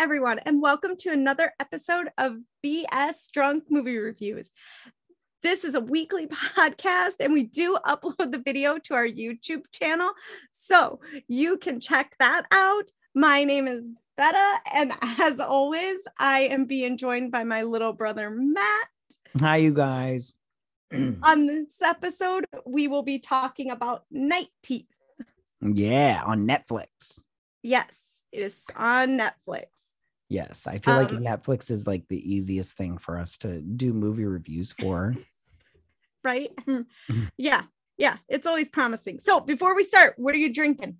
everyone, 0.00 0.38
and 0.46 0.62
welcome 0.62 0.96
to 0.96 1.10
another 1.10 1.52
episode 1.60 2.08
of 2.16 2.38
BS 2.64 3.30
Drunk 3.34 3.64
Movie 3.68 3.98
Reviews. 3.98 4.50
This 5.42 5.62
is 5.62 5.74
a 5.74 5.80
weekly 5.80 6.26
podcast, 6.56 7.16
and 7.20 7.34
we 7.34 7.42
do 7.42 7.76
upload 7.84 8.32
the 8.32 8.42
video 8.42 8.78
to 8.78 8.94
our 8.94 9.06
YouTube 9.06 9.64
channel. 9.72 10.12
So 10.52 11.00
you 11.28 11.58
can 11.58 11.80
check 11.80 12.14
that 12.18 12.46
out. 12.50 12.90
My 13.14 13.44
name 13.44 13.68
is 13.68 13.90
Betta, 14.16 14.60
and 14.72 14.94
as 15.02 15.38
always, 15.38 15.98
I 16.18 16.44
am 16.44 16.64
being 16.64 16.96
joined 16.96 17.30
by 17.30 17.44
my 17.44 17.64
little 17.64 17.92
brother 17.92 18.30
Matt. 18.30 18.88
Hi, 19.38 19.58
you 19.58 19.74
guys. 19.74 20.34
On 20.94 21.46
this 21.46 21.82
episode, 21.82 22.46
we 22.64 22.88
will 22.88 23.02
be 23.02 23.18
talking 23.18 23.70
about 23.70 24.04
Night 24.10 24.48
Teeth. 24.62 24.88
yeah, 25.60 26.22
on 26.24 26.48
Netflix. 26.48 27.20
Yes, 27.62 28.00
it 28.32 28.40
is 28.40 28.62
on 28.74 29.18
Netflix. 29.18 29.66
Yes, 30.30 30.68
I 30.68 30.78
feel 30.78 30.94
like 30.94 31.10
Um, 31.10 31.18
Netflix 31.24 31.72
is 31.72 31.88
like 31.88 32.06
the 32.08 32.34
easiest 32.34 32.76
thing 32.76 32.98
for 32.98 33.18
us 33.18 33.36
to 33.38 33.60
do 33.60 33.92
movie 33.92 34.24
reviews 34.24 34.72
for. 34.72 35.16
right? 36.24 36.50
Yeah, 37.36 37.62
yeah, 37.98 38.18
it's 38.28 38.46
always 38.46 38.70
promising. 38.70 39.18
So 39.18 39.40
before 39.40 39.74
we 39.74 39.82
start, 39.82 40.14
what 40.18 40.34
are 40.34 40.38
you 40.38 40.52
drinking? 40.54 40.98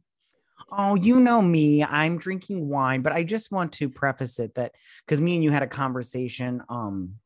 Oh, 0.70 0.94
you 0.96 1.20
know 1.20 1.40
me. 1.40 1.84
I'm 1.84 2.18
drinking 2.18 2.68
wine, 2.68 3.02
but 3.02 3.12
I 3.12 3.22
just 3.22 3.52
want 3.52 3.72
to 3.74 3.88
preface 3.88 4.38
it 4.38 4.54
that 4.56 4.72
because 5.06 5.20
me 5.20 5.34
and 5.34 5.44
you 5.44 5.50
had 5.50 5.62
a 5.62 5.68
conversation 5.68 6.62
um 6.68 7.18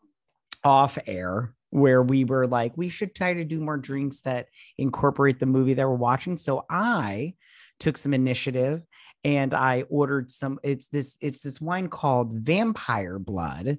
off 0.62 0.98
air 1.06 1.54
where 1.70 2.02
we 2.02 2.24
were 2.24 2.46
like, 2.46 2.76
we 2.76 2.88
should 2.88 3.14
try 3.14 3.34
to 3.34 3.44
do 3.44 3.60
more 3.60 3.76
drinks 3.76 4.20
that 4.22 4.48
incorporate 4.78 5.40
the 5.40 5.46
movie 5.46 5.74
that 5.74 5.88
we're 5.88 5.94
watching. 5.94 6.36
So 6.36 6.64
I 6.70 7.34
took 7.80 7.96
some 7.96 8.14
initiative 8.14 8.82
and 9.24 9.54
I 9.54 9.82
ordered 9.88 10.30
some. 10.30 10.60
It's 10.62 10.88
this, 10.88 11.16
it's 11.20 11.40
this 11.40 11.60
wine 11.60 11.88
called 11.88 12.32
Vampire 12.32 13.18
Blood. 13.18 13.78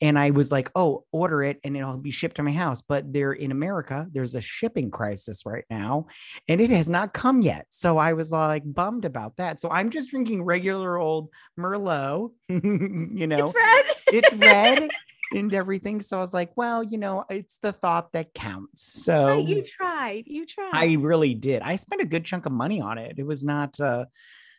And 0.00 0.18
I 0.18 0.30
was 0.30 0.50
like, 0.50 0.70
oh, 0.74 1.04
order 1.12 1.42
it 1.42 1.60
and 1.62 1.76
it'll 1.76 1.96
be 1.96 2.10
shipped 2.10 2.36
to 2.36 2.42
my 2.42 2.52
house. 2.52 2.82
But 2.82 3.12
they're 3.12 3.32
in 3.32 3.52
America, 3.52 4.08
there's 4.12 4.34
a 4.34 4.40
shipping 4.40 4.90
crisis 4.90 5.44
right 5.46 5.64
now 5.70 6.06
and 6.48 6.60
it 6.60 6.70
has 6.70 6.88
not 6.88 7.12
come 7.12 7.42
yet. 7.42 7.66
So 7.70 7.98
I 7.98 8.14
was 8.14 8.32
like 8.32 8.62
bummed 8.64 9.04
about 9.04 9.36
that. 9.36 9.60
So 9.60 9.70
I'm 9.70 9.90
just 9.90 10.10
drinking 10.10 10.42
regular 10.42 10.96
old 10.98 11.28
Merlot, 11.58 12.30
you 12.48 13.26
know, 13.26 13.36
It's 13.46 13.54
red. 13.54 13.84
it's 14.12 14.34
red 14.34 14.90
and 15.32 15.54
everything. 15.54 16.00
So 16.00 16.16
I 16.16 16.20
was 16.20 16.34
like, 16.34 16.56
well, 16.56 16.82
you 16.82 16.98
know, 16.98 17.24
it's 17.30 17.58
the 17.58 17.72
thought 17.72 18.12
that 18.12 18.34
counts. 18.34 19.04
So 19.04 19.26
Right, 19.26 19.46
you 19.46 19.62
tried. 19.62 20.24
You 20.26 20.46
tried. 20.46 20.70
I 20.72 20.94
really 20.94 21.34
did. 21.34 21.62
I 21.62 21.76
spent 21.76 22.02
a 22.02 22.06
good 22.06 22.24
chunk 22.24 22.46
of 22.46 22.52
money 22.52 22.80
on 22.80 22.98
it. 22.98 23.16
It 23.18 23.26
was 23.26 23.44
not, 23.44 23.78
uh, 23.78 24.06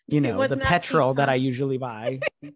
you 0.07 0.21
know, 0.21 0.47
the 0.47 0.57
petrol 0.57 1.13
that? 1.15 1.29
I 1.29 1.35
usually 1.35 1.77
buy. 1.77 2.19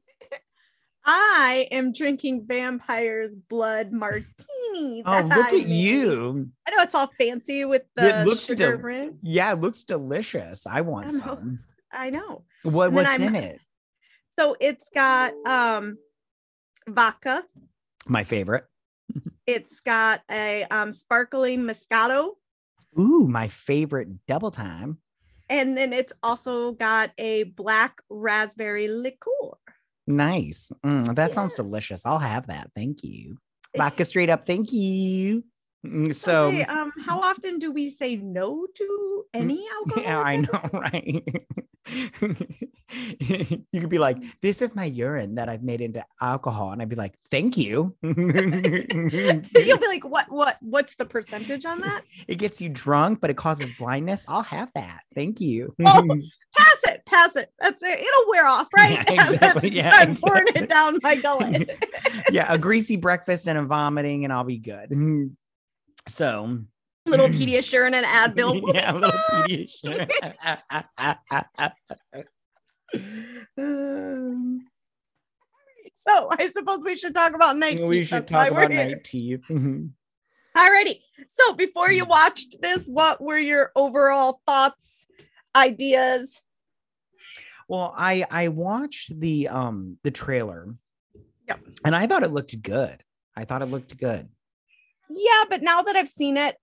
I 1.07 1.67
am 1.71 1.91
drinking 1.93 2.45
Vampire's 2.47 3.35
Blood 3.35 3.91
Martini. 3.91 5.03
oh, 5.05 5.21
look 5.21 5.37
I 5.37 5.49
at 5.49 5.53
made. 5.53 5.67
you. 5.67 6.49
I 6.67 6.71
know 6.71 6.81
it's 6.81 6.95
all 6.95 7.11
fancy 7.19 7.63
with 7.63 7.83
the 7.95 8.09
It 8.21 8.25
looks 8.25 8.45
sugar 8.45 8.71
del- 8.75 8.77
rim. 8.83 9.19
Yeah, 9.21 9.53
it 9.53 9.61
looks 9.61 9.83
delicious. 9.83 10.65
I 10.65 10.81
want 10.81 11.07
I 11.07 11.11
some. 11.11 11.59
I 11.91 12.09
know. 12.09 12.43
What 12.63 12.87
And 12.87 12.95
what's 12.95 13.19
in 13.19 13.35
it? 13.35 13.59
So 14.31 14.57
it's 14.59 14.89
got 14.89 15.33
um 15.45 15.97
vodka. 16.87 17.43
My 18.07 18.23
favorite. 18.23 18.65
It's 19.47 19.79
got 19.81 20.21
a 20.31 20.63
um 20.71 20.91
sparkling 20.91 21.67
Moscato. 21.67 22.31
Ooh, 22.99 23.27
my 23.27 23.47
favorite 23.47 24.25
double 24.25 24.49
time. 24.49 24.97
And 25.49 25.77
then 25.77 25.93
it's 25.93 26.13
also 26.23 26.71
got 26.73 27.11
a 27.17 27.43
black 27.43 28.01
raspberry 28.09 28.87
liqueur. 28.87 29.57
Nice. 30.07 30.71
Mm, 30.85 31.15
that 31.15 31.33
sounds 31.33 31.53
delicious. 31.53 32.05
I'll 32.05 32.19
have 32.19 32.47
that. 32.47 32.71
Thank 32.75 33.03
you. 33.03 33.37
Vodka 33.77 34.05
straight 34.05 34.29
up. 34.29 34.45
Thank 34.45 34.71
you. 34.71 35.43
Mm, 35.85 36.15
So, 36.15 36.51
um, 36.67 36.91
how 37.05 37.19
often 37.19 37.59
do 37.59 37.71
we 37.71 37.89
say 37.89 38.15
no 38.15 38.65
to 38.75 39.25
any 39.33 39.65
alcohol? 39.79 40.03
yeah, 40.03 40.19
I 40.19 40.35
know, 40.37 40.69
right? 40.73 41.23
you 43.71 43.79
could 43.81 43.89
be 43.89 43.97
like, 43.99 44.17
"This 44.41 44.61
is 44.61 44.75
my 44.75 44.85
urine 44.85 45.35
that 45.35 45.49
I've 45.49 45.63
made 45.63 45.81
into 45.81 46.03
alcohol," 46.21 46.71
and 46.71 46.81
I'd 46.81 46.89
be 46.89 46.95
like, 46.95 47.13
"Thank 47.29 47.57
you." 47.57 47.95
You'll 48.01 48.15
be 49.43 49.87
like, 49.87 50.03
what, 50.03 50.31
what, 50.31 50.57
what's 50.61 50.95
the 50.95 51.05
percentage 51.05 51.65
on 51.65 51.81
that? 51.81 52.01
it 52.27 52.35
gets 52.35 52.61
you 52.61 52.69
drunk, 52.69 53.19
but 53.21 53.29
it 53.29 53.37
causes 53.37 53.71
blindness. 53.73 54.25
I'll 54.27 54.41
have 54.43 54.71
that. 54.75 55.01
Thank 55.13 55.39
you. 55.41 55.75
Oh, 55.85 56.07
Pass 56.57 56.77
it, 56.87 57.05
pass 57.05 57.35
it. 57.35 57.49
That's 57.59 57.83
it. 57.83 57.99
It'll 57.99 58.29
wear 58.29 58.47
off, 58.47 58.69
right? 58.75 58.91
Yeah, 59.07 59.13
exactly, 59.13 59.69
yeah, 59.69 59.91
I'm 59.93 60.15
pouring 60.15 60.45
it 60.55 60.69
down 60.69 60.97
my 61.03 61.15
gullet. 61.15 61.69
yeah, 62.31 62.45
a 62.51 62.57
greasy 62.57 62.95
breakfast 62.95 63.47
and 63.47 63.57
a 63.57 63.63
vomiting, 63.63 64.23
and 64.23 64.31
I'll 64.33 64.43
be 64.45 64.57
good. 64.57 64.89
So, 66.07 66.59
Little 67.05 67.27
Pediasure 67.29 67.85
and 67.85 67.95
an 67.95 68.03
Advil. 68.03 68.61
yeah, 68.73 68.91
little 68.93 69.11
Pediasure. 69.11 70.09
Um, 73.57 74.65
so 75.95 76.29
I 76.31 76.49
suppose 76.55 76.81
we 76.85 76.95
should 76.97 77.13
talk 77.15 77.33
about 77.33 77.57
night. 77.57 77.79
we 77.87 77.99
Teeth. 77.99 78.07
should 78.07 78.27
That's 78.27 78.31
talk 78.31 78.51
about 78.51 78.71
night 78.71 79.03
tea. 79.03 79.37
Mhm. 79.49 79.91
Alrighty. 80.55 81.01
So 81.27 81.53
before 81.53 81.91
you 81.91 82.05
watched 82.05 82.55
this, 82.61 82.87
what 82.87 83.21
were 83.21 83.37
your 83.39 83.71
overall 83.75 84.39
thoughts, 84.45 85.05
ideas? 85.55 86.39
Well, 87.67 87.93
I 87.97 88.25
I 88.29 88.47
watched 88.49 89.19
the 89.19 89.47
um 89.49 89.97
the 90.03 90.11
trailer. 90.11 90.75
Yep. 91.47 91.59
And 91.83 91.95
I 91.95 92.07
thought 92.07 92.23
it 92.23 92.31
looked 92.31 92.61
good. 92.61 93.03
I 93.35 93.45
thought 93.45 93.61
it 93.61 93.65
looked 93.65 93.97
good. 93.97 94.29
Yeah, 95.09 95.43
but 95.49 95.61
now 95.61 95.81
that 95.83 95.95
I've 95.95 96.09
seen 96.09 96.37
it, 96.37 96.55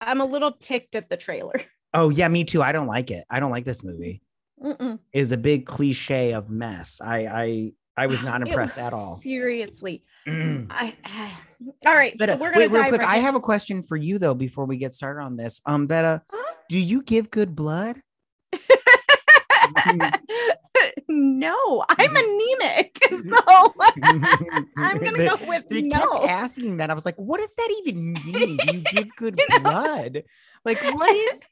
I'm 0.00 0.20
a 0.20 0.24
little 0.24 0.52
ticked 0.52 0.94
at 0.96 1.08
the 1.08 1.16
trailer. 1.16 1.54
Oh 1.96 2.08
yeah, 2.08 2.26
me 2.26 2.42
too. 2.42 2.60
I 2.60 2.72
don't 2.72 2.88
like 2.88 3.12
it. 3.12 3.24
I 3.30 3.38
don't 3.38 3.52
like 3.52 3.64
this 3.64 3.84
movie. 3.84 4.20
Mm-mm. 4.60 4.98
It 5.12 5.18
was 5.20 5.30
a 5.30 5.36
big 5.36 5.64
cliche 5.64 6.32
of 6.32 6.50
mess. 6.50 7.00
I 7.00 7.18
I 7.26 7.72
I 7.96 8.06
was 8.08 8.20
not 8.24 8.40
impressed 8.46 8.78
was- 8.78 8.84
at 8.86 8.92
all. 8.92 9.20
Seriously. 9.22 10.02
Mm. 10.26 10.66
I, 10.70 10.92
all 11.86 11.94
right. 11.94 12.18
Betta, 12.18 12.32
so 12.32 12.38
we're 12.38 12.50
gonna 12.52 12.64
wait, 12.66 12.72
real 12.72 12.88
quick. 12.88 13.00
right 13.02 13.08
I 13.10 13.18
in. 13.18 13.22
have 13.22 13.36
a 13.36 13.40
question 13.40 13.80
for 13.80 13.96
you 13.96 14.18
though 14.18 14.34
before 14.34 14.64
we 14.64 14.76
get 14.76 14.92
started 14.92 15.20
on 15.22 15.36
this. 15.36 15.60
Um, 15.66 15.86
Betta, 15.86 16.22
Huh? 16.32 16.54
do 16.68 16.78
you 16.80 17.00
give 17.00 17.30
good 17.30 17.54
blood? 17.54 18.00
no, 21.08 21.84
I'm 21.90 22.08
mm-hmm. 22.08 22.62
anemic. 22.62 22.90
Mm-hmm. 23.14 23.30
So 23.30 24.64
I'm 24.76 24.98
gonna 24.98 25.18
go 25.18 25.36
with 25.46 25.68
They 25.68 25.82
no. 25.82 25.98
kept 25.98 26.26
asking 26.26 26.78
that. 26.78 26.90
I 26.90 26.94
was 26.94 27.04
like, 27.04 27.16
what 27.16 27.38
does 27.38 27.54
that 27.54 27.82
even 27.84 28.12
mean? 28.24 28.56
Do 28.56 28.76
you 28.76 28.82
give 28.92 29.16
good 29.16 29.40
blood? 29.60 30.24
Like, 30.64 30.82
what 30.82 31.14
is 31.14 31.42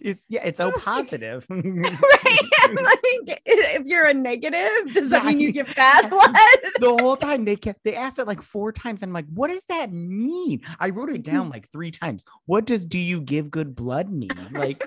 is 0.00 0.26
yeah, 0.28 0.42
it's 0.44 0.60
O 0.60 0.70
positive. 0.78 1.44
right? 1.50 1.60
like, 1.60 3.40
if 3.44 3.84
you're 3.86 4.06
a 4.06 4.14
negative, 4.14 4.94
does 4.94 5.10
that 5.10 5.24
Yeah, 5.24 5.28
mean 5.28 5.40
you 5.40 5.52
give 5.52 5.74
bad 5.74 6.08
blood? 6.08 6.34
the 6.80 6.96
whole 7.00 7.16
time 7.16 7.44
they 7.44 7.56
kept 7.56 7.82
they 7.84 7.94
asked 7.96 8.18
it 8.18 8.26
like 8.26 8.40
four 8.40 8.72
times. 8.72 9.02
And 9.02 9.10
I'm 9.10 9.14
like, 9.14 9.26
what 9.34 9.50
does 9.50 9.64
that 9.66 9.92
mean? 9.92 10.60
I 10.78 10.90
wrote 10.90 11.10
it 11.10 11.24
down 11.24 11.44
mm-hmm. 11.44 11.52
like 11.52 11.70
three 11.72 11.90
times. 11.90 12.24
What 12.46 12.64
does 12.64 12.84
do 12.84 12.98
you 12.98 13.20
give 13.20 13.50
good 13.50 13.74
blood 13.74 14.10
mean? 14.10 14.30
Like, 14.52 14.82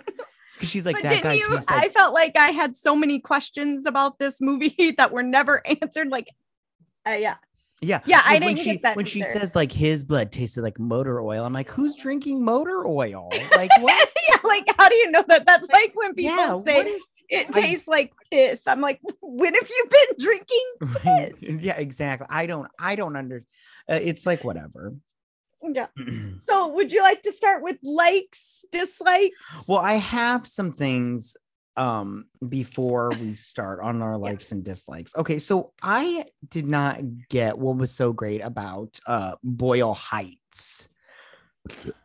because 0.56 0.70
she's 0.70 0.86
like 0.86 0.96
but 0.96 1.04
that 1.04 1.10
didn't 1.10 1.24
guy 1.24 1.34
you? 1.36 1.48
tastes 1.50 1.66
I 1.70 1.90
felt 1.90 2.14
like 2.14 2.36
I 2.38 2.52
had 2.52 2.76
so 2.76 2.96
many 2.96 3.20
questions 3.20 3.86
about 3.86 4.20
this 4.20 4.42
movie 4.42 4.92
that 4.98 5.12
were 5.12 5.24
never 5.24 5.62
answered. 5.82 6.10
Like, 6.10 6.28
uh, 7.08 7.12
yeah, 7.12 7.36
yeah. 7.82 8.02
yeah, 8.06 8.22
I 8.26 8.34
Like, 8.34 8.42
didn't 8.42 8.46
when 8.46 8.58
she 8.58 8.72
get 8.74 8.82
that 8.84 8.96
when 8.96 9.06
she 9.06 9.22
says 9.22 9.56
like 9.56 9.72
his 9.72 10.04
blood 10.04 10.32
tasted 10.32 10.62
like 10.64 10.80
motor 10.80 11.22
oil. 11.22 11.46
I'm 11.46 11.54
like, 11.54 11.70
who's 11.70 11.96
drinking 11.96 12.44
motor 12.44 12.86
oil? 12.88 13.30
Like 13.56 13.72
what? 13.82 14.10
yeah, 14.30 14.38
like 14.44 14.66
how 14.78 14.90
do 14.90 14.96
you 14.96 15.12
know 15.12 15.24
that? 15.28 15.46
That's 15.46 15.70
like 15.70 15.92
when 15.96 16.14
people 16.16 16.36
yeah, 16.36 16.62
say 16.64 17.00
it 17.30 17.48
I- 17.56 17.62
tastes 17.62 17.88
like 17.88 18.14
piss. 18.32 18.66
I'm 18.68 18.82
like, 18.82 19.00
when 19.22 19.54
have 19.54 19.70
you 19.70 19.86
been 19.90 20.26
drinking? 20.26 20.66
Right. 21.06 21.34
Yeah, 21.64 21.78
exactly. 21.78 22.28
I 22.30 22.46
don't 22.46 22.68
I 22.80 22.96
don't 22.96 23.16
under 23.16 23.44
uh, 23.90 24.00
it's 24.02 24.26
like 24.26 24.44
whatever. 24.44 24.94
Yeah. 25.64 25.88
So, 26.48 26.68
would 26.74 26.94
you 26.94 27.02
like 27.02 27.24
to 27.24 27.32
start 27.32 27.64
with 27.64 27.78
likes, 27.82 28.55
dislikes? 28.80 29.36
well, 29.68 29.80
I 29.80 29.94
have 29.94 30.48
some 30.48 30.72
things 30.72 31.38
um 31.78 32.26
before 32.48 33.12
we 33.20 33.34
start 33.34 33.82
on 33.82 34.02
our 34.02 34.18
likes 34.18 34.52
and 34.52 34.64
dislikes. 34.64 35.16
Okay, 35.16 35.40
so 35.40 35.74
I 35.82 36.26
did 36.50 36.68
not 36.68 37.00
get 37.30 37.58
what 37.58 37.78
was 37.78 37.92
so 37.92 38.14
great 38.14 38.42
about 38.42 39.00
uh 39.06 39.34
Boyle 39.44 39.94
Heights. 39.94 40.88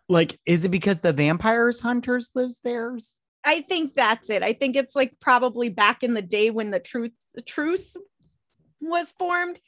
Like, 0.08 0.40
is 0.46 0.64
it 0.64 0.70
because 0.70 1.00
the 1.00 1.12
vampires 1.12 1.80
hunters 1.80 2.30
lives 2.34 2.60
there? 2.64 2.96
I 3.44 3.60
think 3.62 3.94
that's 3.94 4.28
it. 4.28 4.42
I 4.42 4.52
think 4.52 4.76
it's 4.76 4.96
like 4.96 5.18
probably 5.20 5.68
back 5.68 6.02
in 6.02 6.14
the 6.14 6.22
day 6.22 6.50
when 6.50 6.70
the 6.70 6.80
truth 6.80 7.12
truce 7.46 7.96
was 8.80 9.12
formed. 9.18 9.60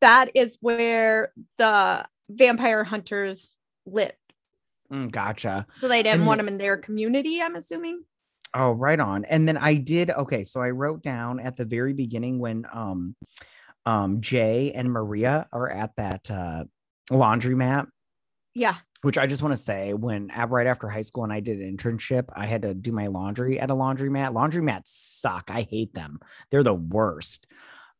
That 0.00 0.30
is 0.34 0.56
where 0.60 1.32
the 1.58 2.06
vampire 2.30 2.84
hunters 2.84 3.54
lived. 3.84 4.14
Mm, 4.92 5.10
gotcha. 5.10 5.66
So 5.80 5.88
they 5.88 6.02
didn't 6.02 6.20
And 6.20 6.26
want 6.26 6.38
them 6.38 6.48
in 6.48 6.58
their 6.58 6.76
community. 6.76 7.40
I'm 7.40 7.56
assuming. 7.56 8.02
Oh, 8.54 8.72
right 8.72 8.98
on. 8.98 9.24
And 9.26 9.46
then 9.46 9.56
I 9.56 9.74
did 9.74 10.10
okay, 10.10 10.42
so 10.42 10.60
I 10.60 10.70
wrote 10.70 11.02
down 11.02 11.38
at 11.38 11.56
the 11.56 11.64
very 11.64 11.92
beginning 11.92 12.38
when 12.40 12.66
um 12.72 13.14
um 13.86 14.20
Jay 14.20 14.72
and 14.72 14.90
Maria 14.90 15.46
are 15.52 15.70
at 15.70 15.94
that 15.96 16.28
uh 16.30 16.64
laundromat, 17.10 17.86
Yeah. 18.54 18.74
which 19.02 19.18
I 19.18 19.28
just 19.28 19.42
want 19.42 19.52
to 19.52 19.56
say 19.60 19.94
when 19.94 20.30
at, 20.32 20.50
right 20.50 20.66
after 20.66 20.88
high 20.88 21.02
school 21.02 21.22
and 21.22 21.32
I 21.32 21.38
did 21.40 21.60
an 21.60 21.76
internship, 21.76 22.24
I 22.34 22.46
had 22.46 22.62
to 22.62 22.74
do 22.74 22.90
my 22.90 23.06
laundry 23.06 23.60
at 23.60 23.70
a 23.70 23.74
laundromat. 23.74 24.32
Laundromats 24.32 24.88
suck. 24.88 25.50
I 25.52 25.62
hate 25.62 25.94
them. 25.94 26.18
They're 26.50 26.64
the 26.64 26.74
worst. 26.74 27.46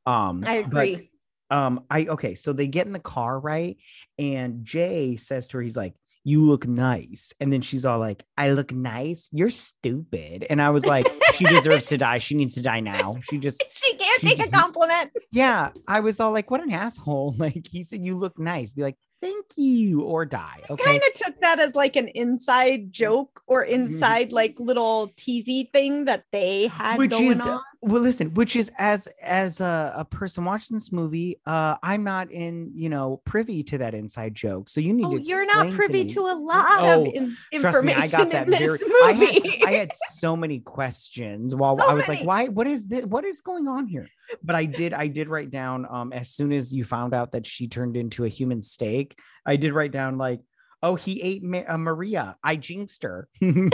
Um 0.06 0.42
I 0.44 0.62
but, 0.64 0.88
agree. 0.88 1.10
um 1.50 1.84
I 1.88 2.06
okay, 2.06 2.34
so 2.34 2.52
they 2.52 2.66
get 2.66 2.86
in 2.88 2.92
the 2.92 2.98
car, 2.98 3.38
right? 3.38 3.76
And 4.18 4.64
Jay 4.64 5.16
says 5.16 5.46
to 5.48 5.58
her, 5.58 5.62
he's 5.62 5.76
like, 5.76 5.94
You 6.24 6.44
look 6.44 6.66
nice. 6.66 7.32
And 7.40 7.52
then 7.52 7.62
she's 7.62 7.84
all 7.84 7.98
like, 7.98 8.24
I 8.36 8.52
look 8.52 8.72
nice. 8.72 9.28
You're 9.32 9.48
stupid. 9.50 10.46
And 10.50 10.60
I 10.60 10.70
was 10.70 10.84
like, 10.84 11.08
She 11.34 11.44
deserves 11.46 11.86
to 11.86 11.96
die. 11.98 12.18
She 12.18 12.34
needs 12.34 12.54
to 12.54 12.62
die 12.62 12.80
now. 12.80 13.16
She 13.22 13.38
just 13.46 13.62
she 13.72 13.94
can't 13.96 14.20
take 14.22 14.38
a 14.46 14.50
compliment. 14.50 15.10
yeah. 15.32 15.70
I 15.88 16.00
was 16.00 16.20
all 16.20 16.32
like, 16.32 16.50
What 16.50 16.62
an 16.62 16.72
asshole. 16.72 17.34
Like 17.38 17.66
he 17.70 17.82
said, 17.82 18.04
You 18.04 18.16
look 18.16 18.38
nice. 18.38 18.74
Be 18.74 18.82
like, 18.82 18.96
Thank 19.20 19.44
you, 19.56 20.00
or 20.02 20.24
die. 20.24 20.62
Okay. 20.70 20.82
Kind 20.82 21.02
of 21.06 21.12
took 21.12 21.40
that 21.42 21.58
as 21.60 21.74
like 21.74 21.96
an 21.96 22.08
inside 22.08 22.92
joke 22.92 23.42
or 23.46 23.64
Mm-hmm. 23.66 23.74
inside 23.92 24.32
like 24.32 24.58
little 24.58 25.12
teasy 25.16 25.70
thing 25.72 26.06
that 26.06 26.24
they 26.32 26.68
had 26.68 26.96
Which 26.98 27.10
going 27.10 27.26
is 27.26 27.40
on. 27.42 27.60
well, 27.82 28.00
listen, 28.00 28.32
which 28.32 28.56
is 28.56 28.70
as 28.78 29.08
as 29.22 29.60
a, 29.60 29.92
a 29.96 30.04
person 30.06 30.44
watching 30.46 30.74
this 30.76 30.90
movie, 30.90 31.38
uh, 31.46 31.76
I'm 31.82 32.02
not 32.02 32.30
in, 32.30 32.72
you 32.74 32.88
know, 32.88 33.20
privy 33.26 33.62
to 33.64 33.78
that 33.78 33.92
inside 33.94 34.34
joke. 34.34 34.68
So 34.70 34.80
you 34.80 34.94
need 34.94 35.04
Oh, 35.04 35.18
to 35.18 35.22
you're 35.22 35.44
not 35.46 35.70
privy 35.74 36.04
me. 36.04 36.10
to 36.14 36.20
a 36.20 36.34
lot 36.34 36.78
Oh, 36.82 37.02
of 37.02 37.08
in- 37.14 37.36
Trust 37.60 37.84
me, 37.84 37.92
information 37.92 38.02
I 38.02 38.06
got 38.08 38.30
that 38.30 38.44
in 38.46 38.50
this 38.52 38.60
very. 38.60 38.78
I 39.04 39.12
movie. 39.12 39.58
had, 39.58 39.68
I 39.68 39.72
had 39.72 39.90
so 40.08 40.34
many 40.36 40.60
questions 40.60 41.54
while 41.54 41.78
So 41.80 41.86
I 41.90 41.92
was 41.92 42.08
like, 42.08 42.22
"Why? 42.22 42.46
What 42.48 42.66
is 42.66 42.86
this? 42.86 43.04
What 43.04 43.24
is 43.26 43.40
going 43.42 43.68
on 43.68 43.86
here?" 43.86 44.06
But 44.42 44.56
I 44.56 44.64
did. 44.64 44.92
I 44.92 45.08
did 45.08 45.28
write 45.28 45.50
down. 45.50 45.86
Um, 45.90 46.12
as 46.12 46.30
soon 46.30 46.52
as 46.52 46.72
you 46.72 46.84
found 46.84 47.14
out 47.14 47.32
that 47.32 47.46
she 47.46 47.68
turned 47.68 47.96
into 47.96 48.24
a 48.24 48.28
human 48.28 48.62
steak, 48.62 49.18
I 49.44 49.56
did 49.56 49.72
write 49.72 49.92
down 49.92 50.18
like, 50.18 50.40
"Oh, 50.82 50.94
he 50.94 51.20
ate 51.22 51.42
Ma- 51.42 51.64
uh, 51.68 51.78
Maria. 51.78 52.36
I 52.42 52.56
jinxed 52.56 53.02
her." 53.02 53.28
yeah. 53.40 53.70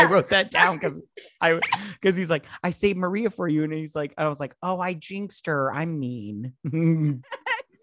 I 0.00 0.04
wrote 0.08 0.30
that 0.30 0.50
down 0.50 0.76
because 0.78 1.02
I 1.40 1.60
because 2.00 2.16
he's 2.16 2.30
like, 2.30 2.44
"I 2.62 2.70
saved 2.70 2.98
Maria 2.98 3.30
for 3.30 3.48
you," 3.48 3.64
and 3.64 3.72
he's 3.72 3.94
like, 3.94 4.14
"I 4.18 4.28
was 4.28 4.40
like, 4.40 4.54
oh, 4.62 4.80
I 4.80 4.94
jinxed 4.94 5.46
her. 5.46 5.72
I'm 5.72 5.98
mean." 5.98 6.52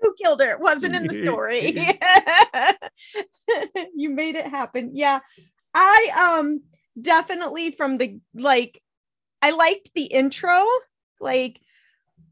who 0.01 0.13
killed 0.22 0.42
her. 0.42 0.51
It 0.51 0.60
wasn't 0.60 0.95
in 0.95 1.07
the 1.07 1.24
story. 1.24 1.77
you 3.95 4.10
made 4.10 4.36
it 4.36 4.48
happen. 4.48 4.92
Yeah. 4.94 5.19
I 5.74 6.39
um 6.39 6.62
definitely 7.00 7.72
from 7.72 7.98
the 7.98 8.19
like 8.34 8.81
I 9.41 9.51
liked 9.51 9.91
the 9.95 10.05
intro 10.05 10.65
like 11.19 11.59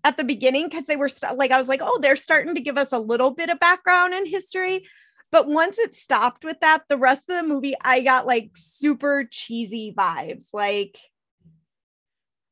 at 0.04 0.18
the 0.18 0.24
beginning 0.24 0.68
because 0.68 0.86
they 0.86 0.96
were 0.96 1.10
st- 1.10 1.38
like 1.38 1.52
I 1.52 1.60
was 1.60 1.68
like, 1.68 1.82
"Oh, 1.84 2.00
they're 2.02 2.16
starting 2.16 2.56
to 2.56 2.62
give 2.62 2.78
us 2.78 2.92
a 2.92 3.00
little 3.00 3.32
bit 3.32 3.50
of 3.50 3.60
background 3.60 4.14
and 4.14 4.28
history." 4.28 4.88
But 5.32 5.48
once 5.48 5.78
it 5.78 5.94
stopped 5.94 6.44
with 6.44 6.60
that, 6.62 6.84
the 6.90 6.98
rest 6.98 7.30
of 7.30 7.36
the 7.36 7.48
movie 7.48 7.76
I 7.84 8.02
got 8.02 8.26
like 8.26 8.52
super 8.56 9.28
cheesy 9.30 9.94
vibes. 9.96 10.48
Like 10.54 10.98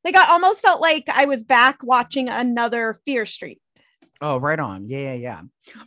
like 0.03 0.15
I 0.15 0.31
almost 0.31 0.61
felt 0.61 0.81
like 0.81 1.09
I 1.09 1.25
was 1.25 1.43
back 1.43 1.79
watching 1.83 2.29
another 2.29 2.99
Fear 3.05 3.25
Street. 3.25 3.59
Oh, 4.21 4.37
right 4.37 4.59
on. 4.59 4.87
Yeah, 4.87 5.13
yeah, 5.13 5.13
yeah. 5.13 5.41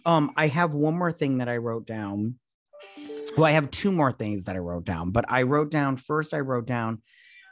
Um, 0.04 0.32
I 0.36 0.46
have 0.48 0.72
one 0.74 0.96
more 0.96 1.12
thing 1.12 1.38
that 1.38 1.48
I 1.48 1.56
wrote 1.56 1.86
down. 1.86 2.36
Well, 3.36 3.46
I 3.46 3.52
have 3.52 3.70
two 3.70 3.92
more 3.92 4.12
things 4.12 4.44
that 4.44 4.56
I 4.56 4.58
wrote 4.58 4.84
down, 4.84 5.10
but 5.10 5.24
I 5.28 5.42
wrote 5.42 5.70
down 5.70 5.96
first, 5.96 6.34
I 6.34 6.40
wrote 6.40 6.66
down 6.66 7.02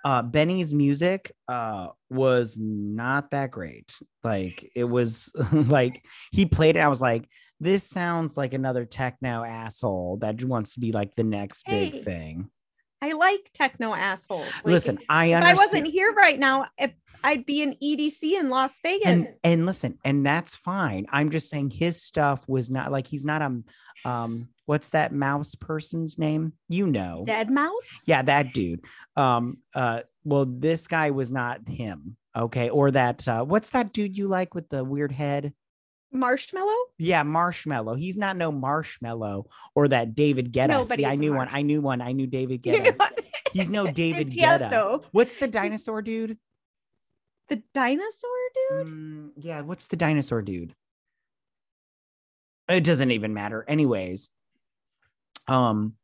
uh 0.05 0.23
Benny's 0.23 0.73
music 0.73 1.33
uh 1.49 1.89
was 2.11 2.57
not 2.59 3.31
that 3.31 3.51
great. 3.51 3.93
Like 4.23 4.71
it 4.75 4.85
was 4.85 5.33
like 5.53 6.05
he 6.33 6.47
played 6.47 6.77
it. 6.77 6.81
I 6.81 6.89
was 6.89 7.01
like, 7.01 7.29
this 7.61 7.89
sounds 7.89 8.37
like 8.37 8.55
another 8.55 8.85
techno 8.85 9.45
asshole 9.45 10.19
that 10.19 10.43
wants 10.45 10.75
to 10.75 10.81
be 10.81 10.93
like 10.93 11.15
the 11.17 11.25
next 11.25 11.67
Hey, 11.67 11.91
big 11.91 12.05
thing. 12.05 12.51
I 13.01 13.13
like 13.13 13.51
techno 13.55 13.95
assholes. 13.95 14.47
Like, 14.65 14.65
Listen, 14.65 14.99
I 15.09 15.33
understand. 15.33 15.57
if 15.57 15.59
I 15.59 15.65
wasn't 15.67 15.87
here 15.93 16.13
right 16.13 16.39
now, 16.39 16.67
if 16.79 16.93
I'd 17.23 17.47
be 17.47 17.63
in 17.63 17.75
EDC 17.83 18.39
in 18.39 18.51
Las 18.51 18.79
Vegas. 18.83 19.07
and 19.07 19.27
and 19.43 19.67
listen 19.67 19.99
and 20.05 20.25
that's 20.25 20.55
fine 20.55 21.07
i'm 21.11 21.31
just 21.31 21.51
saying 21.51 21.71
his 21.71 22.03
stuff 22.03 22.43
was 22.47 22.71
not 22.71 22.93
like 22.93 23.07
he's 23.07 23.25
not 23.25 23.43
a 23.43 24.09
um 24.09 24.49
what's 24.67 24.91
that 24.91 25.13
mouse 25.13 25.55
person's 25.55 26.19
name 26.19 26.53
you 26.69 26.87
know 26.87 27.25
Deadmau5. 27.27 27.71
yeah 28.07 28.23
that 28.23 28.53
dude 28.53 28.81
um 29.17 29.57
uh 29.75 30.01
well 30.25 30.47
this 30.47 30.87
guy 30.87 31.11
was 31.11 31.31
not 31.31 31.67
him 31.69 32.17
okay 32.37 32.69
or 32.71 32.91
that 32.93 33.27
uh 33.27 33.45
what's 33.45 33.71
that 33.71 33.93
dude 33.93 34.17
you 34.17 34.29
like 34.29 34.55
with 34.55 34.69
the 34.69 34.85
weird 34.85 35.13
head 35.13 35.53
Marshmello. 36.15 36.75
yeah 36.99 37.23
Marshmello 37.23 37.99
he's 37.99 38.17
not 38.17 38.37
no 38.37 38.51
Marshmello 38.51 39.45
or 39.75 39.89
that 39.89 40.15
david 40.15 40.53
Guetta. 40.53 40.69
No, 40.69 40.85
See, 40.85 41.05
i 41.05 41.15
knew 41.17 41.35
one 41.35 41.49
i 41.51 41.63
knew 41.63 41.81
one 41.81 42.01
i 42.01 42.13
knew 42.13 42.27
david 42.27 42.63
Guetta. 42.63 42.97
he's 43.53 43.69
no 43.69 43.91
david 43.91 44.31
Guetta. 44.31 45.05
What's 45.13 45.37
the 45.37 45.49
dinosaur 45.49 46.01
dude 46.03 46.39
The 47.49 47.63
dinosaur 47.75 48.31
dude. 48.55 48.87
Mm, 48.87 49.31
yeah, 49.37 49.61
what's 49.63 49.87
the 49.89 49.97
dinosaur 49.97 50.43
dude? 50.43 50.75
It 52.69 52.85
doesn't 52.85 53.11
even 53.11 53.33
matter. 53.33 53.65
Anyways, 53.67 54.29
um, 55.47 55.95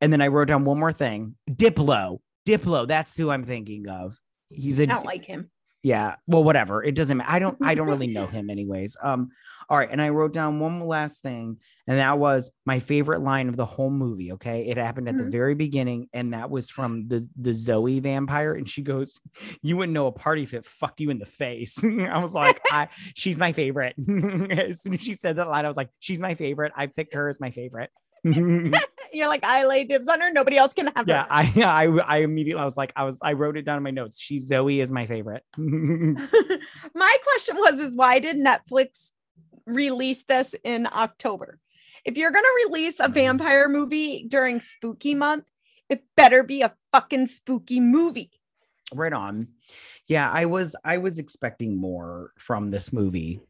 and 0.00 0.12
then 0.12 0.20
I 0.20 0.28
wrote 0.28 0.48
down 0.48 0.64
one 0.64 0.78
more 0.78 0.92
thing. 0.92 1.34
Diplo. 1.50 2.20
Diplo, 2.46 2.86
that's 2.86 3.16
who 3.16 3.30
I'm 3.30 3.44
thinking 3.44 3.88
of. 3.88 4.16
He's 4.48 4.80
a 4.80 4.84
I 4.84 4.86
don't 4.86 5.04
like 5.04 5.24
him. 5.24 5.50
Yeah. 5.82 6.16
Well, 6.26 6.44
whatever. 6.44 6.82
It 6.82 6.94
doesn't 6.94 7.16
matter. 7.16 7.30
I 7.30 7.38
don't 7.38 7.58
I 7.62 7.74
don't 7.74 7.88
really 7.88 8.06
know 8.08 8.26
him 8.36 8.50
anyways. 8.50 8.96
Um, 9.02 9.30
all 9.68 9.78
right, 9.78 9.88
and 9.90 10.02
I 10.02 10.10
wrote 10.10 10.34
down 10.34 10.60
one 10.60 10.80
last 10.80 11.22
thing, 11.22 11.56
and 11.86 11.98
that 11.98 12.18
was 12.18 12.50
my 12.66 12.78
favorite 12.78 13.20
line 13.22 13.48
of 13.48 13.56
the 13.56 13.64
whole 13.64 13.90
movie. 13.90 14.32
Okay. 14.32 14.68
It 14.68 14.76
happened 14.76 15.08
at 15.08 15.16
the 15.16 15.22
Mhm. 15.24 15.32
very 15.32 15.54
beginning, 15.54 16.08
and 16.12 16.34
that 16.34 16.50
was 16.50 16.68
from 16.68 17.08
the 17.08 17.26
the 17.36 17.52
Zoe 17.54 18.00
vampire. 18.00 18.54
And 18.54 18.68
she 18.68 18.82
goes, 18.82 19.20
You 19.62 19.76
wouldn't 19.78 19.94
know 19.94 20.08
a 20.08 20.12
party 20.12 20.42
if 20.42 20.52
it 20.52 20.66
fucked 20.66 21.00
you 21.00 21.10
in 21.10 21.18
the 21.18 21.26
face. 21.26 21.82
I 21.84 22.18
was 22.18 22.34
like, 22.34 22.60
I 22.70 22.88
she's 23.14 23.38
my 23.38 23.52
favorite. 23.52 23.94
as 24.50 24.82
soon 24.82 24.94
as 24.94 25.00
she 25.00 25.14
said 25.14 25.36
that 25.36 25.48
line, 25.48 25.64
I 25.64 25.68
was 25.68 25.76
like, 25.76 25.90
She's 26.00 26.20
my 26.20 26.34
favorite. 26.34 26.72
I 26.76 26.86
picked 26.88 27.14
her 27.14 27.28
as 27.28 27.40
my 27.40 27.50
favorite. 27.50 27.90
You're 29.12 29.28
like 29.28 29.44
I 29.44 29.66
lay 29.66 29.84
dibs 29.84 30.08
on 30.08 30.20
her. 30.20 30.32
Nobody 30.32 30.56
else 30.56 30.72
can 30.72 30.88
have 30.94 31.08
yeah, 31.08 31.24
her. 31.24 31.28
I, 31.30 31.62
I 31.62 31.86
I 31.86 32.16
immediately 32.18 32.60
I 32.60 32.64
was 32.64 32.76
like, 32.76 32.92
I 32.96 33.04
was 33.04 33.18
I 33.22 33.32
wrote 33.32 33.56
it 33.56 33.62
down 33.62 33.76
in 33.76 33.82
my 33.82 33.90
notes. 33.90 34.20
She's 34.20 34.46
Zoe 34.46 34.80
is 34.80 34.92
my 34.92 35.06
favorite. 35.06 35.44
My 35.56 37.16
question 37.24 37.56
was: 37.56 37.80
Is 37.80 37.96
why 37.96 38.18
did 38.18 38.36
Netflix 38.36 39.10
release 39.66 40.24
this 40.28 40.54
in 40.64 40.86
October? 40.86 41.58
If 42.04 42.16
you're 42.16 42.30
gonna 42.30 42.46
release 42.66 43.00
a 43.00 43.08
mm. 43.08 43.14
vampire 43.14 43.68
movie 43.68 44.24
during 44.28 44.60
Spooky 44.60 45.14
Month, 45.14 45.44
it 45.88 46.04
better 46.16 46.42
be 46.42 46.62
a 46.62 46.74
fucking 46.92 47.26
spooky 47.26 47.80
movie. 47.80 48.30
right 48.94 49.12
on 49.12 49.48
yeah 50.06 50.30
i 50.30 50.44
was 50.44 50.76
i 50.84 50.98
was 50.98 51.18
expecting 51.18 51.76
more 51.76 52.32
from 52.38 52.70
this 52.70 52.92
movie 52.92 53.40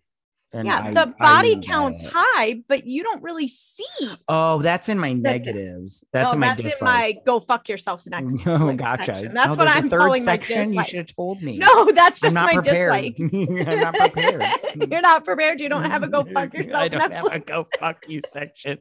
and 0.55 0.67
yeah, 0.67 0.81
I- 0.85 0.93
the 0.93 1.15
body 1.19 1.61
count's 1.61 2.03
high, 2.05 2.63
but 2.69 2.87
you 2.87 3.03
don't 3.03 3.23
really 3.23 3.49
see. 3.49 4.11
oh 4.29 4.61
that's 4.63 4.89
in 4.89 4.99
my 4.99 5.13
negatives 5.13 6.05
that's 6.13 6.31
oh, 6.31 6.33
in 6.35 6.41
my 6.41 6.49
that's 6.55 6.65
in 6.65 6.73
my 6.85 7.15
go 7.25 7.41
fuck 7.41 7.69
yourself 7.69 8.03
next. 8.11 8.47
oh 8.47 8.57
like, 8.57 8.77
gotcha 8.77 9.05
section. 9.07 9.35
That's 9.35 9.49
Oh, 9.49 9.55
what 9.57 9.69
I'm 9.69 9.89
third 9.89 10.01
calling 10.01 10.25
my 10.25 10.33
section 10.37 10.73
you 10.75 10.85
should 10.85 10.97
have 10.99 11.15
told 11.17 11.43
me 11.43 11.59
No, 11.59 11.91
that's 11.93 12.21
just 12.21 12.35
my 12.35 12.53
prepared. 12.55 13.15
dislike. 13.17 13.33
i'm 13.69 13.81
not 13.81 13.95
prepared 13.95 14.45
You're 14.91 15.01
not 15.01 15.25
prepared. 15.25 15.61
You 15.61 15.69
don't 15.69 15.85
have 15.85 16.03
a 16.03 16.09
go 16.09 16.23
fuck 16.25 16.53
yourself. 16.55 16.83
i 16.83 16.89
don't 16.89 17.13
have 17.13 17.27
a 17.33 17.39
go 17.41 17.67
fuck 17.79 18.07
you 18.09 18.21
section 18.27 18.79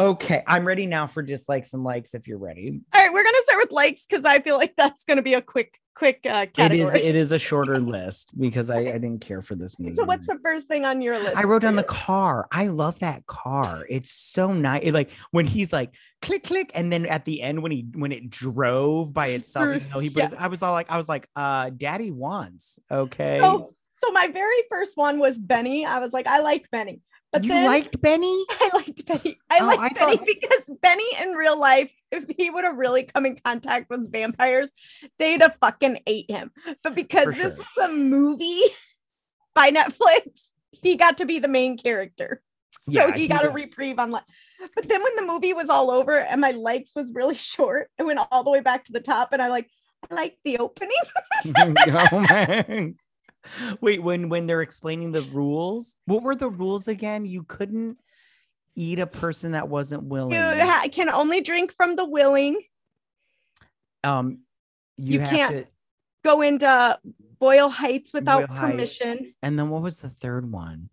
okay 0.00 0.42
i'm 0.46 0.64
ready 0.66 0.86
now 0.86 1.06
for 1.06 1.22
dislikes 1.22 1.74
and 1.74 1.84
likes 1.84 2.14
if 2.14 2.26
you're 2.26 2.38
ready 2.38 2.80
All 2.94 3.02
right, 3.02 3.12
we're 3.12 3.22
gonna 3.24 3.35
with 3.66 3.72
likes 3.72 4.06
because 4.06 4.24
I 4.24 4.40
feel 4.40 4.56
like 4.56 4.74
that's 4.76 5.04
gonna 5.04 5.22
be 5.22 5.34
a 5.34 5.42
quick, 5.42 5.78
quick 5.94 6.20
uh, 6.24 6.46
it 6.58 6.72
is 6.72 6.90
category. 6.90 7.02
it 7.02 7.14
is 7.16 7.32
a 7.32 7.38
shorter 7.38 7.78
list 7.96 8.30
because 8.38 8.70
I, 8.70 8.78
I 8.78 8.92
didn't 8.92 9.20
care 9.20 9.42
for 9.42 9.54
this 9.54 9.78
movie 9.78 9.94
so, 9.94 10.04
what's 10.04 10.26
the 10.26 10.38
first 10.42 10.68
thing 10.68 10.84
on 10.84 11.00
your 11.02 11.18
list? 11.18 11.36
I 11.36 11.44
wrote 11.44 11.62
down 11.62 11.76
the 11.76 11.82
car. 11.82 12.46
I 12.52 12.66
love 12.68 12.98
that 13.00 13.26
car. 13.26 13.86
It's 13.88 14.10
so 14.10 14.52
nice. 14.52 14.82
It, 14.84 14.94
like 14.94 15.10
when 15.30 15.46
he's 15.46 15.72
like 15.72 15.92
click 16.22 16.44
click, 16.44 16.70
and 16.74 16.92
then 16.92 17.06
at 17.06 17.24
the 17.24 17.42
end 17.42 17.62
when 17.62 17.72
he 17.72 17.86
when 17.94 18.12
it 18.12 18.30
drove 18.30 19.12
by 19.12 19.28
itself, 19.28 19.76
even 19.76 19.88
though 19.90 20.00
he 20.00 20.10
put 20.10 20.18
Yeah. 20.20 20.26
it, 20.32 20.34
I 20.38 20.48
was 20.48 20.62
all 20.62 20.72
like, 20.72 20.90
I 20.90 20.96
was 20.98 21.08
like, 21.08 21.28
uh, 21.36 21.70
Daddy 21.70 22.10
wants. 22.10 22.78
Okay, 22.90 23.40
So, 23.42 23.74
so 23.94 24.12
my 24.12 24.28
very 24.28 24.62
first 24.70 24.96
one 24.96 25.18
was 25.18 25.38
Benny. 25.38 25.86
I 25.86 25.98
was 25.98 26.12
like, 26.12 26.26
I 26.26 26.40
like 26.40 26.70
Benny, 26.70 27.00
but 27.32 27.44
you 27.44 27.50
then 27.50 27.66
liked 27.66 28.00
Benny. 28.00 28.44
I 28.50 28.70
liked 28.74 29.04
Benny. 29.06 29.38
I 29.50 29.58
Oh, 29.60 29.66
liked 29.66 29.82
I 29.82 29.88
Benny 29.90 30.16
thought- 30.16 30.26
because 30.40 30.70
Benny 30.80 31.04
in 31.22 31.30
real 31.30 31.58
life, 31.58 31.92
if 32.12 32.24
he 32.36 32.50
would 32.50 32.64
have 32.64 32.76
really 32.76 33.02
come 33.04 33.26
in 33.26 33.36
contact 33.44 33.90
with 33.90 34.10
vampires, 34.12 34.70
they'd 35.18 35.42
have 35.42 35.56
fucking 35.60 36.00
ate 36.06 36.30
him. 36.30 36.50
But 36.82 36.94
because 36.94 37.24
For 37.24 37.32
this 37.32 37.56
sure. 37.56 37.64
was 37.76 37.90
a 37.90 37.92
movie 37.94 38.60
by 39.54 39.70
Netflix, 39.70 40.48
he 40.70 40.96
got 40.96 41.18
to 41.18 41.24
be 41.26 41.38
the 41.38 41.48
main 41.48 41.76
character. 41.78 42.42
so 42.80 42.92
Yeah, 42.92 43.12
he, 43.14 43.22
he 43.22 43.28
got 43.28 43.44
a 43.44 43.50
reprieve 43.50 43.98
on 43.98 44.10
like 44.10 44.24
but 44.74 44.88
then 44.88 45.02
when 45.02 45.16
the 45.16 45.22
movie 45.32 45.52
was 45.52 45.68
all 45.68 45.90
over 45.90 46.18
and 46.18 46.40
my 46.40 46.52
legs 46.52 46.92
was 46.94 47.10
really 47.12 47.34
short 47.34 47.90
it 47.98 48.04
went 48.04 48.20
all 48.30 48.44
the 48.44 48.50
way 48.50 48.60
back 48.60 48.84
to 48.84 48.92
the 48.92 49.00
top 49.00 49.32
and 49.32 49.40
i 49.42 49.48
like 49.48 49.68
i 50.10 50.14
like 50.14 50.36
the 50.44 50.58
opening 50.58 50.96
oh 51.56 52.24
man. 52.30 52.96
Wait, 53.80 54.02
when 54.02 54.28
when 54.28 54.46
they're 54.46 54.62
explaining 54.62 55.12
the 55.12 55.22
rules, 55.22 55.96
what 56.06 56.22
were 56.22 56.34
the 56.36 56.48
rules 56.48 56.88
again? 56.88 57.24
You 57.26 57.42
couldn't 57.42 57.98
eat 58.74 58.98
a 58.98 59.06
person 59.06 59.52
that 59.52 59.68
wasn't 59.68 60.04
willing. 60.04 60.32
you 60.32 60.38
ha- 60.42 60.86
can 60.92 61.08
only 61.08 61.40
drink 61.40 61.72
from 61.72 61.96
the 61.96 62.04
willing 62.04 62.60
um, 64.04 64.40
you, 64.98 65.14
you 65.14 65.20
have 65.20 65.30
can't 65.30 65.56
to. 65.56 65.66
go 66.22 66.42
into 66.42 66.98
boyle 67.38 67.70
heights 67.70 68.12
without 68.12 68.46
Boyle 68.48 68.56
Heights. 68.56 68.70
permission 68.72 69.34
And 69.42 69.58
then 69.58 69.70
what 69.70 69.82
was 69.82 70.00
the 70.00 70.10
third 70.10 70.50
one? 70.50 70.90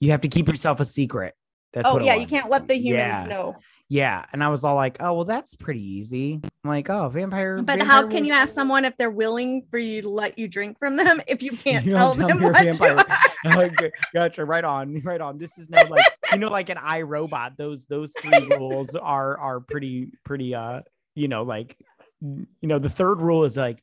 You 0.00 0.10
have 0.10 0.20
to 0.20 0.28
keep 0.28 0.48
yourself 0.48 0.80
a 0.80 0.84
secret. 0.84 1.34
That's 1.72 1.88
oh 1.88 1.98
yeah 2.00 2.14
you 2.14 2.26
can't 2.26 2.50
let 2.50 2.68
the 2.68 2.74
humans 2.76 3.22
Yeah. 3.22 3.26
know 3.28 3.56
Yeah, 3.88 4.26
and 4.32 4.44
I 4.44 4.48
was 4.50 4.62
all 4.62 4.74
like, 4.76 4.98
"Oh, 5.00 5.14
well, 5.14 5.24
that's 5.24 5.54
pretty 5.54 5.82
easy." 5.82 6.42
I'm 6.64 6.70
like, 6.70 6.88
"Oh, 6.88 7.08
vampire." 7.08 7.56
but 7.56 7.78
vampire 7.78 7.88
how 7.88 8.06
can 8.06 8.24
you 8.24 8.32
ask 8.32 8.54
someone 8.54 8.84
if 8.84 8.96
they're 8.96 9.10
willing 9.10 9.66
for 9.70 9.78
you 9.78 10.02
to 10.02 10.08
let 10.08 10.38
you 10.38 10.46
drink 10.46 10.78
from 10.78 10.96
them 10.96 11.20
if 11.28 11.42
you 11.42 11.56
can't 11.56 11.84
You 11.84 11.92
tell 11.92 12.14
tell 12.14 12.28
them 12.28 12.38
me 12.38 12.42
you're 12.44 12.50
a 12.52 12.72
what 12.76 13.04
you 13.44 13.82
are? 13.84 13.90
gotcha. 14.14 14.44
Right 14.44 14.64
on, 14.64 15.00
right 15.04 15.20
on. 15.20 15.38
This 15.38 15.58
is 15.58 15.68
now 15.68 15.84
like 15.88 16.06
you 16.30 16.38
know, 16.38 16.48
like 16.48 16.68
an 16.68 16.76
iRobot. 16.76 17.56
Those 17.56 17.86
those 17.86 18.12
three 18.20 18.46
rules 18.46 18.94
are 18.94 19.36
are 19.38 19.60
pretty 19.60 20.12
pretty. 20.24 20.54
Uh, 20.54 20.82
you 21.14 21.28
know, 21.28 21.42
like 21.42 21.76
you 22.20 22.46
know, 22.62 22.78
the 22.78 22.88
third 22.88 23.20
rule 23.20 23.44
is 23.44 23.56
like 23.56 23.82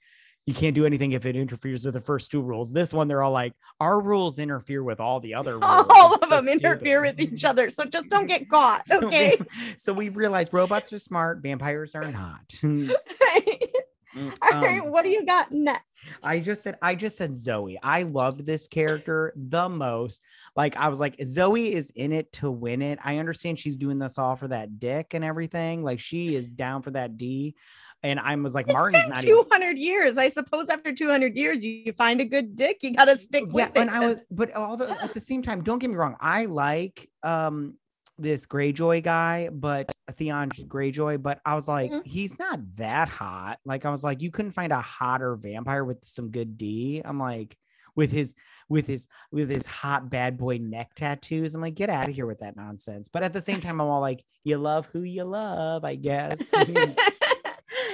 you 0.50 0.56
can't 0.56 0.74
do 0.74 0.86
anything 0.86 1.12
if 1.12 1.25
it 1.27 1.36
interferes 1.36 1.86
with 1.86 1.94
the 1.94 2.01
first 2.01 2.32
two 2.32 2.41
rules. 2.41 2.72
This 2.72 2.91
one, 2.94 3.08
they're 3.08 3.22
all 3.22 3.32
like 3.32 3.53
our 3.79 4.01
rules 4.01 4.39
interfere 4.39 4.84
with 4.84 5.00
all 5.00 5.20
the 5.20 5.36
other 5.36 5.53
rules. 5.60 5.86
all 5.89 6.15
of 6.15 6.27
them 6.29 6.48
interfere 6.48 7.01
with 7.01 7.20
each 7.20 7.46
other 7.46 7.70
so 7.70 7.86
just 7.86 8.10
don't 8.10 8.25
get 8.25 8.50
caught 8.50 8.84
So 8.88 9.00
we- 9.00 9.06
okay 9.06 9.38
So 9.77 9.94
we 9.94 10.10
realized 10.10 10.51
robots 10.53 10.91
are 10.91 10.98
smart, 11.00 11.41
vampires 11.44 11.94
are 11.94 12.12
not. 12.12 12.41
all 12.63 12.88
right 13.22 14.79
Um, 14.82 14.91
what 14.91 15.03
do 15.03 15.10
you 15.10 15.24
got 15.25 15.51
next 15.51 15.84
I 16.24 16.39
just 16.39 16.63
said 16.63 16.77
I 16.82 16.96
just 16.96 17.18
said 17.18 17.38
Zoe. 17.38 17.77
I 17.84 18.03
loved 18.03 18.46
this 18.46 18.68
character 18.70 19.34
the 19.36 19.68
most. 19.68 20.22
Like 20.56 20.77
I 20.77 20.88
was 20.88 21.00
like 21.00 21.15
Zoe 21.24 21.74
is 21.74 21.91
in 21.91 22.13
it 22.13 22.32
to 22.34 22.50
win 22.50 22.82
it. 22.82 23.00
I 23.03 23.18
understand 23.18 23.60
she's 23.60 23.75
doing 23.77 24.00
this 24.00 24.18
all 24.18 24.36
for 24.38 24.48
that 24.48 24.79
dick 24.79 25.13
and 25.13 25.24
everything. 25.25 25.84
Like 25.84 26.00
she 26.00 26.36
is 26.36 26.48
down 26.48 26.82
for 26.84 26.91
that 26.91 27.18
D. 27.18 27.53
And 28.01 28.20
I 28.20 28.36
was 28.36 28.56
like, 28.56 28.68
Martin's 28.68 29.01
It's 29.01 29.10
not 29.10 29.22
been 29.22 29.29
even 29.29 29.44
200 29.44 29.77
years. 29.77 30.18
I 30.18 30.29
suppose 30.29 30.70
after 30.70 30.94
200 30.94 31.36
years, 31.36 31.63
you, 31.65 31.91
find 31.94 32.22
a 32.22 32.25
good 32.25 32.56
dick, 32.56 32.82
you 32.82 32.96
got 32.96 33.06
to 33.06 33.18
stick 33.18 33.44
yeah, 33.48 33.68
with 33.68 33.70
it. 33.75 33.77
and 33.77 33.89
I 33.89 34.08
was, 34.08 34.20
but 34.32 34.53
all 34.53 34.77
the 34.77 34.89
at 35.01 35.13
the 35.13 35.20
same 35.20 35.41
time, 35.41 35.63
don't 35.63 35.79
get 35.79 35.89
me 35.89 35.96
wrong, 35.96 36.15
I 36.20 36.46
like 36.46 37.10
um 37.24 37.75
this 38.18 38.46
Greyjoy 38.46 39.03
guy, 39.03 39.50
but 39.51 39.91
Theon 40.12 40.50
Greyjoy, 40.50 41.22
but 41.22 41.39
I 41.46 41.56
was 41.56 41.68
like, 41.68 41.91
Mhm. 41.91 42.06
he's 42.06 42.38
not 42.38 42.60
that 42.75 43.08
hot. 43.08 43.60
Like 43.65 43.86
I 43.86 43.91
was 43.91 44.03
like, 44.03 44.22
you 44.22 44.29
couldn't 44.29 44.51
find 44.51 44.72
a 44.74 44.82
hotter 44.82 45.36
vampire 45.36 45.84
with 45.84 46.03
some 46.06 46.29
good 46.29 46.58
D. 46.58 47.01
I'm 47.03 47.18
like, 47.18 47.58
with 47.96 48.12
his 48.12 48.36
with 48.70 48.88
his 48.88 49.08
with 49.32 49.50
his 49.50 49.65
hot 49.65 50.10
bad 50.10 50.38
boy 50.38 50.58
neck 50.58 50.91
tattoos. 50.96 51.56
I'm 51.56 51.62
like, 51.62 51.75
get 51.75 51.89
out 51.89 52.08
of 52.08 52.15
here 52.15 52.25
with 52.25 52.39
that 52.39 52.56
nonsense. 52.56 53.08
But 53.08 53.24
at 53.24 53.34
the 53.34 53.41
same 53.41 53.62
time, 53.62 53.82
I'm 53.82 53.88
all 53.88 54.01
like, 54.01 54.24
you 54.44 54.58
love 54.58 54.88
who 54.94 55.03
you 55.03 55.24
love, 55.24 55.84
I 55.84 55.96
guess. 55.96 56.41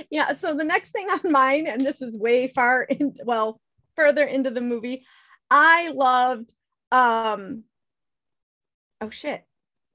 yeah. 0.09 0.33
So 0.33 0.53
the 0.55 0.63
next 0.63 0.91
thing 0.91 1.07
on 1.09 1.31
mine, 1.31 1.67
and 1.67 1.81
this 1.81 2.01
is 2.01 2.17
way 2.17 2.47
far 2.47 2.83
in, 2.83 3.13
well, 3.23 3.59
further 3.95 4.23
into 4.25 4.49
the 4.49 4.61
movie, 4.61 5.05
I 5.49 5.89
loved, 5.89 6.53
um, 6.91 7.63
oh 9.01 9.09
shit, 9.09 9.43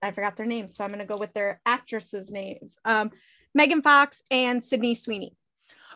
I 0.02 0.10
forgot 0.12 0.36
their 0.36 0.46
names. 0.46 0.76
So 0.76 0.84
I'm 0.84 0.90
going 0.90 1.00
to 1.00 1.06
go 1.06 1.16
with 1.18 1.32
their 1.34 1.60
actresses' 1.66 2.30
names. 2.30 2.76
Um, 2.84 3.10
Megan 3.54 3.82
Fox 3.82 4.22
and 4.30 4.62
Sydney 4.64 4.94
Sweeney. 4.94 5.36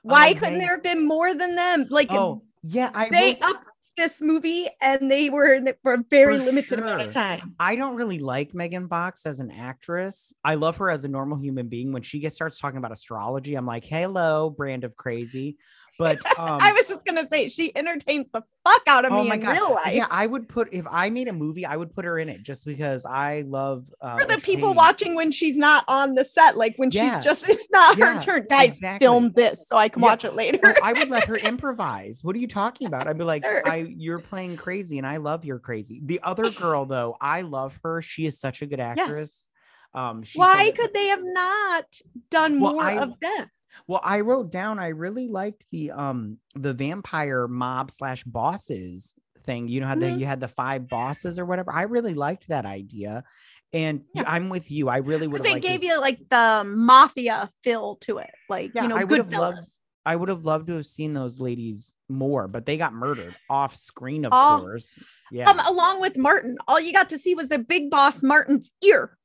Why 0.03 0.31
Oh, 0.31 0.35
couldn't 0.35 0.55
they- 0.55 0.61
there 0.61 0.75
have 0.75 0.83
been 0.83 1.07
more 1.07 1.33
than 1.35 1.55
them? 1.57 1.87
Like 1.89 2.11
oh, 2.11 2.43
yeah, 2.67 2.91
I 2.95 3.11
they 3.11 3.39
upped 3.41 3.93
this 3.97 4.23
movie 4.23 4.69
and 4.81 5.11
they 5.11 5.29
were 5.29 5.53
in 5.53 5.67
it 5.67 5.79
for 5.83 5.93
a 5.93 6.05
very 6.11 6.39
For 6.39 6.45
limited 6.45 6.79
amount 6.79 7.03
of 7.03 7.13
time. 7.13 7.55
I 7.61 7.77
don't 7.77 7.95
really 7.95 8.19
like 8.19 8.55
Megan 8.55 8.89
Fox 8.89 9.27
as 9.27 9.39
an 9.39 9.51
actress. 9.51 10.33
I 10.43 10.55
love 10.55 10.79
her 10.79 10.91
as 10.91 11.05
a 11.05 11.09
normal 11.09 11.39
human 11.39 11.69
being. 11.69 11.93
When 11.93 12.03
she 12.03 12.21
gets 12.21 12.37
starts 12.37 12.59
talking 12.59 12.79
about 12.79 12.91
astrology, 12.91 13.55
I'm 13.55 13.67
like, 13.67 13.85
hello, 13.85 14.49
brand 14.49 14.85
of 14.85 14.97
crazy. 14.97 15.59
But 15.99 16.19
um, 16.39 16.59
I 16.61 16.73
was 16.73 16.89
just 16.89 17.05
gonna 17.05 17.27
say 17.33 17.49
she 17.49 17.75
entertains 17.77 18.27
the 18.33 18.43
fuck 18.65 18.83
out 18.89 19.05
of 19.05 19.13
oh 19.13 19.23
me 19.23 19.31
in 19.31 19.41
god, 19.41 19.53
real 19.53 19.75
life. 19.75 19.95
yeah, 19.95 20.07
I 20.11 20.27
would 20.27 20.49
put 20.49 20.69
if 20.73 20.85
I 20.91 21.09
made 21.11 21.29
a 21.29 21.33
movie, 21.33 21.65
I 21.65 21.77
would 21.77 21.95
put 21.95 22.05
her 22.05 22.19
in 22.19 22.29
it 22.29 22.43
just 22.43 22.65
because 22.67 23.05
I 23.05 23.43
love 23.47 23.85
uh, 24.01 24.19
For 24.19 24.25
the 24.27 24.39
people 24.39 24.75
watching 24.75 25.15
when 25.15 25.31
she's 25.31 25.57
not 25.57 25.85
on 25.87 26.15
the 26.15 26.25
set, 26.25 26.57
like 26.57 26.75
when 26.77 26.91
Yeah. 26.91 27.17
she's 27.21 27.25
just 27.25 27.49
it's 27.49 27.69
not 27.71 27.97
Yeah, 27.97 28.15
her 28.15 28.21
turn. 28.21 28.47
Guys, 28.51 28.71
exactly. 28.71 29.05
film 29.07 29.33
this 29.37 29.65
so 29.69 29.77
I 29.77 29.89
can 29.89 30.03
Yeah. 30.03 30.09
watch 30.09 30.25
it 30.25 30.35
later. 30.35 30.75
I 30.83 30.93
would 30.95 31.11
let 31.11 31.25
her 31.29 31.37
improvise. 31.53 32.25
What 32.25 32.35
are 32.35 32.41
you 32.41 32.49
talking 32.49 32.87
about? 32.89 33.07
I'd 33.07 33.19
be 33.19 33.25
like, 33.25 33.45
Sure. 33.45 33.63
I 33.69 33.87
you're 33.97 34.19
playing 34.19 34.57
crazy, 34.57 34.99
and 34.99 35.07
I 35.07 35.19
love 35.19 35.45
your 35.45 35.59
crazy. 35.61 36.01
The 36.05 36.21
other 36.25 36.51
girl, 36.51 36.87
though, 36.95 37.17
I 37.21 37.43
love 37.43 37.79
her. 37.85 38.03
She 38.03 38.27
is 38.27 38.41
such 38.41 38.63
a 38.63 38.67
good 38.67 38.81
actress. 38.81 39.47
Um, 39.95 40.25
she's 40.25 40.41
Why 40.41 40.73
could 40.73 40.93
they 40.93 41.07
have 41.07 41.23
not 41.23 41.85
done 42.31 42.61
Well, 42.61 42.73
more 42.73 42.83
I- 42.83 42.99
of 43.01 43.13
them? 43.21 43.47
Well, 43.87 44.01
I 44.03 44.21
wrote 44.21 44.51
down 44.51 44.79
I 44.79 44.89
really 44.89 45.29
liked 45.29 45.67
the 45.71 45.91
um 45.91 46.39
the 46.55 46.73
vampire 46.75 47.47
mob 47.49 47.91
slash 47.91 48.25
bosses 48.25 49.15
thing. 49.45 49.69
You 49.69 49.81
know 49.81 49.87
how 49.89 49.95
the, 49.95 50.07
Mhm. 50.07 50.21
you 50.21 50.27
had 50.27 50.41
the 50.41 50.49
five 50.49 50.89
bosses 50.89 51.39
or 51.39 51.45
whatever. 51.45 51.73
I 51.73 51.83
really 51.83 52.15
liked 52.15 52.49
that 52.49 52.65
idea. 52.67 53.25
And 53.73 54.05
Yeah. 54.15 54.23
I'm 54.27 54.49
with 54.49 54.71
you. 54.71 54.89
I 54.89 54.99
really 54.99 55.27
would 55.27 55.45
have 55.45 55.55
they 55.55 55.61
gave 55.61 55.81
this- 55.81 55.89
you 55.91 56.01
like 56.01 56.29
the 56.31 56.63
mafia 56.67 57.49
feel 57.63 57.97
to 58.03 58.19
it, 58.19 58.31
like 58.49 58.73
Yeah, 58.75 58.85
you 58.85 58.89
know, 58.89 58.97
I 58.97 59.05
good 59.05 59.19
have 59.19 59.31
loved- 59.31 59.69
I 60.07 60.17
would 60.17 60.29
have 60.29 60.45
loved 60.45 60.67
to 60.69 60.75
have 60.75 60.87
seen 60.87 61.15
those 61.15 61.41
ladies 61.41 61.93
more, 62.11 62.47
but 62.47 62.67
they 62.67 62.77
got 62.77 62.93
murdered 62.93 63.35
off 63.49 63.75
screen, 63.75 64.25
of 64.27 64.33
Oh. 64.35 64.59
course. 64.61 64.99
Yeah. 65.33 65.49
Um, 65.51 65.59
along 65.61 66.01
with 66.03 66.17
Martin, 66.19 66.59
all 66.69 66.79
you 66.79 66.93
got 66.93 67.09
to 67.09 67.19
see 67.19 67.35
was 67.35 67.49
the 67.49 67.59
big 67.59 67.91
boss 67.91 68.23
Martin's 68.23 68.71
ear. 68.83 69.19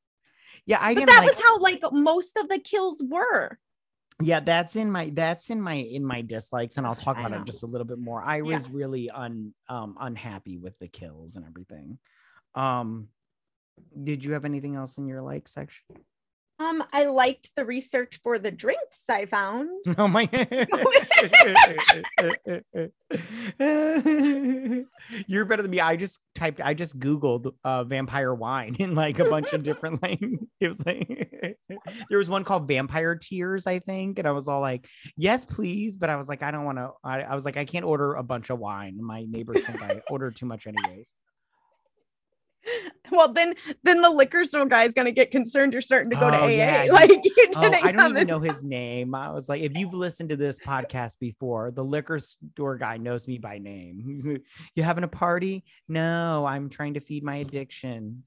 yeah, 0.65 0.77
I 0.82 0.94
But 0.94 1.00
didn't 1.01 1.10
that 1.15 1.20
like 1.25 1.29
was 1.36 1.44
how 1.44 1.60
like 1.60 1.82
most 1.91 2.38
of 2.38 2.48
the 2.50 2.60
kills 2.60 3.03
were. 3.08 3.60
Yeah 4.21 4.39
that's 4.39 4.75
in 4.75 4.91
my 4.91 5.09
that's 5.13 5.49
in 5.49 5.61
my 5.61 5.75
in 5.75 6.03
my 6.03 6.21
dislikes 6.21 6.77
and 6.77 6.85
i'll 6.85 6.95
talk 6.95 7.17
about 7.17 7.31
it 7.33 7.45
just 7.45 7.63
a 7.63 7.67
little 7.67 7.88
bit 7.88 7.97
more. 7.99 8.21
I 8.21 8.38
Yeah. 8.38 8.43
was 8.43 8.69
really 8.69 9.09
un 9.09 9.53
um 9.67 9.95
unhappy 9.99 10.57
with 10.57 10.77
the 10.79 10.88
kills 10.88 11.35
and 11.35 11.45
everything. 11.45 11.97
Um 12.55 13.07
did 14.03 14.25
you 14.25 14.33
have 14.33 14.43
anything 14.43 14.75
else 14.75 14.97
in 14.97 15.07
your 15.07 15.21
like 15.21 15.47
section 15.47 15.85
Um, 16.59 16.83
I 16.91 17.05
liked 17.05 17.51
the 17.55 17.65
research 17.65 18.19
for 18.21 18.37
the 18.37 18.51
drinks 18.51 19.03
I 19.09 19.25
found. 19.25 19.69
oh 19.97 20.07
my 20.07 20.29
you're 25.27 25.45
better 25.45 25.61
than 25.61 25.71
me. 25.71 25.79
I 25.79 25.95
just 25.95 26.19
typed 26.39 26.61
i 26.61 26.73
just 26.73 26.97
googled 26.97 27.53
uh 27.63 27.83
vampire 27.83 28.33
wine 28.33 28.75
in 28.79 28.95
like 28.95 29.19
a 29.19 29.25
bunch 29.25 29.51
of 29.51 29.61
different 29.61 30.01
like 30.01 30.21
it 30.59 30.67
was 30.67 30.83
like 30.85 31.57
there 32.09 32.17
was 32.17 32.29
one 32.29 32.43
called 32.43 32.67
vampire 32.67 33.15
tears 33.15 33.67
i 33.67 33.79
think 33.79 34.19
and 34.19 34.27
i 34.27 34.31
was 34.31 34.47
all 34.47 34.61
like 34.61 34.87
yes 35.17 35.43
please 35.43 35.97
but 35.97 36.09
i 36.09 36.15
was 36.15 36.29
like 36.29 36.41
i 36.41 36.49
don't 36.49 36.63
want 36.63 36.77
to 36.77 36.91
I, 37.03 37.21
I 37.21 37.35
was 37.35 37.43
like 37.43 37.57
i 37.57 37.65
can't 37.65 37.85
order 37.85 38.15
a 38.15 38.23
bunch 38.23 38.49
of 38.49 38.59
wine. 38.59 38.97
My 39.01 39.25
neighbors 39.27 39.63
think 39.63 39.81
i 39.83 40.01
ordered 40.09 40.35
too 40.35 40.45
much 40.45 40.65
anyways 40.65 41.13
Well, 43.11 43.33
then 43.33 43.55
then 43.83 44.01
the 44.03 44.09
liquor 44.11 44.43
store 44.43 44.67
guy 44.67 44.83
is 44.83 44.93
gonna 44.93 45.11
get 45.11 45.31
concerned. 45.31 45.73
You're 45.73 45.81
starting 45.81 46.11
to 46.11 46.15
go 46.15 46.29
to 46.29 46.38
Oh, 46.38 46.43
AA. 46.43 46.47
yeah, 46.49 46.88
Like 46.91 47.09
you 47.09 47.21
didn't 47.35 47.57
Oh, 47.57 47.61
I 47.83 47.91
don't 47.91 48.11
even 48.11 48.27
know 48.27 48.39
his 48.39 48.63
name. 48.63 49.15
I 49.15 49.31
was 49.31 49.49
like, 49.49 49.61
if 49.63 49.75
you've 49.75 49.95
listened 49.95 50.29
to 50.29 50.35
this 50.35 50.59
podcast 50.59 51.17
before, 51.19 51.71
the 51.71 51.83
liquor 51.83 52.19
store 52.19 52.77
guy 52.77 52.97
knows 52.97 53.27
me 53.27 53.39
by 53.39 53.57
name. 53.57 54.41
You 54.75 54.83
having 54.83 55.03
a 55.03 55.07
party? 55.07 55.63
No, 55.88 56.45
I'm 56.45 56.69
trying 56.69 56.93
to 56.93 56.99
feed 56.99 57.23
my 57.23 57.38
addiction. 57.38 58.23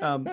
um, 0.00 0.26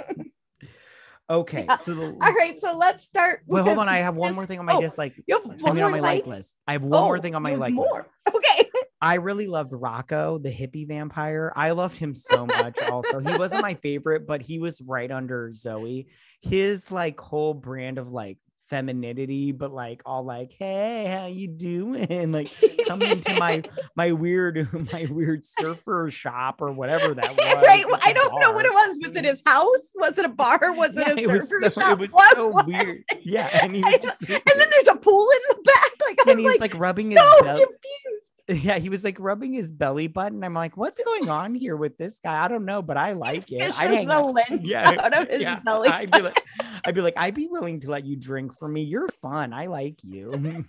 okay, 1.39 1.65
Yeah. 1.67 1.77
so 1.77 1.93
the, 1.93 2.05
All 2.21 2.33
right, 2.33 2.59
so 2.59 2.75
let's 2.77 3.03
start. 3.05 3.41
well, 3.47 3.63
hold 3.63 3.77
on. 3.77 3.89
I 3.89 3.97
have 3.97 4.15
one 4.15 4.35
more 4.35 4.45
thing 4.45 4.59
on 4.59 4.65
my 4.65 4.73
oh, 4.73 4.81
dislike. 4.81 5.13
You 5.27 5.39
have 5.41 5.45
I 5.65 5.71
mean, 5.71 5.75
more 5.77 5.85
on 5.85 5.91
my 5.93 5.99
like? 5.99 6.27
list. 6.27 6.55
I 6.67 6.73
have 6.73 6.83
one 6.83 7.01
more 7.03 7.17
Oh, 7.17 7.21
thing 7.21 7.35
on 7.35 7.41
my 7.41 7.55
like 7.55 7.73
list. 7.73 7.75
more. 7.75 8.07
Okay. 8.35 8.69
I 9.01 9.15
really 9.15 9.47
loved 9.47 9.71
Rocco, 9.73 10.37
the 10.37 10.49
hippie 10.51 10.87
vampire. 10.87 11.51
I 11.55 11.71
loved 11.71 11.97
him 11.97 12.13
so 12.13 12.45
much. 12.45 12.77
also, 12.83 13.19
he 13.19 13.35
wasn't 13.35 13.63
my 13.63 13.73
favorite, 13.73 14.27
but 14.27 14.43
he 14.43 14.59
was 14.59 14.79
right 14.79 15.11
under 15.11 15.51
Zoe. 15.55 16.07
His 16.41 16.91
like 16.91 17.19
whole 17.19 17.55
brand 17.55 17.97
of 17.97 18.11
like 18.11 18.37
femininity, 18.71 19.51
but 19.51 19.71
like 19.71 20.01
all 20.05 20.23
like, 20.25 20.51
"Hey, 20.57 21.05
how 21.05 21.27
you 21.27 21.47
doing?" 21.47 22.31
Like 22.31 22.49
come 22.87 23.01
into 23.03 23.37
my 23.37 23.61
my 23.95 24.13
weird 24.13 24.67
my 24.93 25.05
weird 25.11 25.45
surfer 25.45 26.09
shop 26.09 26.61
or 26.61 26.71
whatever 26.71 27.13
that 27.13 27.29
was. 27.29 27.63
right. 27.63 27.85
Well, 27.85 27.99
I 28.03 28.13
don't 28.13 28.39
know 28.39 28.53
what 28.53 28.65
it 28.65 28.73
was. 28.73 28.97
Was 29.05 29.15
it 29.15 29.25
his 29.25 29.43
house? 29.45 29.79
Was 29.95 30.17
it 30.17 30.25
a 30.25 30.29
bar? 30.29 30.71
Was 30.73 30.95
Yeah, 30.95 31.11
it 31.11 31.17
a 31.19 31.21
it 31.21 31.27
surfer 31.47 31.71
so, 31.73 31.81
shop? 31.81 31.91
it 31.91 31.99
was 31.99 32.11
What 32.11 32.35
so 32.35 32.47
was 32.47 32.65
weird. 32.65 33.03
Yeah, 33.21 33.49
and 33.61 33.75
he 33.75 33.81
was 33.83 33.99
just 34.01 34.21
And 34.21 34.41
then 34.45 34.69
there's 34.71 34.87
a 34.87 34.95
pool 34.95 35.27
in 35.29 35.55
the 35.57 35.61
back. 35.63 35.91
Like 36.07 36.19
and 36.21 36.29
I'm 36.31 36.37
he's 36.39 36.47
like, 36.59 36.73
like, 36.73 36.81
rubbing 36.81 37.11
his 37.11 37.19
so 37.19 37.43
belly. 37.43 37.59
confused. 37.65 38.20
Yeah, 38.47 38.77
he 38.79 38.89
was 38.89 39.03
like 39.03 39.17
rubbing 39.19 39.53
his 39.53 39.71
belly 39.71 40.07
button. 40.07 40.43
I'm 40.43 40.53
like, 40.53 40.77
what's 40.77 40.99
going 41.03 41.29
on 41.29 41.55
here 41.55 41.75
with 41.75 41.97
this 41.97 42.19
guy? 42.23 42.43
I 42.43 42.47
don't 42.47 42.65
know, 42.65 42.81
but 42.81 42.97
I 42.97 43.13
like 43.13 43.51
it. 43.51 43.77
I 43.77 43.87
hang 43.87 44.07
the 44.07 44.21
lint 44.49 44.65
Yeah, 44.65 44.95
out 44.99 45.17
of 45.17 45.27
his 45.29 45.41
yeah, 45.41 45.59
belly. 45.59 45.89
I'd 45.89 46.11
be 46.11 46.21
like, 46.21 46.43
I'd 46.85 46.95
be 46.95 47.01
like, 47.01 47.13
I'd 47.17 47.35
be 47.35 47.47
willing 47.47 47.79
to 47.81 47.91
let 47.91 48.05
you 48.05 48.15
drink 48.15 48.57
for 48.57 48.67
me. 48.67 48.83
You're 48.83 49.09
fun. 49.21 49.53
I 49.53 49.67
like 49.67 49.99
you. 50.03 50.31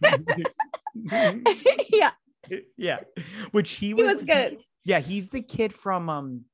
yeah, 1.92 2.10
yeah, 2.76 3.00
which 3.52 3.72
he 3.72 3.88
he 3.88 3.94
was. 3.94 4.18
was 4.18 4.22
good. 4.24 4.58
Yeah, 4.84 5.00
he's 5.00 5.28
the 5.28 5.42
kid 5.42 5.72
from 5.72 6.08
um 6.08 6.44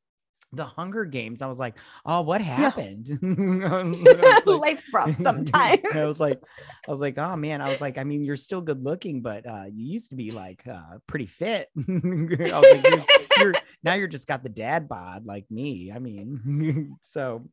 the 0.52 0.64
Hunger 0.64 1.05
Games. 1.05 1.43
I 1.43 1.47
was 1.47 1.59
like, 1.59 1.76
oh, 2.07 2.23
what 2.23 2.40
happened? 2.40 3.07
Was 3.23 4.47
like- 4.47 4.47
Life's 4.47 4.93
rough 4.93 5.14
sometimes. 5.21 5.83
I 5.95 6.07
was 6.07 6.19
like, 6.21 6.40
I 6.87 6.90
was 6.90 7.00
like, 7.00 7.19
oh 7.19 7.37
man, 7.37 7.61
I 7.61 7.69
was 7.69 7.81
like, 7.81 7.99
I 7.99 8.05
mean, 8.05 8.25
you're 8.25 8.37
still 8.37 8.61
good 8.61 8.83
looking, 8.83 9.21
but 9.21 9.47
uh, 9.47 9.64
you 9.73 9.93
used 9.93 10.11
to 10.11 10.17
be 10.17 10.31
like 10.31 10.67
uh, 10.67 10.99
pretty 11.07 11.26
fit. 11.26 11.69
I 11.76 11.83
was 11.87 12.83
like, 12.83 12.87
you're, 12.88 13.05
you're 13.38 13.55
now 13.83 13.95
you're 13.95 14.09
just 14.09 14.26
got 14.26 14.43
the 14.43 14.49
dad 14.49 14.88
bod 14.88 15.26
like 15.26 15.45
me. 15.50 15.93
I 15.95 15.99
mean, 15.99 16.97
so 17.02 17.47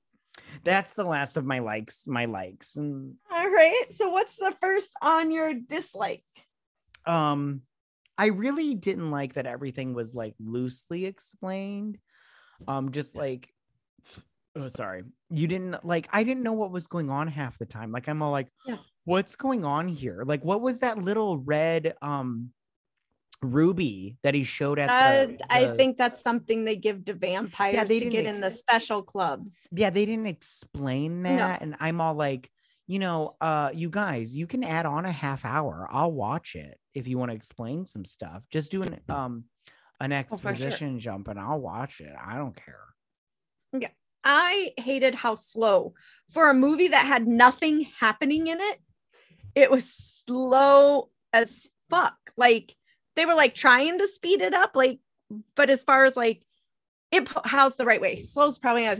that's 0.63 0.93
the 0.93 1.03
last 1.05 1.37
of 1.37 1.45
my 1.45 1.59
likes, 1.59 2.07
my 2.07 2.25
likes. 2.25 2.75
And 2.77 3.15
All 3.31 3.49
right. 3.49 3.85
So 3.91 4.09
what's 4.09 4.37
the 4.37 4.55
first 4.61 4.89
on 5.01 5.31
your 5.31 5.53
dislike? 5.53 6.23
um, 7.05 7.61
I 8.17 8.27
really 8.27 8.73
didn't 8.75 9.11
like 9.11 9.33
that 9.33 9.45
everything 9.45 9.93
was 9.93 10.15
like 10.15 10.35
loosely 10.39 11.05
explained. 11.05 11.97
Um, 12.67 12.91
just 12.91 13.15
like 13.15 13.49
oh 14.55 14.67
sorry 14.69 15.03
you 15.29 15.47
didn't 15.47 15.83
like 15.85 16.07
i 16.13 16.23
didn't 16.23 16.43
know 16.43 16.53
what 16.53 16.71
was 16.71 16.87
going 16.87 17.09
on 17.09 17.27
half 17.27 17.57
the 17.57 17.65
time 17.65 17.91
like 17.91 18.07
i'm 18.07 18.21
all 18.21 18.31
like 18.31 18.47
Yeah. 18.65 18.77
what's 19.03 19.35
going 19.35 19.65
on 19.65 19.87
here 19.89 20.23
like 20.25 20.43
what 20.45 20.61
was 20.61 20.79
that 20.79 20.97
little 20.97 21.37
red 21.37 21.95
um 22.01 22.51
ruby 23.41 24.17
that 24.23 24.33
he 24.33 24.43
showed 24.43 24.79
at 24.79 24.89
Uh, 24.89 25.25
the, 25.25 25.37
I 25.49 25.75
think 25.75 25.97
that's 25.97 26.21
something 26.21 26.63
they 26.63 26.77
give 26.77 27.05
to 27.05 27.13
vampires 27.13 27.73
yeah, 27.75 27.83
they 27.83 27.99
to 27.99 28.05
didn't 28.05 28.23
get 28.23 28.33
in 28.33 28.41
the 28.41 28.49
special 28.49 29.03
clubs. 29.03 29.67
yeah 29.71 29.89
they 29.89 30.05
didn't 30.05 30.27
explain 30.27 31.23
No. 31.23 31.35
that 31.37 31.61
and 31.61 31.75
i'm 31.79 31.99
all 31.99 32.13
like 32.13 32.49
you 32.87 32.99
know 32.99 33.35
uh 33.41 33.71
you 33.73 33.89
guys 33.89 34.35
you 34.35 34.47
can 34.47 34.63
add 34.63 34.85
on 34.85 35.05
a 35.05 35.11
half 35.11 35.43
hour 35.43 35.87
i'll 35.89 36.11
watch 36.11 36.55
it 36.55 36.79
if 36.93 37.07
you 37.07 37.17
want 37.17 37.31
to 37.31 37.35
explain 37.35 37.85
some 37.85 38.05
stuff 38.05 38.43
just 38.49 38.71
do 38.71 38.83
an 38.83 38.99
um 39.09 39.43
an 39.99 40.11
Oh, 40.11 40.15
sure. 40.15 40.19
exposition 40.19 40.99
jump 40.99 41.27
and 41.27 41.39
i'll 41.39 41.59
watch 41.59 42.01
it 42.01 42.13
i 42.25 42.35
don't 42.37 42.55
care 42.55 42.83
Yeah. 43.73 43.89
I 44.27 44.73
hated 44.77 45.13
how 45.13 45.35
slow 45.35 45.93
for 46.31 46.49
a 46.49 46.53
movie 46.55 46.87
that 46.87 47.05
had 47.05 47.27
nothing 47.27 47.85
happening 47.99 48.47
in 48.47 48.59
it. 48.59 48.79
It 49.53 49.69
was 49.69 49.87
slow 49.93 51.09
as 51.31 51.67
fuck. 51.91 52.17
Like 52.35 52.75
they 53.15 53.27
were 53.27 53.35
like 53.35 53.53
trying 53.53 53.99
to 53.99 54.07
speed 54.07 54.41
it 54.41 54.55
up, 54.55 54.71
like, 54.75 54.97
but 55.55 55.69
as 55.69 55.83
far 55.83 56.05
as 56.05 56.15
like 56.17 56.41
it, 57.11 57.29
how's 57.45 57.75
the 57.75 57.85
right 57.85 58.01
way? 58.01 58.19
Slow's 58.19 58.57
probably 58.57 58.85
not. 58.85 58.97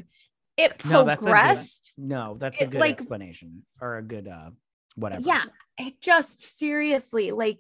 It 0.58 0.86
No, 0.86 1.04
that's 1.04 1.26
a 1.26 1.32
good- 1.32 1.68
no 1.98 2.38
that's 2.40 2.62
a 2.62 2.68
good 2.68 2.80
like- 2.82 2.92
explanation 3.00 3.66
or 3.82 3.98
a 3.98 4.04
good 4.04 4.28
uh 4.28 4.52
whatever 4.96 5.24
Yeah, 5.26 5.44
it 5.80 6.00
just 6.02 6.40
seriously 6.60 7.32
like 7.32 7.58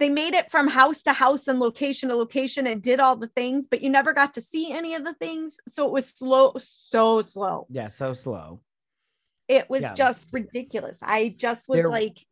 they 0.00 0.08
made 0.08 0.34
it 0.34 0.50
from 0.50 0.66
house 0.66 1.02
to 1.04 1.12
house 1.12 1.46
and 1.46 1.60
location 1.60 2.08
to 2.08 2.16
location 2.16 2.66
and 2.66 2.82
did 2.82 2.98
all 2.98 3.14
the 3.16 3.28
things, 3.28 3.68
but 3.68 3.80
you 3.82 3.90
never 3.90 4.12
got 4.12 4.34
to 4.34 4.40
see 4.40 4.72
any 4.72 4.94
of 4.94 5.04
the 5.04 5.14
things. 5.14 5.58
So 5.68 5.86
it 5.86 5.92
was 5.92 6.06
slow, 6.08 6.54
so 6.88 7.22
slow. 7.22 7.66
yeah 7.70 7.86
so 7.86 8.12
slow 8.14 8.60
It 9.48 9.68
was 9.68 9.82
Yeah. 9.82 9.94
just 9.94 10.28
ridiculous. 10.32 10.98
I 11.02 11.34
just 11.36 11.68
was 11.68 11.78
There- 11.78 11.88
like, 11.90 12.24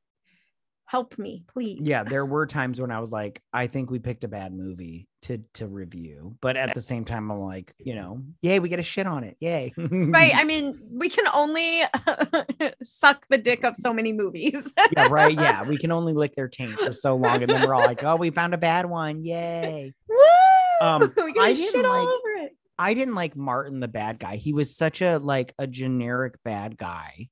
help 0.89 1.19
me, 1.19 1.45
please. 1.53 1.81
yeah 1.83 2.03
there 2.03 2.25
were 2.35 2.47
times 2.47 2.81
when 2.81 2.91
i 2.91 2.99
was 2.99 3.13
like 3.13 3.43
i 3.53 3.67
think 3.67 3.91
we 3.91 3.99
picked 3.99 4.25
a 4.25 4.29
bad 4.29 4.55
movie 4.55 5.07
to 5.23 5.39
to 5.53 5.67
review 5.67 6.35
but 6.41 6.57
at 6.57 6.75
the 6.75 6.81
same 6.81 7.05
time 7.05 7.31
i'm 7.31 7.41
like 7.41 7.75
you 7.79 7.95
know 7.95 8.23
yay 8.41 8.59
we 8.59 8.69
get 8.71 8.79
a 8.79 8.83
shit 8.83 9.07
on 9.07 9.23
it 9.25 9.37
yay 9.41 9.73
Right. 9.77 10.35
I 10.35 10.45
mean, 10.51 10.81
we 10.91 11.09
can 11.11 11.27
only 11.35 11.83
suck 12.83 13.27
the 13.29 13.37
dick 13.39 13.65
of 13.65 13.77
so 13.77 13.93
many 13.93 14.13
movies. 14.13 14.73
yeah 14.97 15.09
right 15.11 15.35
yeah 15.35 15.63
we 15.65 15.77
can 15.77 15.91
only 15.93 16.13
lick 16.15 16.35
their 16.35 16.49
taint 16.49 16.79
for 16.79 16.93
so 16.93 17.17
long 17.17 17.43
and 17.43 17.51
then 17.51 17.67
we're 17.67 17.75
all 17.75 17.85
like 17.85 18.03
oh 18.05 18.17
we 18.17 18.31
found 18.31 18.55
a 18.55 18.59
bad 18.59 18.87
one 18.87 19.23
yay 19.23 19.93
Woo! 20.09 20.17
Um, 20.87 21.13
we 21.17 21.35
I 21.41 21.53
didn't 21.53 21.85
all 21.85 21.93
like- 21.93 22.07
over 22.09 22.45
it. 22.47 22.53
I 22.79 22.95
didn't 22.95 23.17
like 23.17 23.35
Martin 23.37 23.81
the 23.81 23.89
bad 23.89 24.21
guy. 24.21 24.37
He 24.37 24.53
was 24.53 24.77
such 24.77 25.03
a 25.03 25.19
like 25.19 25.53
a 25.59 25.67
generic 25.67 26.35
bad 26.45 26.77
guy. 26.79 27.29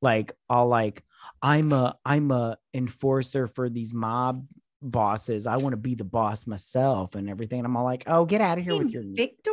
Like 0.00 0.32
all 0.48 0.68
like 0.68 1.02
I'm 1.42 1.72
a 1.72 1.96
I'm 2.04 2.30
a 2.30 2.56
enforcer 2.74 3.46
for 3.46 3.68
these 3.68 3.92
mob 3.92 4.46
bosses. 4.82 5.46
I 5.46 5.56
want 5.56 5.72
to 5.72 5.76
be 5.78 5.94
the 5.94 6.04
boss 6.04 6.46
myself 6.46 7.14
and 7.14 7.28
everything. 7.28 7.60
And 7.60 7.66
I'm 7.66 7.76
all 7.76 7.84
like, 7.84 8.04
oh, 8.06 8.24
get 8.24 8.40
out 8.40 8.58
of 8.58 8.64
here 8.64 8.76
with 8.76 8.90
your 8.90 9.02
Victor? 9.04 9.50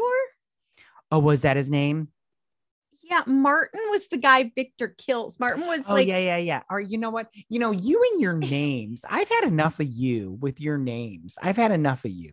Oh, 1.12 1.20
was 1.20 1.44
that 1.44 1.58
his 1.58 1.70
name? 1.70 2.10
Yeah, 3.02 3.22
Martin 3.28 3.82
was 3.92 4.08
the 4.08 4.18
guy 4.18 4.52
Victor 4.56 4.96
kills. 4.98 5.40
Martin 5.40 5.68
was 5.68 5.86
Oh 5.88 5.94
like, 5.94 6.08
yeah, 6.08 6.18
yeah, 6.18 6.38
yeah. 6.38 6.62
Or 6.70 6.80
you 6.80 6.98
know 6.98 7.10
what? 7.10 7.28
You 7.50 7.60
know, 7.60 7.72
you 7.72 8.02
and 8.12 8.22
your 8.22 8.34
names. 8.38 9.06
I've 9.10 9.30
had 9.30 9.44
enough 9.44 9.80
of 9.80 9.88
you 9.88 10.38
with 10.40 10.62
your 10.62 10.78
names. 10.78 11.38
I've 11.42 11.58
had 11.58 11.72
enough 11.72 12.06
of 12.06 12.12
you. 12.12 12.32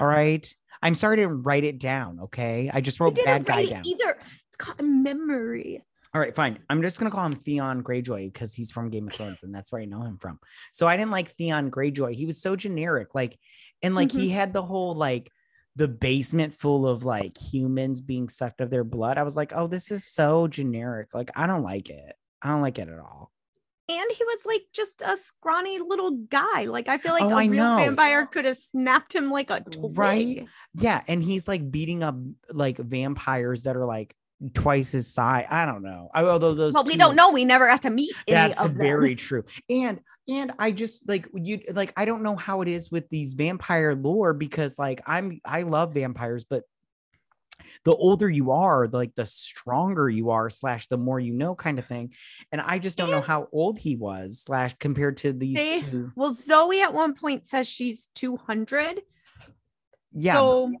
All 0.00 0.06
right. 0.08 0.52
I'm 0.82 0.94
sorry 0.94 1.18
to 1.18 1.28
write 1.28 1.64
it 1.64 1.78
down. 1.78 2.20
Okay. 2.20 2.70
I 2.72 2.80
just 2.80 3.00
wrote 3.00 3.16
bad 3.16 3.44
guy 3.44 3.66
down. 3.66 3.82
either. 3.84 4.16
It's 4.20 4.56
called 4.56 4.80
memory. 4.82 5.82
All 6.14 6.20
right, 6.20 6.34
fine. 6.34 6.58
I'm 6.70 6.82
just 6.82 6.98
gonna 6.98 7.10
call 7.10 7.26
him 7.26 7.36
Theon 7.36 7.82
Greyjoy 7.82 8.32
because 8.32 8.54
he's 8.54 8.70
from 8.70 8.90
Game 8.90 9.08
of 9.08 9.14
Thrones 9.14 9.42
and 9.42 9.54
that's 9.54 9.70
where 9.70 9.82
I 9.82 9.84
know 9.84 10.02
him 10.02 10.18
from. 10.18 10.38
So 10.72 10.86
I 10.86 10.96
didn't 10.96 11.10
like 11.10 11.32
Theon 11.36 11.70
Greyjoy. 11.70 12.14
He 12.14 12.26
was 12.26 12.40
so 12.40 12.56
generic, 12.56 13.14
like, 13.14 13.38
and 13.82 13.94
like 13.94 14.10
he 14.10 14.26
mm-hmm. 14.28 14.34
had 14.34 14.52
the 14.52 14.62
whole 14.62 14.94
like 14.94 15.30
the 15.76 15.88
basement 15.88 16.54
full 16.54 16.86
of 16.86 17.04
like 17.04 17.36
humans 17.38 18.00
being 18.00 18.28
sucked 18.28 18.60
of 18.60 18.68
their 18.68 18.84
blood. 18.84 19.16
I 19.16 19.22
was 19.22 19.36
like, 19.36 19.52
oh, 19.54 19.68
this 19.68 19.92
is 19.92 20.04
so 20.04 20.48
generic. 20.48 21.14
Like, 21.14 21.30
I 21.36 21.46
don't 21.46 21.62
like 21.62 21.88
it. 21.88 22.16
I 22.42 22.48
don't 22.48 22.62
like 22.62 22.78
it 22.78 22.88
at 22.88 22.98
all. 22.98 23.30
And 23.88 24.10
he 24.10 24.24
was 24.24 24.40
like 24.44 24.62
just 24.74 25.02
a 25.02 25.16
scrawny 25.16 25.78
little 25.78 26.10
guy. 26.10 26.64
Like 26.64 26.88
I 26.88 26.98
feel 26.98 27.12
like 27.12 27.22
Oh, 27.22 27.30
a 27.30 27.36
I 27.36 27.46
real 27.46 27.64
know. 27.64 27.76
vampire 27.76 28.26
could 28.26 28.44
have 28.44 28.58
snapped 28.58 29.14
him 29.14 29.30
like 29.30 29.50
a 29.50 29.60
twig. 29.60 29.96
Right. 29.96 30.46
Yeah, 30.74 31.02
and 31.08 31.22
he's 31.22 31.48
like 31.48 31.70
beating 31.70 32.02
up 32.02 32.16
like 32.50 32.76
vampires 32.78 33.62
that 33.62 33.76
are 33.76 33.86
like 33.86 34.14
twice 34.54 34.92
his 34.92 35.12
size. 35.12 35.46
I 35.50 35.64
don't 35.66 35.82
know. 35.82 36.10
I, 36.14 36.22
although 36.24 36.54
those, 36.54 36.74
Well, 36.74 36.84
we 36.84 36.96
don't 36.96 37.16
know. 37.16 37.30
We 37.32 37.44
never 37.44 37.66
got 37.66 37.82
to 37.82 37.90
meet 37.90 38.12
any 38.26 38.52
That's 38.52 38.64
very 38.64 39.14
true. 39.14 39.44
And 39.68 40.00
and 40.28 40.52
I 40.58 40.72
just 40.72 41.08
like 41.08 41.26
you 41.34 41.60
like 41.72 41.92
I 41.96 42.04
don't 42.04 42.22
know 42.22 42.36
how 42.36 42.60
it 42.62 42.68
is 42.68 42.90
with 42.90 43.08
these 43.08 43.34
vampire 43.34 43.94
lore 43.94 44.34
because 44.34 44.78
like 44.78 45.00
I'm 45.06 45.40
I 45.44 45.62
love 45.62 45.94
vampires, 45.94 46.44
but 46.44 46.64
the 47.84 47.94
older 47.94 48.28
you 48.28 48.50
are, 48.50 48.88
like 48.88 49.14
the 49.14 49.26
stronger 49.26 50.08
you 50.08 50.30
are, 50.30 50.50
slash 50.50 50.88
the 50.88 50.96
more 50.96 51.18
you 51.18 51.32
know, 51.32 51.54
kind 51.54 51.78
of 51.78 51.86
thing. 51.86 52.12
And 52.52 52.60
I 52.60 52.78
just 52.78 52.98
don't 52.98 53.10
know 53.10 53.20
how 53.20 53.48
old 53.52 53.78
he 53.78 53.96
was, 53.96 54.40
slash 54.40 54.74
compared 54.78 55.18
to 55.18 55.32
these 55.32 55.56
They- 55.56 55.80
two. 55.82 56.12
Well, 56.14 56.34
Zoe 56.34 56.80
at 56.82 56.92
one 56.92 57.14
point 57.14 57.46
says 57.46 57.66
she's 57.66 58.08
200. 58.14 59.02
Yeah. 60.12 60.34
so 60.34 60.72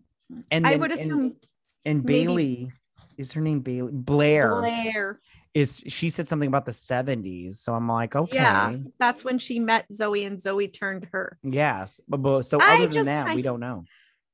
and 0.50 0.66
I 0.66 0.76
would 0.76 0.92
assume 0.92 1.36
and, 1.84 2.04
maybe- 2.04 2.24
Bailey 2.24 2.72
is 3.18 3.32
her 3.32 3.40
name 3.40 3.60
Bailey 3.60 3.90
Blair, 3.92 4.60
Blair. 4.60 5.20
is 5.52 5.82
she 5.88 6.08
said 6.08 6.28
something 6.28 6.46
about 6.46 6.64
the 6.64 6.72
70s. 6.72 7.54
So 7.54 7.74
I'm 7.74 7.88
like, 7.88 8.16
okay. 8.16 8.36
Yeah, 8.36 8.76
that's 8.98 9.24
when 9.24 9.38
she 9.38 9.58
met 9.58 9.86
Zoe 9.92 10.24
and 10.24 10.40
Zoe 10.40 10.68
turned 10.68 11.08
her. 11.12 11.36
Yes. 11.42 12.00
But, 12.08 12.18
but 12.18 12.42
so 12.42 12.60
I 12.60 12.76
other 12.76 12.86
than 12.86 13.06
that, 13.06 13.34
we 13.34 13.42
don't 13.42 13.60
know. 13.60 13.84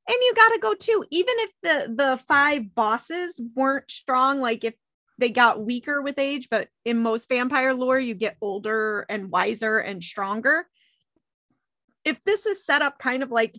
And 0.06 0.16
you 0.20 0.34
got 0.36 0.50
to 0.50 0.58
go 0.60 0.74
too. 0.74 1.04
Even 1.10 1.34
if 1.38 1.50
the 1.62 1.94
the 1.94 2.20
five 2.28 2.74
bosses 2.74 3.40
weren't 3.56 3.90
strong, 3.90 4.40
like 4.40 4.62
if 4.62 4.74
they 5.16 5.30
got 5.30 5.64
weaker 5.64 6.02
with 6.02 6.18
age, 6.18 6.48
but 6.50 6.68
in 6.84 7.02
most 7.02 7.28
vampire 7.28 7.72
lore, 7.72 7.98
you 7.98 8.14
get 8.14 8.36
older 8.42 9.06
and 9.08 9.30
wiser 9.30 9.78
and 9.78 10.04
stronger. 10.04 10.66
If 12.04 12.22
this 12.24 12.44
is 12.44 12.66
set 12.66 12.82
up 12.82 12.98
kind 12.98 13.22
of 13.22 13.30
like 13.30 13.58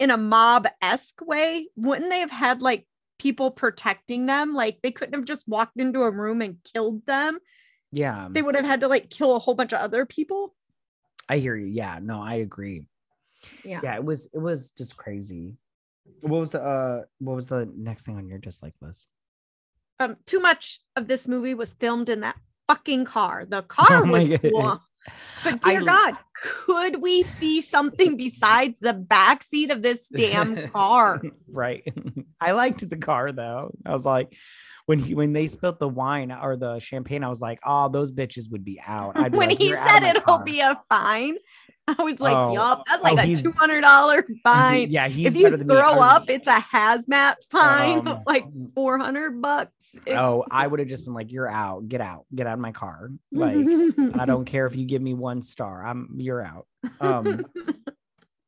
in 0.00 0.10
a 0.10 0.16
mob 0.16 0.66
esque 0.82 1.20
way, 1.24 1.68
wouldn't 1.76 2.10
they 2.10 2.20
have 2.20 2.30
had 2.30 2.60
like 2.60 2.87
people 3.18 3.50
protecting 3.50 4.26
them? 4.26 4.54
Like 4.54 4.78
they 4.82 4.90
couldn't 4.90 5.14
have 5.14 5.24
just 5.24 5.48
walked 5.48 5.78
into 5.78 6.02
a 6.02 6.10
room 6.10 6.42
and 6.42 6.56
killed 6.72 7.04
them. 7.06 7.38
Yeah. 7.92 8.28
They 8.30 8.42
would 8.42 8.54
have 8.54 8.64
had 8.64 8.80
to 8.80 8.88
like 8.88 9.10
kill 9.10 9.34
a 9.34 9.38
whole 9.38 9.54
bunch 9.54 9.72
of 9.72 9.80
other 9.80 10.06
people. 10.06 10.54
I 11.28 11.38
hear 11.38 11.56
you. 11.56 11.66
Yeah, 11.66 11.98
no, 12.02 12.22
I 12.22 12.34
agree. 12.36 12.86
Yeah. 13.64 13.80
Yeah, 13.82 13.94
it 13.96 14.04
was 14.04 14.28
it 14.32 14.38
was 14.38 14.72
just 14.76 14.96
crazy. 14.96 15.56
What 16.20 16.40
was 16.40 16.50
the 16.52 16.62
uh 16.62 17.02
what 17.18 17.36
was 17.36 17.46
the 17.46 17.68
next 17.76 18.04
thing 18.04 18.16
on 18.16 18.28
your 18.28 18.38
dislike 18.38 18.74
list? 18.80 19.08
um 20.00 20.16
too 20.26 20.38
much 20.38 20.80
of 20.94 21.08
this 21.08 21.26
movie 21.26 21.54
was 21.54 21.74
filmed 21.74 22.08
in 22.08 22.20
that 22.20 22.36
fucking 22.68 23.04
car. 23.04 23.44
The 23.48 23.62
car 23.76 24.06
Oh 24.06 24.10
was 24.10 24.30
cool. 24.40 24.80
But 25.44 25.60
dear 25.62 25.80
l- 25.80 25.86
God, 25.86 26.14
could 26.66 27.02
we 27.02 27.22
see 27.22 27.60
something 27.60 28.16
besides 28.16 28.78
the 28.80 28.92
back 28.94 29.42
seat 29.42 29.70
of 29.70 29.82
this 29.82 30.08
damn 30.08 30.68
car? 30.72 31.20
right. 31.50 31.82
I 32.40 32.52
liked 32.52 32.88
the 32.88 32.96
car 32.96 33.32
though. 33.32 33.72
I 33.86 33.92
was 33.92 34.04
like 34.04 34.36
when 34.86 34.98
he 34.98 35.14
when 35.14 35.32
they 35.34 35.46
spilt 35.46 35.78
the 35.78 35.88
wine 35.88 36.32
or 36.32 36.56
the 36.56 36.78
champagne, 36.78 37.22
I 37.22 37.28
was 37.28 37.40
like, 37.40 37.60
oh, 37.64 37.88
those 37.88 38.10
bitches 38.10 38.50
would 38.50 38.64
be 38.64 38.80
out. 38.84 39.18
I'd 39.18 39.32
be 39.32 39.38
when 39.38 39.50
like, 39.50 39.58
he 39.58 39.68
"You're 39.68 39.76
out 39.78 39.98
of 39.98 40.04
said 40.04 40.16
it'll 40.16 40.22
car." 40.38 40.44
be 40.44 40.60
a 40.60 40.80
fine, 40.90 41.36
I 41.86 42.02
was 42.02 42.20
like, 42.20 42.36
Oh. 42.36 42.54
yup, 42.54 42.84
that's 42.86 43.02
Oh, 43.04 43.14
like 43.14 43.28
a 43.28 43.36
two 43.36 43.52
hundred 43.52 43.82
dollar 43.82 44.26
fine. 44.42 44.90
yeah, 44.90 45.08
he's 45.08 45.34
if 45.34 45.40
you 45.40 45.50
me. 45.50 45.64
throw 45.64 45.92
I 46.00 46.16
up, 46.16 46.30
it's 46.30 46.48
a 46.48 46.58
hazmat 46.58 47.34
fine, 47.50 48.06
Um, 48.08 48.22
like 48.26 48.46
four 48.74 48.98
hundred 48.98 49.42
bucks. 49.42 49.72
Oh, 50.08 50.44
I 50.50 50.66
would 50.66 50.80
have 50.80 50.88
just 50.88 51.04
been 51.04 51.14
like, 51.14 51.32
"You're 51.32 51.48
out. 51.48 51.88
Get 51.88 52.00
out. 52.00 52.26
Get 52.34 52.46
out 52.46 52.54
of 52.54 52.60
my 52.60 52.72
car." 52.72 53.10
Like, 53.32 53.56
I 54.18 54.24
don't 54.26 54.44
care 54.44 54.66
if 54.66 54.74
you 54.76 54.84
give 54.84 55.02
me 55.02 55.14
one 55.14 55.42
star. 55.42 55.84
I'm 55.84 56.10
you're 56.16 56.42
out. 56.42 56.66
Um, 57.00 57.44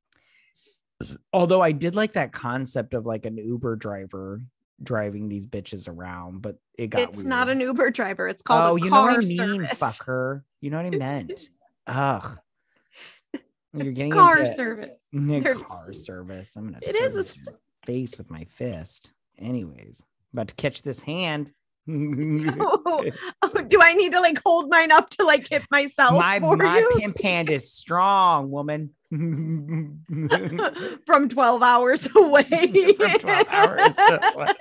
although 1.32 1.60
I 1.62 1.72
did 1.72 1.94
like 1.94 2.12
that 2.12 2.32
concept 2.32 2.94
of 2.94 3.06
like 3.06 3.26
an 3.26 3.38
Uber 3.38 3.76
driver 3.76 4.42
driving 4.82 5.28
these 5.28 5.46
bitches 5.46 5.88
around, 5.88 6.42
but 6.42 6.56
it 6.78 6.88
got 6.88 7.02
it's 7.02 7.24
not 7.24 7.48
an 7.48 7.60
Uber 7.60 7.90
driver. 7.90 8.28
It's 8.28 8.42
called. 8.42 8.62
Oh, 8.62 8.76
a 8.76 8.80
you 8.80 8.90
know 8.90 9.02
what 9.02 9.10
I 9.10 9.14
car 9.14 9.22
mean, 9.22 9.38
service. 9.38 9.78
fucker. 9.78 10.42
You 10.60 10.70
know 10.70 10.82
what 10.82 10.86
I 10.86 10.90
meant. 10.98 11.48
Ugh. 11.86 12.38
You're 13.72 13.92
getting 13.92 14.10
Car 14.12 14.38
into 14.38 14.54
service. 14.54 14.90
Car 15.62 15.92
service. 15.92 16.56
I'm 16.56 16.66
gonna 16.66 16.78
It 16.82 16.96
is 16.96 17.16
a 17.16 17.24
service 17.24 17.54
face 17.86 18.16
with 18.18 18.30
my 18.30 18.44
fist. 18.44 19.12
Anyways, 19.38 20.04
about 20.32 20.48
to 20.48 20.54
catch 20.54 20.82
this 20.82 21.02
hand. 21.02 21.50
Oh, 21.88 23.04
oh, 23.42 23.62
do 23.62 23.80
I 23.80 23.94
need 23.94 24.12
to 24.12 24.20
like 24.20 24.40
hold 24.44 24.70
mine 24.70 24.92
up 24.92 25.10
to 25.10 25.24
like 25.24 25.48
hit 25.48 25.64
myself 25.70 26.18
my 26.18 26.38
for 26.38 26.56
my 26.56 26.78
you 26.78 26.98
pimp 26.98 27.20
hand 27.20 27.50
is 27.50 27.72
strong, 27.72 28.50
woman. 28.50 28.90
from 31.06 31.28
12 31.28 31.62
hours 31.64 32.06
away? 32.16 32.44
For 32.44 33.18
12 33.18 33.46
hours 33.50 33.96
away. 33.98 34.54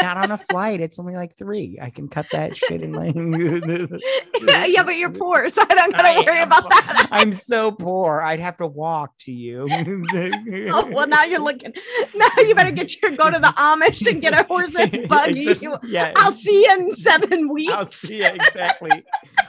Not 0.00 0.16
on 0.16 0.30
a 0.30 0.38
flight. 0.38 0.80
It's 0.80 0.98
only 1.00 1.14
like 1.16 1.36
three. 1.36 1.78
I 1.82 1.90
can 1.90 2.08
cut 2.08 2.26
that 2.30 2.56
shit 2.56 2.82
in 2.82 2.92
like. 2.92 3.14
yeah, 4.70 4.84
but 4.84 4.96
you're 4.96 5.10
poor, 5.10 5.48
so 5.50 5.62
I 5.68 5.74
don't 5.74 5.92
gotta 5.92 6.08
I 6.08 6.20
worry 6.24 6.40
about 6.40 6.62
poor. 6.62 6.70
that. 6.70 7.08
I'm 7.10 7.34
so 7.34 7.72
poor. 7.72 8.20
I'd 8.22 8.38
have 8.40 8.56
to 8.58 8.66
walk 8.66 9.18
to 9.22 9.32
you. 9.32 9.66
Oh, 10.72 10.86
well, 10.92 11.08
now 11.08 11.24
you're 11.24 11.40
looking. 11.40 11.72
Now 12.14 12.28
you 12.38 12.54
better 12.54 12.70
get 12.70 13.00
your 13.02 13.10
go 13.12 13.28
to 13.30 13.38
the 13.38 13.48
Amish 13.56 14.06
and 14.08 14.22
get 14.22 14.38
a 14.38 14.44
horse 14.44 14.74
and 14.76 15.08
buggy. 15.08 15.56
yeah. 15.84 16.12
I'll 16.16 16.32
see 16.32 16.62
you 16.64 16.72
in 16.78 16.94
seven 16.96 17.52
weeks. 17.52 17.72
I'll 17.72 17.86
see 17.90 18.18
you 18.18 18.26
exactly. 18.26 19.02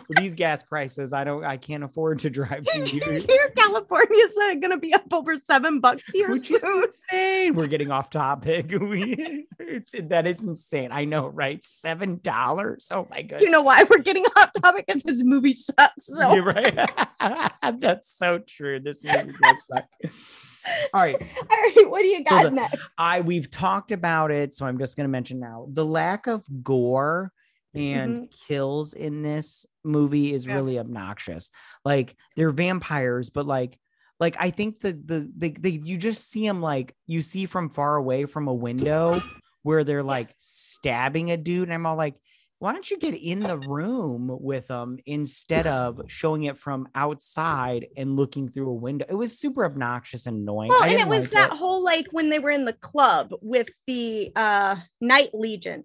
With 0.08 0.18
these 0.18 0.34
gas 0.34 0.64
prices, 0.64 1.14
I 1.14 1.24
don't. 1.24 1.44
I 1.46 1.58
can't 1.58 1.84
afford 1.84 2.20
to 2.20 2.30
drive 2.30 2.66
to 2.66 2.80
you. 2.80 3.02
Here, 3.02 3.52
California's 3.88 4.38
uh, 4.38 4.56
gonna 4.56 4.78
be 4.78 4.94
up 4.94 5.12
over 5.12 5.38
seven 5.38 5.80
bucks 5.80 6.04
here 6.12 6.32
Which 6.32 6.52
is 6.52 6.64
insane. 6.64 7.56
We're 7.56 7.68
getting 7.68 7.92
off 7.92 8.10
topic. 8.10 8.72
We, 8.84 9.48
it's, 9.60 9.94
that 9.94 10.28
is 10.28 10.44
insane. 10.44 10.92
I 10.92 11.06
know, 11.06 11.28
right? 11.28 11.64
Seven 11.64 12.20
dollars. 12.22 12.90
Oh 12.92 13.08
my 13.10 13.22
god. 13.22 13.42
You 13.42 13.50
know 13.50 13.62
why 13.62 13.84
we're 13.90 14.00
getting 14.00 14.26
off 14.36 14.52
topic? 14.62 14.86
Because 14.88 15.04
this 15.04 15.24
movie 15.24 15.54
sucks. 15.54 16.08
So 16.08 16.34
You're 16.34 16.44
right. 16.44 16.92
That's 17.80 18.16
so 18.16 18.40
true. 18.40 18.80
This 18.80 19.04
movie 19.04 19.34
does 19.42 19.66
suck. 19.66 19.86
All 20.94 21.02
right. 21.02 21.16
all 21.50 21.58
right, 21.58 21.90
what 21.90 22.02
do 22.02 22.08
you 22.08 22.24
got 22.24 22.46
on. 22.46 22.56
next? 22.56 22.78
I 22.98 23.22
we've 23.22 23.50
talked 23.50 23.92
about 23.92 24.32
it, 24.32 24.54
so 24.54 24.66
I'm 24.66 24.78
just 24.78 24.96
gonna 24.96 25.10
mention 25.10 25.40
now 25.40 25.68
the 25.72 25.86
lack 25.86 26.28
of 26.28 26.44
gore 26.64 27.32
and 27.74 28.30
kills 28.48 28.94
in 28.94 29.22
this 29.22 29.66
movie 29.84 30.34
is 30.34 30.46
Yeah. 30.46 30.56
really 30.56 30.80
obnoxious. 30.80 31.52
Like 31.84 32.16
they're 32.36 32.52
vampires, 32.52 33.30
but 33.30 33.46
like 33.46 33.78
like 34.20 34.36
I 34.40 34.52
think 34.52 34.80
the 34.80 34.94
the 34.94 35.30
they, 35.36 35.50
they 35.50 35.70
you 35.84 35.98
just 35.98 36.30
see 36.30 36.48
them 36.48 36.62
like 36.62 36.96
you 37.08 37.22
see 37.22 37.46
from 37.46 37.70
far 37.70 37.96
away 37.96 38.26
from 38.26 38.48
a 38.48 38.54
window 38.54 39.22
where 39.64 39.84
they're 39.84 40.04
like 40.04 40.34
stabbing 40.40 41.32
a 41.32 41.38
dude, 41.38 41.64
and 41.64 41.74
I'm 41.74 41.86
all 41.86 41.96
like. 41.96 42.16
Why 42.60 42.72
don't 42.72 42.90
you 42.90 42.98
get 42.98 43.14
in 43.14 43.42
the 43.42 43.58
room 43.58 44.30
with 44.40 44.70
them 44.70 44.98
instead 45.06 45.68
of 45.68 46.00
showing 46.08 46.44
it 46.44 46.58
from 46.58 46.88
outside 46.96 47.88
and 47.98 48.16
looking 48.16 48.48
through 48.48 48.70
a 48.70 48.74
window? 48.74 49.06
It 49.10 49.16
was 49.16 49.38
super 49.38 49.66
obnoxious 49.66 50.28
and 50.28 50.38
annoying. 50.38 50.70
Well, 50.70 50.84
and 50.84 50.94
it 50.94 51.10
was 51.10 51.24
like 51.24 51.32
that 51.32 51.52
whole 51.58 51.84
like 51.84 52.06
when 52.12 52.30
they 52.30 52.40
were 52.40 52.52
in 52.52 52.64
the 52.64 52.72
club 52.72 53.34
with 53.42 53.68
the 53.86 54.32
uh 54.38 54.78
Night 55.02 55.32
Legion 55.34 55.84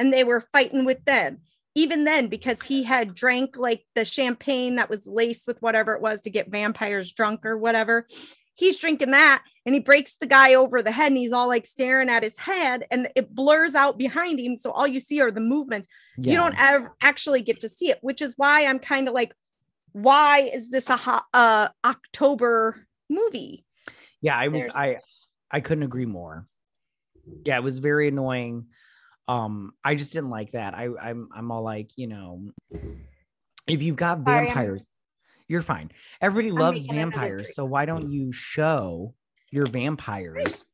and 0.00 0.12
they 0.12 0.24
were 0.24 0.40
fighting 0.40 0.84
with 0.84 1.04
them. 1.04 1.38
Even 1.76 2.04
then, 2.04 2.26
because 2.26 2.60
he 2.62 2.82
had 2.82 3.14
drank 3.14 3.56
like 3.56 3.84
the 3.94 4.04
champagne 4.04 4.74
that 4.76 4.90
was 4.90 5.06
laced 5.06 5.46
with 5.46 5.62
whatever 5.62 5.94
it 5.94 6.02
was 6.02 6.22
to 6.22 6.30
get 6.30 6.50
vampires 6.50 7.12
drunk 7.12 7.46
or 7.46 7.56
whatever. 7.56 8.06
He's 8.56 8.76
drinking 8.76 9.12
that 9.12 9.44
and 9.64 9.74
he 9.74 9.80
breaks 9.80 10.16
the 10.16 10.26
guy 10.26 10.54
over 10.54 10.82
the 10.82 10.90
head 10.90 11.12
and 11.12 11.16
he's 11.16 11.32
all 11.32 11.46
like 11.46 11.64
staring 11.64 12.08
at 12.08 12.24
his 12.24 12.36
head 12.36 12.84
and 12.90 13.08
it 13.14 13.32
blurs 13.32 13.76
out 13.76 13.98
behind 13.98 14.40
him. 14.40 14.58
So 14.58 14.72
all 14.72 14.88
you 14.88 14.98
see 14.98 15.20
are 15.20 15.30
the 15.30 15.40
movements. 15.40 15.86
You 16.18 16.34
don't 16.34 16.58
ever 16.58 16.92
actually 17.00 17.42
get 17.42 17.60
to 17.60 17.68
see 17.68 17.90
it, 17.90 17.98
which 18.00 18.20
is 18.20 18.34
why 18.36 18.66
I'm 18.66 18.80
kind 18.80 19.06
of 19.06 19.14
like, 19.14 19.32
why 19.92 20.50
is 20.52 20.70
this 20.70 20.88
a 20.88 20.96
hot, 20.96 21.24
uh, 21.32 21.68
October 21.84 22.86
movie? 23.08 23.64
yeah 24.22 24.36
i 24.36 24.48
was 24.48 24.62
There's- 24.62 24.76
i 24.76 24.98
i 25.50 25.60
couldn't 25.60 25.84
agree 25.84 26.06
more 26.06 26.46
yeah 27.46 27.56
it 27.56 27.62
was 27.62 27.78
very 27.78 28.08
annoying 28.08 28.66
um 29.30 29.72
i 29.84 29.94
just 29.94 30.12
didn't 30.12 30.30
like 30.30 30.52
that. 30.52 30.74
I 30.74 30.88
i'm 31.00 31.28
i'm 31.34 31.50
all 31.52 31.62
like 31.62 31.90
you 31.96 32.06
know 32.08 32.50
if 33.66 33.82
you've 33.82 33.96
got 33.96 34.24
Sorry, 34.24 34.36
I'm- 34.38 34.46
vampires 34.46 34.90
you're 35.48 35.62
fine. 35.62 35.90
Everybody 36.20 36.50
I'm 36.50 36.60
loves 36.60 36.86
vampires 36.86 37.54
so 37.56 37.64
why 37.64 37.84
don't 37.84 38.12
you 38.12 38.30
show 38.32 39.14
your 39.50 39.66
vampires 39.66 40.64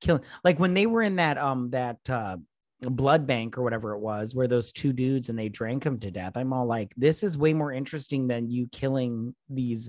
killing 0.00 0.22
like 0.44 0.58
when 0.60 0.74
they 0.74 0.86
were 0.86 1.02
in 1.02 1.16
that 1.16 1.38
um 1.38 1.70
that 1.70 1.98
uh 2.08 2.36
blood 2.82 3.26
bank 3.26 3.56
or 3.56 3.62
whatever 3.62 3.94
it 3.94 4.00
was 4.00 4.34
where 4.34 4.46
those 4.46 4.70
two 4.70 4.92
dudes 4.92 5.28
and 5.30 5.38
they 5.38 5.48
drank 5.48 5.82
them 5.82 5.98
to 5.98 6.10
death 6.10 6.36
i'm 6.36 6.52
all 6.52 6.66
like 6.66 6.92
this 6.96 7.22
is 7.22 7.38
way 7.38 7.52
more 7.54 7.72
interesting 7.72 8.28
than 8.28 8.50
you 8.50 8.68
killing 8.70 9.34
these 9.48 9.88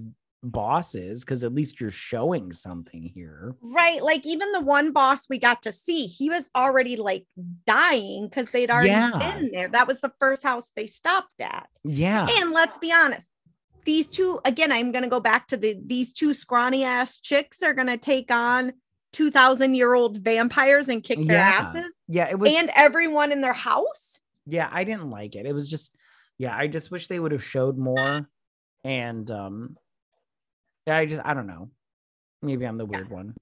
bosses 0.52 1.22
because 1.24 1.44
at 1.44 1.54
least 1.54 1.80
you're 1.82 1.92
showing 1.92 2.52
something 2.52 3.04
here 3.14 3.56
Right. 3.62 4.02
Like 4.04 4.26
even 4.26 4.52
the 4.52 4.62
one 4.62 4.92
boss 4.92 5.30
we 5.30 5.38
got 5.40 5.64
to 5.64 5.72
see, 5.72 6.06
he 6.08 6.30
was 6.30 6.50
already 6.56 6.96
like 6.96 7.26
dying 7.66 8.28
because 8.28 8.48
they'd 8.50 8.72
already 8.72 8.90
Yeah. 8.90 9.18
been 9.20 9.52
there. 9.52 9.68
That 9.70 9.88
was 9.88 10.00
the 10.02 10.12
first 10.20 10.44
house 10.44 10.72
they 10.76 10.88
stopped 10.88 11.40
at. 11.42 11.70
yeah 11.84 12.28
And 12.40 12.52
let's 12.52 12.78
be 12.78 12.92
honest, 12.92 13.30
these 13.86 14.08
two, 14.08 14.40
again, 14.44 14.72
I'm 14.72 14.92
going 14.92 15.04
to 15.04 15.10
go 15.10 15.20
back 15.20 15.48
to 15.48 15.58
the 15.58 15.78
these 15.86 16.12
two 16.12 16.34
scrawny 16.34 16.84
ass 16.84 17.20
chicks 17.20 17.62
are 17.64 17.74
going 17.74 17.88
to 17.88 17.98
take 17.98 18.32
on 18.32 18.74
2000 19.14 19.76
year 19.76 19.94
old 19.94 20.18
vampires 20.18 20.90
and 20.90 21.04
kick 21.04 21.18
their 21.26 21.38
Yeah. 21.38 21.66
asses 21.66 21.96
yeah 22.10 22.30
it 22.30 22.38
was 22.38 22.54
and 22.54 22.70
everyone 22.76 23.32
in 23.32 23.40
their 23.42 23.54
house. 23.54 24.20
yeah 24.46 24.70
i 24.72 24.84
didn't 24.84 25.10
like 25.10 25.36
it 25.36 25.46
it 25.46 25.54
was 25.54 25.70
just 25.70 25.96
yeah 26.38 26.56
i 26.56 26.68
just 26.68 26.92
wish 26.92 27.08
they 27.08 27.20
would 27.20 27.32
have 27.32 27.44
showed 27.44 27.78
more 27.78 28.30
and 28.84 29.32
um 29.32 29.78
yeah 30.88 30.98
i 30.98 31.06
just 31.06 31.22
i 31.26 31.34
don't 31.34 31.48
know. 31.48 31.70
Maybe 32.42 32.66
i'm 32.66 32.78
the 32.78 32.86
weird 32.86 33.10
one. 33.10 33.36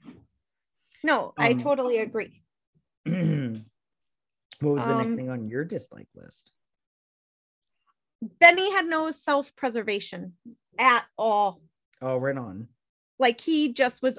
No, 1.03 1.33
I 1.37 1.51
Um, 1.51 1.59
totally 1.59 1.97
agree. 1.99 2.41
what 3.05 3.13
was 3.15 4.83
the 4.85 4.95
next 4.95 5.11
Um, 5.11 5.15
thing 5.17 5.29
on 5.29 5.47
your 5.47 5.63
dislike 5.63 6.07
list? 6.15 6.51
Benny 8.39 8.71
had 8.71 8.85
no 8.85 9.11
self 9.11 9.55
preservation 9.55 10.33
at 10.79 11.05
all. 11.17 11.61
oh 12.01 12.17
right 12.17 12.37
on. 12.37 12.67
Like 13.19 13.39
he 13.39 13.71
just 13.73 14.01
was 14.01 14.17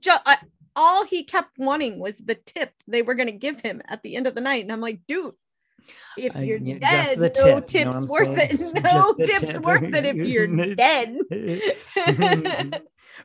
just 0.00 0.22
uh, 0.26 0.36
all 0.74 1.04
he 1.04 1.24
kept 1.24 1.58
wanting 1.58 1.98
was 1.98 2.18
the 2.18 2.34
tip 2.36 2.72
they 2.88 3.02
were 3.02 3.14
going 3.14 3.26
to 3.28 3.32
give 3.32 3.60
him 3.60 3.82
at 3.86 4.02
the 4.02 4.16
end 4.16 4.26
of 4.26 4.34
the 4.34 4.40
night 4.40 4.62
and 4.64 4.72
i'm 4.72 4.80
like 4.80 4.98
dude 5.06 5.34
if 6.18 6.34
Uh, 6.36 6.40
you're 6.40 6.58
yeah, 6.58 6.78
dead 6.78 7.18
just 7.18 7.36
the 7.36 7.42
no 7.44 7.60
tip, 7.60 7.74
you 7.74 7.84
know 7.84 7.92
tips 7.92 8.10
what 8.10 8.22
I'm 8.26 8.28
worth 8.34 8.38
it. 8.50 8.60
no 8.84 9.14
tips 9.14 9.40
tip. 9.40 9.62
worth 9.62 9.94
it 9.94 10.04
if 10.06 10.16
you're 10.16 10.46
dead. 10.74 11.18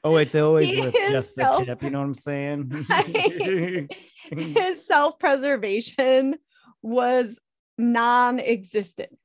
Oh 0.03 0.17
it's 0.17 0.35
always 0.35 0.69
He 0.69 0.81
worth 0.81 0.93
just 0.93 1.35
the 1.35 1.51
so- 1.53 1.63
tip 1.65 1.83
you 1.83 1.89
know 1.89 1.99
what 1.99 2.05
i'm 2.05 2.13
saying? 2.13 2.85
his 4.31 4.85
self-preservation 4.85 6.35
was 6.81 7.37
non-existent. 7.77 9.17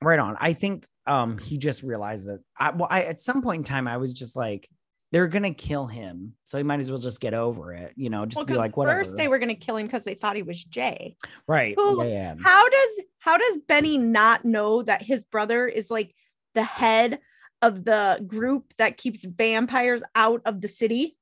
Right 0.00 0.18
on. 0.18 0.36
I 0.40 0.52
think 0.54 0.86
um 1.06 1.38
he 1.38 1.58
just 1.58 1.82
realized 1.82 2.28
that 2.28 2.38
i 2.58 2.70
well 2.70 2.86
i 2.90 3.02
at 3.02 3.18
some 3.20 3.42
point 3.42 3.58
in 3.60 3.64
time 3.64 3.88
i 3.88 3.96
was 3.96 4.12
just 4.12 4.36
like 4.36 4.68
they're 5.12 5.28
gonna 5.28 5.54
kill 5.54 5.86
him 5.86 6.34
so 6.44 6.56
he 6.58 6.64
might 6.64 6.80
as 6.80 6.90
well 6.90 6.98
just 6.98 7.20
get 7.20 7.34
over 7.34 7.72
it 7.72 7.92
you 7.96 8.10
know 8.10 8.26
just 8.26 8.36
well, 8.36 8.46
be 8.46 8.54
like 8.54 8.76
whatever. 8.76 9.04
first 9.04 9.16
they 9.16 9.28
were 9.28 9.38
going 9.38 9.48
to 9.48 9.54
kill 9.54 9.76
him 9.76 9.86
because 9.86 10.02
they 10.02 10.14
thought 10.14 10.34
he 10.34 10.42
was 10.42 10.64
jay. 10.64 11.14
Right 11.46 11.74
Who- 11.76 12.04
yeah, 12.04 12.34
yeah. 12.34 12.34
how 12.42 12.68
does 12.68 13.00
how 13.18 13.36
does 13.36 13.58
benny 13.68 13.98
not 13.98 14.44
know 14.44 14.82
that 14.82 15.02
his 15.02 15.24
brother 15.24 15.68
is 15.68 15.90
like 15.90 16.14
the 16.54 16.64
head 16.64 17.20
of 17.60 17.84
the 17.84 18.24
group 18.26 18.72
that 18.78 18.96
keeps 18.96 19.24
vampires 19.24 20.02
out 20.16 20.42
of 20.44 20.60
the 20.60 20.68
city? 20.68 21.16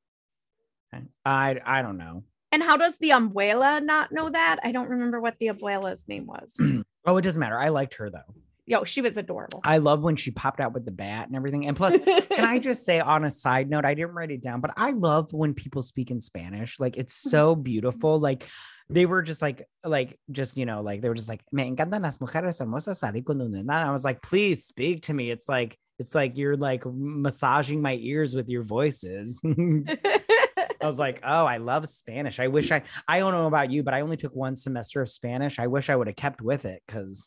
I 1.24 1.60
i 1.64 1.82
don't 1.82 1.98
know. 1.98 2.24
And 2.52 2.62
how 2.62 2.76
does 2.76 2.96
the 2.98 3.10
abuela 3.10 3.82
not 3.82 4.10
know 4.10 4.28
that? 4.28 4.58
I 4.64 4.72
don't 4.72 4.88
remember 4.88 5.20
what 5.20 5.38
the 5.38 5.48
abuela's 5.48 6.06
name 6.08 6.26
was. 6.26 6.54
Oh 7.06 7.16
it 7.16 7.22
doesn't 7.22 7.40
matter. 7.40 7.58
I 7.58 7.70
liked 7.70 7.94
her 7.94 8.10
though 8.10 8.34
yo 8.70 8.84
she 8.84 9.02
was 9.02 9.16
adorable 9.16 9.60
i 9.64 9.76
love 9.78 10.00
when 10.00 10.16
she 10.16 10.30
popped 10.30 10.60
out 10.60 10.72
with 10.72 10.84
the 10.84 10.90
bat 10.90 11.26
and 11.26 11.36
everything 11.36 11.66
and 11.66 11.76
plus 11.76 11.94
can 12.40 12.48
I 12.48 12.58
just 12.58 12.84
say 12.84 13.00
on 13.00 13.24
a 13.24 13.30
side 13.30 13.68
note, 13.68 13.84
I 13.84 13.94
didn't 13.94 14.12
write 14.12 14.30
it 14.30 14.40
down, 14.40 14.60
but 14.60 14.72
I 14.76 14.92
love 14.92 15.32
when 15.32 15.52
people 15.52 15.82
speak 15.82 16.10
in 16.10 16.20
Spanish. 16.20 16.80
Like 16.80 16.96
it's 16.96 17.18
mm-hmm. 17.20 17.30
so 17.30 17.54
beautiful. 17.54 18.18
Like 18.18 18.46
they 18.88 19.04
were 19.06 19.22
just 19.22 19.42
like, 19.42 19.68
like, 19.84 20.18
just, 20.30 20.56
you 20.56 20.66
know, 20.66 20.80
like 20.80 21.02
they 21.02 21.08
were 21.08 21.14
just 21.14 21.28
like, 21.28 21.42
me 21.52 21.70
encantan 21.70 22.02
las 22.02 22.18
mujeres 22.18 22.60
hermosas 22.60 23.00
salir 23.00 23.24
con 23.24 23.40
un 23.40 23.52
nena." 23.52 23.60
And 23.60 23.88
I 23.88 23.92
was 23.92 24.04
like, 24.04 24.22
please 24.22 24.64
speak 24.64 25.04
to 25.04 25.14
me. 25.14 25.30
It's 25.30 25.48
like, 25.48 25.76
It's 25.98 26.14
like 26.14 26.38
you're 26.38 26.56
like 26.56 26.84
massaging 26.86 27.82
my 27.82 27.94
ears 28.00 28.34
with 28.34 28.48
your 28.48 28.62
voices. 28.62 29.38
I 29.44 30.86
was 30.86 30.98
like, 30.98 31.20
oh, 31.22 31.44
I 31.44 31.58
love 31.58 31.86
Spanish. 31.88 32.40
I 32.40 32.48
wish 32.48 32.72
I 32.72 32.82
I 33.06 33.18
don't 33.18 33.32
know 33.32 33.46
about 33.46 33.70
you, 33.70 33.82
but 33.82 33.92
I 33.92 34.00
only 34.00 34.16
took 34.16 34.34
one 34.34 34.56
semester 34.56 35.02
of 35.02 35.10
Spanish. 35.10 35.58
I 35.58 35.66
wish 35.66 35.90
I 35.90 35.96
would 35.96 36.06
have 36.06 36.16
kept 36.16 36.40
with 36.40 36.64
it 36.64 36.82
because 36.86 37.26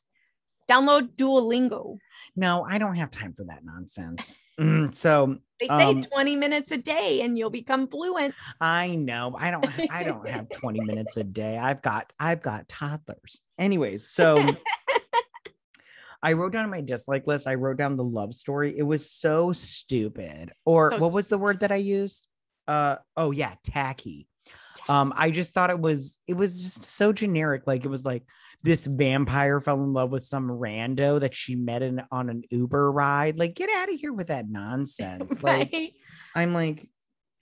Download 0.69 1.15
Duolingo. 1.15 1.97
no, 2.35 2.63
I 2.63 2.77
don't 2.77 2.95
have 2.95 3.11
time 3.11 3.33
for 3.33 3.43
that 3.45 3.63
nonsense. 3.63 4.33
Mm, 4.59 4.93
so 4.93 5.37
They 5.59 5.67
say 5.67 5.91
Um, 5.91 6.03
20 6.03 6.35
minutes 6.35 6.71
a 6.71 6.77
day 6.77 7.21
and 7.21 7.37
you'll 7.37 7.49
become 7.49 7.87
fluent. 7.87 8.35
I 8.61 8.95
know 8.95 9.35
I 9.37 9.51
don't 9.51 9.65
I 9.91 10.03
don't 10.03 10.27
have 10.27 10.47
20 10.49 10.81
minutes 10.81 11.17
a 11.17 11.23
day. 11.23 11.57
I've 11.57 11.81
got 11.81 12.13
I've 12.19 12.41
got 12.41 12.69
toddlers. 12.69 13.41
Anyways, 13.57 14.09
so 14.09 14.37
I 16.23 16.33
wrote 16.33 16.53
down 16.53 16.69
my 16.69 16.81
dislike 16.81 17.27
list, 17.27 17.47
I 17.47 17.55
wrote 17.55 17.77
down 17.77 17.97
the 17.97 18.03
love 18.03 18.33
story. 18.33 18.77
It 18.77 18.83
was 18.83 19.11
so 19.11 19.51
stupid. 19.51 20.53
Or 20.65 20.91
So 20.91 20.97
what 20.97 21.11
was 21.11 21.27
the 21.27 21.37
word 21.37 21.59
that 21.61 21.71
I 21.71 21.77
used? 21.77 22.27
Uh 22.67 22.97
oh 23.17 23.31
yeah, 23.31 23.55
tacky. 23.63 24.27
Um, 24.87 25.13
I 25.15 25.31
just 25.31 25.53
thought 25.53 25.69
it 25.69 25.79
was 25.79 26.19
it 26.27 26.35
was 26.35 26.61
just 26.61 26.85
so 26.85 27.11
generic. 27.11 27.63
Like 27.67 27.85
it 27.85 27.89
was 27.89 28.05
like 28.05 28.23
this 28.63 28.85
vampire 28.85 29.59
fell 29.59 29.83
in 29.83 29.91
love 29.93 30.11
with 30.11 30.23
some 30.23 30.47
rando 30.47 31.19
that 31.19 31.35
she 31.35 31.55
met 31.55 31.83
in 31.83 32.01
on 32.11 32.29
an 32.29 32.43
Uber 32.49 32.91
ride. 32.91 33.37
Like, 33.37 33.55
get 33.55 33.69
out 33.69 33.91
of 33.91 33.99
here 33.99 34.13
with 34.13 34.27
that 34.27 34.49
nonsense. 34.49 35.41
Like 35.43 35.71
right? 35.73 35.93
I'm 36.33 36.53
like, 36.53 36.87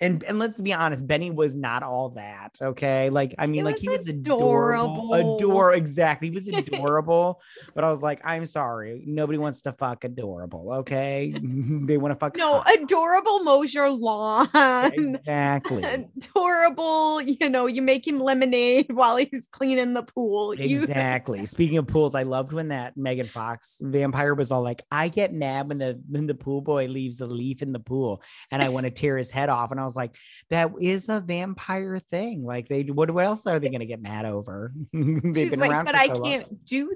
and 0.02 0.24
and 0.24 0.40
let's 0.40 0.60
be 0.60 0.74
honest, 0.74 1.06
Benny 1.08 1.32
was 1.32 1.56
not 1.56 1.84
all 1.84 2.10
that. 2.12 2.58
Okay, 2.62 3.10
like 3.10 3.36
I 3.38 3.46
mean, 3.46 3.62
It 3.62 3.66
like 3.66 3.76
was 3.76 3.82
he 3.82 3.90
was 3.90 4.08
adorable, 4.08 5.14
adorable. 5.14 5.36
adore 5.38 5.74
exactly. 5.74 6.30
He 6.30 6.34
was 6.34 6.48
adorable, 6.50 7.42
but 7.76 7.84
I 7.84 7.90
was 7.90 8.02
like, 8.04 8.20
I'm 8.26 8.46
sorry, 8.46 9.04
nobody 9.06 9.38
wants 9.38 9.62
to 9.64 9.72
fuck 9.74 10.04
adorable. 10.04 10.74
Okay, 10.80 11.34
they 11.42 11.98
want 11.98 12.12
to 12.14 12.16
fuck. 12.18 12.36
No, 12.36 12.62
hot. 12.62 12.74
adorable 12.82 13.44
mows 13.44 13.74
your 13.74 13.90
lawn. 13.90 14.50
exactly. 14.56 15.84
Adorable, 16.42 17.22
you 17.22 17.50
know, 17.50 17.68
you 17.68 17.82
make 17.82 18.08
him 18.08 18.20
lemonade 18.20 18.92
while 18.92 19.18
he's 19.18 19.48
cleaning 19.52 19.94
the 19.94 20.04
pool. 20.04 20.52
Exactly. 20.54 21.46
Speaking 21.46 21.78
of 21.78 21.88
pools, 21.88 22.16
I 22.16 22.24
loved 22.24 22.54
when 22.54 22.70
that 22.70 22.98
Megan 22.98 23.28
Fox 23.28 23.80
vampire 23.84 24.34
was 24.34 24.52
all 24.52 24.62
like, 24.64 24.82
"I 24.92 25.08
get 25.10 25.34
mad 25.34 25.70
when 25.70 25.78
the 25.78 26.02
when 26.10 26.28
the 26.28 26.34
pool 26.36 26.62
boy 26.62 26.88
leaves 26.88 27.22
a 27.22 27.28
leaf 27.28 27.62
in 27.62 27.72
the 27.72 27.80
pool, 27.80 28.22
and 28.50 28.62
I 28.62 28.70
want 28.70 28.86
to 28.86 28.90
tear 28.92 29.18
his 29.18 29.32
head 29.32 29.50
off." 29.50 29.72
And 29.72 29.80
I 29.80 29.84
was 29.84 29.91
like, 29.96 30.16
"That 30.50 30.72
is 30.80 31.10
a 31.10 31.20
vampire 31.20 32.00
thing. 32.00 32.44
Like, 32.44 32.68
they 32.68 32.84
what? 32.84 33.12
What 33.12 33.26
else 33.26 33.46
are 33.48 33.60
they 33.60 33.70
going 33.70 33.80
to 33.82 33.86
get 33.86 34.02
mad 34.02 34.26
over? 34.26 34.74
They've 34.94 35.22
She's 35.36 35.50
been 35.52 35.60
like, 35.60 35.72
around 35.72 35.86
but 35.86 35.96
I 35.96 36.08
can't 36.08 36.66
do 36.66 36.96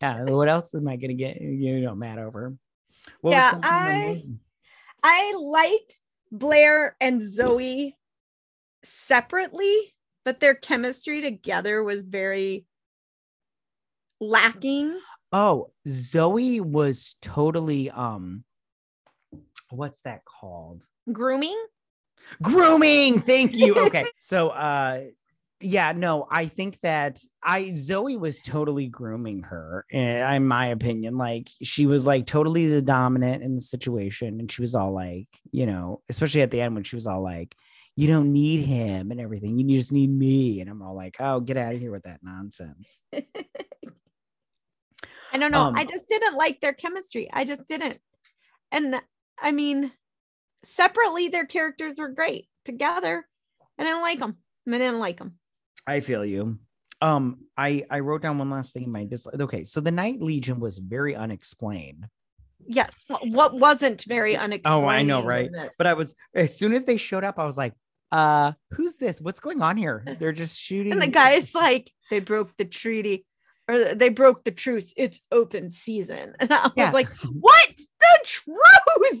that. 0.00 0.18
Yeah. 0.26 0.32
What 0.32 0.48
else 0.48 0.74
am 0.74 0.88
I 0.88 0.96
going 0.96 1.08
to 1.08 1.14
get 1.14 1.40
you 1.40 1.80
know 1.80 1.94
mad 1.94 2.18
over? 2.18 2.54
What 3.20 3.32
Yeah, 3.32 3.50
something 3.52 3.70
you 3.70 3.84
were 3.84 3.90
I- 3.92 4.22
I 5.02 5.34
liked 5.38 6.00
Blair 6.32 6.96
and 7.00 7.22
Zoe 7.22 7.96
separately, 8.82 9.94
but 10.24 10.40
their 10.40 10.54
chemistry 10.54 11.20
together 11.22 11.84
was 11.84 12.02
very 12.02 12.66
lacking. 14.20 14.98
Oh, 15.32 15.68
Zoe 15.88 16.60
was 16.60 17.16
totally 17.22 17.90
um. 17.90 18.44
What's 19.70 20.02
that 20.02 20.24
called? 20.24 20.84
Grooming. 21.12 21.60
Grooming. 22.42 23.20
Thank 23.20 23.56
you. 23.56 23.74
Okay. 23.86 24.04
So 24.18 24.48
uh 24.48 25.02
yeah 25.60 25.92
no 25.92 26.26
i 26.30 26.44
think 26.44 26.78
that 26.82 27.18
i 27.42 27.72
zoe 27.72 28.14
was 28.18 28.42
totally 28.42 28.88
grooming 28.88 29.42
her 29.42 29.86
eh, 29.90 30.34
in 30.34 30.46
my 30.46 30.66
opinion. 30.66 31.16
Like 31.16 31.48
she 31.62 31.86
was 31.86 32.04
like 32.04 32.26
totally 32.26 32.68
the 32.68 32.82
dominant 32.82 33.42
in 33.42 33.54
the 33.54 33.60
situation. 33.62 34.38
And 34.38 34.52
she 34.52 34.60
was 34.60 34.74
all 34.74 34.92
like 34.92 35.28
you 35.52 35.66
know 35.66 36.02
especially 36.08 36.42
at 36.42 36.50
the 36.50 36.60
end 36.60 36.74
when 36.74 36.84
she 36.84 36.96
was 36.96 37.06
all 37.06 37.22
like 37.22 37.54
you 37.94 38.06
don't 38.06 38.32
need 38.32 38.66
him 38.66 39.10
and 39.10 39.20
everything. 39.20 39.58
You 39.58 39.78
just 39.78 39.92
need 39.92 40.10
me. 40.10 40.60
And 40.60 40.68
i'm 40.68 40.82
all 40.82 40.96
like 40.96 41.16
oh 41.20 41.40
get 41.40 41.56
out 41.56 41.74
of 41.74 41.80
here 41.80 41.92
with 41.92 42.02
that 42.02 42.20
nonsense. 42.22 42.98
I 45.32 45.38
don't 45.38 45.52
know. 45.52 45.62
Um, 45.62 45.76
I 45.76 45.84
just 45.84 46.08
didn't 46.08 46.36
like 46.36 46.60
their 46.60 46.72
chemistry. 46.72 47.28
I 47.32 47.44
just 47.44 47.66
didn't. 47.66 47.98
And 48.72 48.96
I 49.38 49.52
mean, 49.52 49.92
separately, 50.66 51.28
their 51.28 51.46
characters 51.46 51.98
were 51.98 52.08
great. 52.08 52.48
Together, 52.64 53.24
I 53.78 53.84
didn't 53.84 54.02
like 54.02 54.18
them. 54.18 54.36
I 54.68 54.72
didn't 54.78 54.98
like 54.98 55.18
them. 55.18 55.34
i 55.86 56.00
feel 56.00 56.24
you 56.24 56.58
um 57.00 57.38
i 57.56 57.84
i 57.90 58.00
wrote 58.00 58.22
down 58.22 58.38
one 58.38 58.50
last 58.50 58.72
thing 58.72 58.82
in 58.84 58.90
my 58.90 59.04
dislike 59.04 59.38
okay 59.40 59.64
so 59.64 59.80
the 59.80 59.90
night 59.92 60.20
legion 60.20 60.58
was 60.58 60.78
very 60.78 61.14
unexplained 61.14 62.06
Yes. 62.68 62.92
What 63.20 63.54
wasn't 63.54 64.02
very 64.08 64.34
unexplained. 64.36 64.84
Oh, 64.84 64.88
I 64.88 65.02
know, 65.02 65.22
right? 65.22 65.50
But 65.78 65.86
I 65.86 65.92
was 65.94 66.16
as 66.34 66.58
soon 66.58 66.72
as 66.72 66.82
they 66.82 66.96
showed 66.96 67.22
up, 67.22 67.38
I 67.38 67.44
was 67.44 67.56
like, 67.56 67.74
uh, 68.10 68.52
who's 68.72 68.96
this? 68.96 69.20
What's 69.20 69.38
going 69.38 69.62
on 69.62 69.76
here? 69.76 70.02
They're 70.18 70.32
just 70.32 70.58
shooting. 70.58 70.90
and 70.90 71.00
the 71.00 71.06
guy's 71.06 71.54
like, 71.54 71.92
they 72.10 72.18
broke 72.18 72.56
the 72.56 72.64
treaty 72.64 73.24
or 73.68 73.94
they 73.94 74.08
broke 74.10 74.44
the 74.44 74.50
truce. 74.52 74.92
It's 74.96 75.20
open 75.32 75.70
season. 75.70 76.34
And 76.40 76.52
I 76.52 76.62
was 76.64 76.72
Yeah. 76.76 76.90
like, 76.92 77.08
what? 77.40 77.68
The 78.00 78.18
truce? 78.24 78.56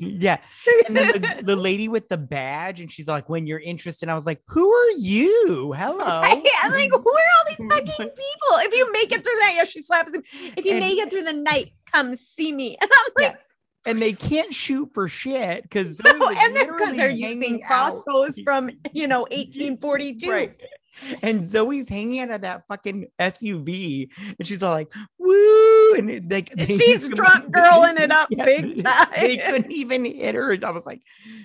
Yeah. 0.00 0.38
And 0.86 0.96
then 0.96 1.12
the, 1.12 1.42
the 1.42 1.56
lady 1.56 1.88
with 1.88 2.08
the 2.08 2.16
badge, 2.16 2.80
and 2.80 2.90
she's 2.90 3.08
like, 3.08 3.28
when 3.28 3.46
you're 3.46 3.60
interested, 3.60 4.08
I 4.08 4.14
was 4.14 4.26
like, 4.26 4.40
who 4.48 4.70
are 4.72 4.90
you? 4.98 5.72
Hello. 5.76 5.96
I'm 6.24 6.42
like, 6.72 6.90
who 6.90 6.96
are 6.96 7.02
all 7.02 7.44
these 7.48 7.66
fucking 7.70 7.86
people? 8.08 8.52
If 8.58 8.74
you 8.74 8.90
make 8.92 9.12
it 9.12 9.22
through 9.24 9.36
that, 9.40 9.54
yeah, 9.56 9.64
she 9.64 9.80
slaps 9.82 10.14
him. 10.14 10.22
If 10.56 10.64
you 10.64 10.72
And- 10.72 10.80
make 10.80 10.98
it 10.98 11.10
through 11.10 11.24
the 11.24 11.32
night, 11.32 11.72
come 11.92 12.16
see 12.16 12.52
me. 12.52 12.76
And 12.80 12.90
I'm 12.92 13.12
like, 13.16 13.32
Yeah. 13.32 13.90
and 13.90 14.02
they 14.02 14.12
can't 14.12 14.52
shoot 14.52 14.90
for 14.92 15.06
shit 15.08 15.62
because 15.62 16.00
no, 16.04 16.28
and 16.28 16.54
because 16.54 16.96
they're 16.96 17.10
using 17.10 17.62
crossbows 17.62 18.38
from 18.44 18.70
you 18.92 19.06
know 19.06 19.20
1842. 19.30 20.30
Right. 20.30 20.54
And 21.22 21.42
Zoe's 21.42 21.88
hanging 21.88 22.20
out 22.20 22.30
of 22.30 22.40
that 22.42 22.64
fucking 22.68 23.06
SUV, 23.20 24.08
and 24.38 24.46
she's 24.46 24.62
all 24.62 24.72
like, 24.72 24.92
"Woo!" 25.18 25.94
And 25.94 26.10
it- 26.10 26.30
like 26.30 26.50
they- 26.50 26.78
She's 26.78 27.06
drunk 27.14 27.52
girling 27.54 27.98
it 28.00 28.10
up 28.10 28.28
big 28.30 28.82
time. 28.82 29.08
They 29.14 29.36
couldn't 29.36 29.72
even 29.72 30.04
hit 30.04 30.34
her. 30.34 30.56
I 30.62 30.70
was 30.70 30.86
like, 30.86 31.02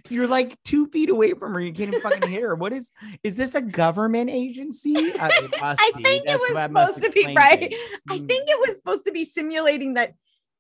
"You're 0.10 0.28
like 0.28 0.58
two 0.64 0.88
feet 0.88 1.10
away 1.10 1.34
from 1.34 1.54
her. 1.54 1.60
You 1.60 1.74
can't 1.74 1.90
even 1.90 2.02
fucking 2.02 2.30
hit 2.30 2.42
her. 2.42 2.56
What 2.56 2.74
is? 2.74 2.92
Is 3.24 3.36
this 3.36 3.56
a 3.56 3.62
government 3.62 4.30
agency? 4.30 4.94
It 5.42 5.60
must 5.62 5.82
I 5.82 5.92
be. 5.96 6.04
think 6.04 6.24
it 6.24 6.28
That's 6.28 6.40
was 6.40 6.94
supposed 6.94 7.02
to 7.04 7.10
be 7.12 7.36
right. 7.36 7.60
things. 7.60 7.76
I 8.10 8.18
Mm. 8.20 8.28
think 8.28 8.50
it 8.50 8.60
was 8.68 8.78
supposed 8.78 9.06
to 9.06 9.12
be 9.12 9.26
simulating 9.26 9.94
that, 9.96 10.14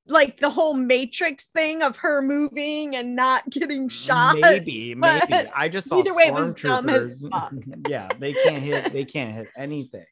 like 0.08 0.40
the 0.40 0.50
whole 0.50 0.74
Matrix 0.74 1.46
thing 1.46 1.82
of 1.82 1.98
her 1.98 2.22
moving 2.22 2.96
and 2.96 3.16
not 3.16 3.50
getting 3.50 3.90
shot. 3.90 4.38
Maybe, 4.40 4.96
maybe. 4.96 5.34
I 5.56 5.70
just 5.70 5.88
saw 5.88 6.00
either 6.00 6.16
way, 6.16 6.26
it 6.26 6.34
was 6.34 6.54
dumb 6.56 6.90
as 6.90 7.24
fuck. 7.32 7.54
yeah, 7.90 8.10
they 8.20 8.34
can't 8.34 8.64
hit. 8.64 8.92
They 8.94 9.06
can't 9.06 9.34
hit 9.34 9.48
anything. 9.58 10.06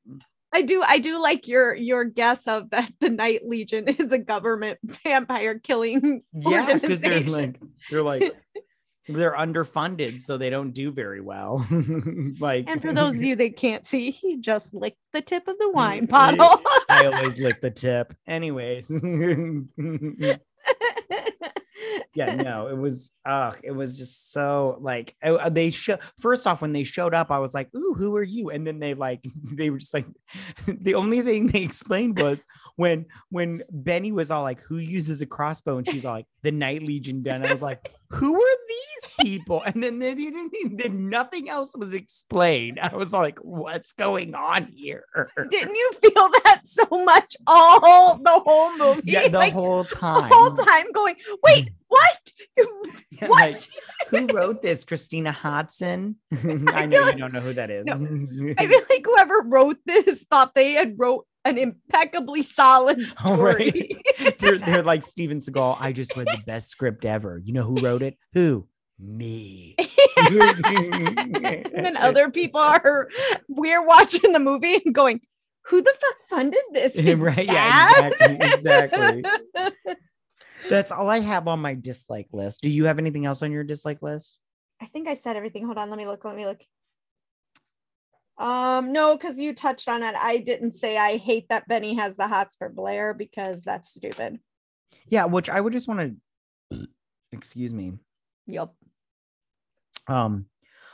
I 0.52 0.64
do, 0.64 0.84
I 0.86 0.98
do 0.98 1.22
like 1.22 1.48
your 1.48 1.76
your 1.76 2.04
guess 2.06 2.48
of 2.48 2.72
that 2.72 2.92
the 3.00 3.10
Night 3.10 3.48
Legion 3.48 3.88
is 3.88 4.12
a 4.12 4.18
government 4.18 4.80
vampire 4.84 5.60
killing. 5.60 6.24
Yeah, 6.34 6.74
because 6.74 7.02
they're 7.02 7.22
like 7.22 7.60
they're 7.90 8.04
like 8.04 8.36
they're 9.14 9.36
underfunded, 9.36 10.22
so 10.22 10.38
they 10.38 10.50
don't 10.50 10.72
do 10.72 10.92
very 10.92 11.22
well. 11.22 11.66
like, 12.40 12.66
And 12.68 12.82
for 12.82 12.94
those 12.94 13.16
of 13.16 13.24
you 13.24 13.36
that 13.36 13.58
can't 13.58 13.86
see, 13.86 14.12
he 14.12 14.38
just 14.38 14.74
licked 14.74 15.00
the 15.14 15.22
tip 15.22 15.48
of 15.48 15.58
the 15.58 15.70
wine 15.74 16.06
bottle. 16.06 16.62
I 16.90 17.06
always 17.06 17.40
lick 17.40 17.62
the 17.62 17.72
tip. 17.72 18.14
Anyways, 18.28 18.90
yeah, 22.14 22.36
no, 22.36 22.68
it 22.68 22.78
was 22.78 23.12
uh 23.26 23.52
it 23.64 23.72
was 23.72 23.98
just 23.98 24.32
so 24.32 24.78
like 24.82 25.16
uh, 25.24 25.50
they 25.50 25.72
show 25.72 25.98
first 26.20 26.48
off 26.48 26.62
when 26.62 26.74
they 26.74 26.84
showed 26.84 27.14
up, 27.14 27.32
I 27.32 27.40
was 27.40 27.54
like, 27.54 27.74
"Ooh, 27.76 27.94
who 27.98 28.16
are 28.16 28.24
you?" 28.24 28.50
And 28.50 28.66
then 28.66 28.80
they 28.80 28.94
like 28.94 29.22
they 29.52 29.70
were 29.70 29.78
just 29.78 29.94
like 29.94 30.08
the 30.68 30.96
only 30.96 31.22
thing 31.22 31.48
they 31.48 31.62
explained 31.62 32.20
was 32.20 32.46
when 32.76 33.06
when 33.30 33.64
Benny 33.70 34.12
was 34.12 34.32
all 34.32 34.44
like, 34.44 34.62
"Who 34.62 34.78
uses 34.78 35.22
a 35.22 35.26
crossbow?" 35.26 35.78
and 35.78 35.88
she's 35.88 36.06
all 36.06 36.14
like, 36.14 36.28
"The 36.44 36.52
Night 36.52 36.84
Legion." 36.84 37.24
Done. 37.24 37.46
I 37.46 37.52
was 37.52 37.62
like, 37.62 37.92
"Who 38.10 38.42
are 38.42 38.58
these 38.68 39.12
people?" 39.22 39.62
And 39.66 39.84
then 39.84 40.00
they 40.00 40.16
didn't. 40.16 40.54
Then 40.78 41.10
nothing 41.10 41.50
else 41.50 41.76
was 41.76 41.94
explained. 41.94 42.80
I 42.82 42.96
was 42.96 43.14
like, 43.14 43.40
"What's 43.40 43.94
going 43.94 44.36
on 44.36 44.68
here?" 44.68 45.06
Didn't 45.50 45.76
you 45.76 45.92
feel 46.02 46.30
that 46.44 46.62
so 46.64 46.86
much 47.04 47.36
all 47.48 48.18
the 48.18 48.42
whole 48.46 48.78
movie? 48.78 49.12
Yeah, 49.12 49.28
the 49.28 49.38
like, 49.38 49.54
whole 49.54 49.86
time. 49.86 50.30
the 50.30 50.36
whole 50.36 50.56
time 50.56 50.92
going, 50.92 51.16
wait, 51.44 51.69
what? 51.88 52.32
Yeah, 53.12 53.28
what? 53.28 53.52
like, 53.52 53.70
who 54.12 54.28
wrote 54.28 54.62
this? 54.62 54.84
Christina 54.86 55.32
Hodson. 55.34 56.16
I 56.32 56.86
know 56.86 56.98
feel 57.04 57.12
you 57.12 57.18
don't 57.18 57.34
know 57.34 57.42
who 57.42 57.54
that 57.54 57.70
is. 57.70 57.86
I 57.88 57.98
feel 57.98 58.82
like 58.90 59.04
whoever 59.06 59.42
wrote 59.46 59.78
this 59.86 60.24
thought 60.32 60.56
they 60.56 60.72
had 60.74 60.96
wrote 60.98 61.26
an 61.44 61.58
impeccably 61.58 62.44
solid 62.44 63.00
Oh, 63.26 63.36
right. 63.38 63.74
story. 63.76 64.02
they're, 64.40 64.58
they're 64.60 64.84
like 64.84 65.04
Steven 65.04 65.40
Seagal. 65.40 65.78
I 65.82 65.92
just 65.92 66.16
read 66.16 66.28
the 66.28 66.42
best 66.46 66.70
script 66.70 67.04
ever. 67.04 67.42
You 67.44 67.54
know 67.54 67.64
who 67.64 67.76
wrote 67.82 68.04
it? 68.04 68.16
Who? 68.34 68.68
Me. 69.00 69.76
and 70.18 71.86
then 71.86 71.98
other 71.98 72.30
people 72.30 72.60
are 72.62 73.08
we're 73.48 73.86
watching 73.86 74.32
the 74.34 74.40
movie 74.40 74.82
and 74.86 74.94
going, 74.94 75.22
who 75.66 75.82
the 75.82 75.94
fuck 76.00 76.16
funded 76.30 76.62
this? 76.74 76.96
His 76.98 77.16
Right, 77.20 77.48
dad?" 77.48 78.14
yeah, 78.20 78.32
exactly, 78.54 79.20
exactly. 79.20 79.72
That's 80.70 80.92
all 80.92 81.10
I 81.10 81.20
have 81.20 81.48
on 81.48 81.60
my 81.60 81.74
dislike 81.74 82.28
list. 82.32 82.62
Do 82.62 82.70
you 82.70 82.86
have 82.86 83.00
anything 83.00 83.26
else 83.26 83.42
on 83.42 83.52
your 83.52 83.64
dislike 83.64 84.02
list? 84.02 84.38
I 84.82 84.86
think 84.86 85.08
I 85.08 85.16
said 85.16 85.36
everything. 85.36 85.66
Hold 85.66 85.78
on, 85.78 85.90
let 85.90 85.98
me 85.98 86.08
look. 86.08 86.24
Let 86.24 86.36
me 86.36 86.46
look. 86.46 86.62
Um, 88.38 88.94
no, 88.94 89.18
because 89.18 89.38
you 89.38 89.54
touched 89.54 89.90
on 89.90 90.02
it. 90.02 90.16
I 90.16 90.38
didn't 90.38 90.76
say 90.76 90.98
I 90.98 91.18
hate 91.18 91.50
that 91.50 91.68
Benny 91.68 91.96
has 91.96 92.16
the 92.16 92.28
hots 92.28 92.56
for 92.58 92.70
Blair 92.70 93.14
because 93.14 93.62
that's 93.62 93.94
stupid. 93.94 94.40
Yeah, 95.08 95.26
which 95.26 95.50
I 95.50 95.60
would 95.60 95.74
just 95.74 95.88
want 95.88 96.18
to 96.72 96.88
excuse 97.34 97.74
me. 97.74 97.94
Yep. 98.48 98.74
Um, 100.08 100.46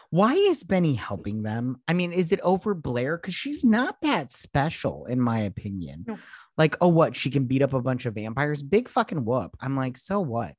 why 0.09 0.33
is 0.33 0.63
Benny 0.63 0.95
helping 0.95 1.43
them? 1.43 1.81
I 1.87 1.93
mean, 1.93 2.13
is 2.13 2.31
it 2.31 2.39
over 2.41 2.73
Blair? 2.73 3.17
Because 3.17 3.35
she's 3.35 3.63
not 3.63 3.97
that 4.01 4.31
special, 4.31 5.05
in 5.05 5.19
my 5.19 5.39
opinion. 5.39 6.05
No. 6.07 6.17
Like, 6.57 6.77
oh, 6.81 6.87
what? 6.87 7.15
She 7.15 7.29
can 7.31 7.45
beat 7.45 7.61
up 7.61 7.73
a 7.73 7.81
bunch 7.81 8.05
of 8.05 8.15
vampires. 8.15 8.61
Big 8.61 8.87
fucking 8.87 9.25
whoop. 9.25 9.55
I'm 9.59 9.75
like, 9.75 9.97
so 9.97 10.21
what? 10.21 10.53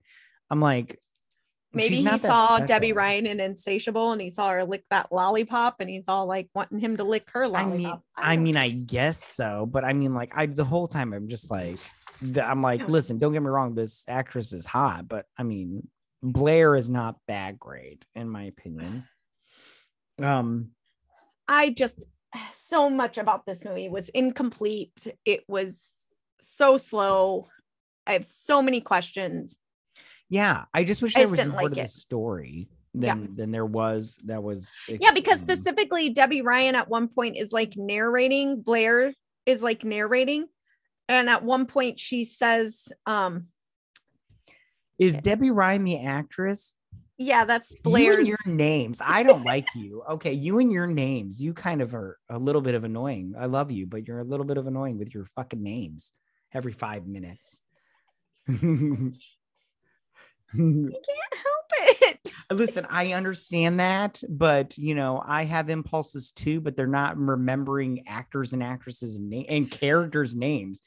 I'm 0.51 0.61
like, 0.61 0.99
Maybe 1.73 1.97
he 1.97 2.19
saw 2.19 2.57
special. 2.57 2.67
Debby 2.67 2.93
Ryan 2.93 3.27
in 3.27 3.41
Insatiable 3.41 4.13
and 4.13 4.21
he 4.21 4.31
saw 4.31 4.49
her 4.51 4.65
lick 4.65 4.85
that 4.91 5.13
lollipop 5.13 5.77
and 5.81 5.91
he's 5.91 6.09
all 6.09 6.27
like 6.27 6.49
wanting 6.55 6.79
him 6.79 6.97
to 6.97 7.05
lick 7.05 7.29
her 7.33 7.45
I 7.45 7.49
lollipop. 7.49 7.77
mean, 7.77 7.83
don't 7.83 8.03
I 8.17 8.37
know. 8.37 8.43
mean, 8.43 8.57
I 8.57 8.71
guess 8.71 9.23
so, 9.23 9.67
but 9.71 9.85
I 9.85 9.93
mean, 9.93 10.15
like, 10.15 10.33
I 10.35 10.47
the 10.47 10.65
whole 10.65 10.89
time 10.89 11.13
I'm 11.13 11.29
just 11.29 11.51
like, 11.51 11.79
I'm 12.43 12.63
like, 12.63 12.89
listen, 12.89 13.19
don't 13.19 13.33
get 13.35 13.43
me 13.43 13.49
wrong, 13.49 13.75
this 13.75 14.05
actress 14.09 14.55
is 14.55 14.65
hot, 14.65 15.07
but 15.07 15.27
I 15.37 15.43
mean, 15.43 15.87
Blair 16.23 16.77
is 16.77 16.89
not 16.89 17.17
that 17.29 17.59
great, 17.59 18.05
in 18.15 18.29
my 18.31 18.45
opinion. 18.45 19.05
Um, 20.23 20.71
I 21.47 21.71
just 21.71 22.07
so 22.57 22.91
much 22.91 23.19
about 23.19 23.47
this 23.47 23.65
movie 23.65 23.89
was 23.89 24.09
incomplete. 24.11 25.07
It 25.25 25.45
was 25.49 25.91
so 26.41 26.77
slow. 26.77 27.49
I 28.07 28.13
have 28.15 28.25
so 28.25 28.63
many 28.63 28.81
questions. 28.81 29.57
yeah, 30.29 30.65
I 30.75 30.85
just 30.85 31.03
wish 31.03 31.17
I 31.17 31.21
there 31.21 31.29
was 31.29 31.45
more 31.45 31.63
like 31.63 31.75
to 31.75 31.83
the 31.83 31.87
story 31.89 32.69
Yeah. 32.95 33.15
than 33.15 33.37
than 33.37 33.51
there 33.51 33.67
was. 33.67 34.17
That 34.25 34.43
was 34.43 34.73
Yeah, 34.89 35.13
because 35.13 35.41
specifically 35.41 36.11
Debby 36.11 36.43
Ryan 36.43 36.75
at 36.75 36.89
one 36.89 37.09
point 37.09 37.37
is 37.37 37.53
like 37.53 37.77
narrating, 37.77 38.63
Blair 38.63 39.13
is 39.45 39.63
like 39.63 39.85
narrating. 39.85 40.47
And 41.09 41.29
at 41.31 41.45
one 41.45 41.67
point 41.67 42.01
she 42.01 42.25
says, 42.25 42.89
um, 43.07 43.47
is 44.99 45.21
Debby 45.21 45.51
Ryan 45.51 45.85
the 45.85 46.01
actress? 46.05 46.75
Yeah, 47.19 47.45
that's 47.45 47.75
You 47.85 48.19
and 48.19 48.27
your 48.27 48.39
names. 48.47 49.01
I 49.05 49.23
don't 49.23 49.45
like 49.45 49.69
you. 49.75 50.03
Okay, 50.11 50.33
you 50.33 50.59
and 50.59 50.71
your 50.71 50.87
names. 50.87 51.41
You 51.41 51.55
kind 51.55 51.81
of 51.81 51.95
are 51.95 52.19
a 52.29 52.39
little 52.39 52.61
bit 52.61 52.75
of 52.75 52.85
annoying. 52.85 53.35
I 53.39 53.47
love 53.47 53.71
you, 53.71 53.87
but 53.87 54.07
you're 54.07 54.21
a 54.21 54.25
little 54.25 54.45
bit 54.45 54.59
of 54.59 54.67
annoying 54.67 54.99
with 54.99 55.15
your 55.15 55.25
fucking 55.35 55.63
names 55.63 56.13
every 56.53 56.73
five 56.73 57.07
minutes. 57.07 57.61
You 58.49 59.15
can't 60.53 60.95
help 61.43 61.73
it. 62.03 62.33
Uh, 62.51 62.55
listen, 62.55 62.87
I 62.89 63.13
understand 63.15 63.81
that, 63.81 64.23
but 64.29 64.77
you 64.77 64.95
know, 64.95 65.23
I 65.25 65.45
have 65.45 65.71
impulses 65.71 66.31
too, 66.31 66.61
but 66.61 66.77
they're 66.77 66.87
not 66.87 67.19
remembering 67.19 68.05
actors 68.07 68.53
and 68.53 68.63
actresses 68.63 69.17
and, 69.17 69.31
na- 69.31 69.45
and 69.49 69.71
characters' 69.71 70.35
names. 70.35 70.83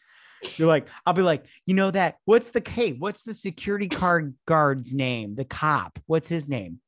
You're 0.56 0.68
like, 0.68 0.88
I'll 1.06 1.14
be 1.14 1.22
like, 1.22 1.46
you 1.66 1.74
know 1.74 1.92
that? 1.92 2.18
What's 2.26 2.52
the 2.52 2.62
hey? 2.66 2.94
What's 2.94 3.24
the 3.24 3.34
security 3.34 3.88
card 3.88 4.36
guard's 4.46 4.94
name? 4.94 5.36
The 5.36 5.46
cop. 5.46 6.00
What's 6.06 6.30
his 6.30 6.48
name? 6.48 6.80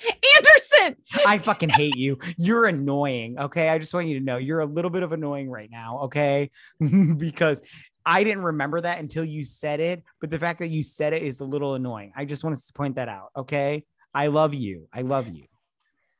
Anderson. 0.00 0.96
I 1.26 1.38
fucking 1.38 1.70
hate 1.70 1.96
you. 1.96 2.18
You're 2.36 2.66
annoying. 2.66 3.38
Okay. 3.38 3.68
I 3.68 3.78
just 3.78 3.94
want 3.94 4.06
you 4.08 4.18
to 4.18 4.24
know 4.24 4.36
you're 4.36 4.60
a 4.60 4.66
little 4.66 4.90
bit 4.90 5.02
of 5.02 5.12
annoying 5.12 5.50
right 5.50 5.70
now. 5.70 6.00
Okay. 6.04 6.50
because 7.16 7.62
I 8.04 8.24
didn't 8.24 8.44
remember 8.44 8.80
that 8.80 8.98
until 9.00 9.24
you 9.24 9.42
said 9.42 9.80
it. 9.80 10.02
But 10.20 10.30
the 10.30 10.38
fact 10.38 10.60
that 10.60 10.68
you 10.68 10.82
said 10.82 11.12
it 11.12 11.22
is 11.22 11.40
a 11.40 11.44
little 11.44 11.74
annoying. 11.74 12.12
I 12.16 12.24
just 12.24 12.44
want 12.44 12.56
to 12.56 12.72
point 12.72 12.96
that 12.96 13.08
out. 13.08 13.30
Okay. 13.36 13.84
I 14.14 14.28
love 14.28 14.54
you. 14.54 14.88
I 14.92 15.02
love 15.02 15.28
you. 15.28 15.44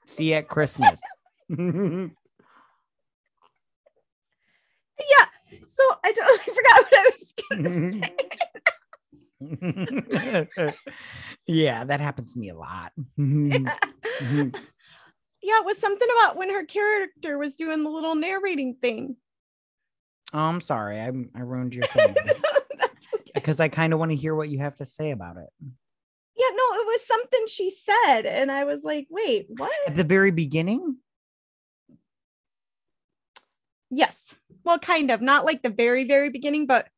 See 0.05 0.31
you 0.31 0.35
at 0.35 0.49
Christmas. 0.49 1.01
Yeah. 4.99 5.27
So 5.77 5.83
I 6.05 6.13
totally 6.13 6.39
forgot 6.57 6.85
what 6.85 6.95
I 6.95 7.11
was 7.11 7.35
gonna 7.51 7.93
say. 10.73 10.73
yeah, 11.47 11.85
that 11.85 12.01
happens 12.01 12.33
to 12.33 12.39
me 12.39 12.49
a 12.49 12.57
lot. 12.57 12.93
Mm-hmm. 13.19 13.51
Mm-hmm. 13.51 14.49
yeah, 15.43 15.59
it 15.59 15.65
was 15.67 15.77
something 15.79 16.09
about 16.19 16.37
when 16.37 16.51
her 16.51 16.65
character 16.65 17.37
was 17.37 17.57
doing 17.57 17.85
the 17.85 17.91
little 17.91 18.15
narrating 18.15 18.77
thing. 18.81 19.17
Oh, 20.33 20.39
I'm 20.39 20.63
sorry. 20.63 20.99
I, 20.99 21.13
I 21.35 21.41
ruined 21.41 21.75
your 21.75 21.85
thing 21.85 22.15
That's 22.79 23.09
okay. 23.15 23.31
because 23.35 23.61
I 23.61 23.69
kind 23.69 23.93
of 23.93 23.99
want 23.99 24.13
to 24.13 24.17
hear 24.17 24.35
what 24.35 24.49
you 24.49 24.61
have 24.61 24.77
to 24.79 24.87
say 24.87 25.11
about 25.11 25.37
it. 25.37 25.51
Yeah, 25.61 26.49
no, 26.51 26.81
it 26.81 26.87
was 26.87 27.07
something 27.07 27.47
she 27.49 27.71
said, 27.71 28.23
and 28.23 28.51
I 28.51 28.65
was 28.65 28.83
like, 28.83 29.07
wait, 29.11 29.47
what? 29.57 29.71
At 29.87 29.97
the 29.97 30.05
very 30.05 30.31
beginning, 30.31 30.97
Yes. 33.91 34.35
Well, 34.67 34.79
kind 34.81 35.11
of, 35.13 35.23
not 35.23 35.45
like 35.47 35.63
the 35.63 35.71
very, 35.71 36.05
very 36.05 36.29
beginning, 36.29 36.67
but 36.67 36.89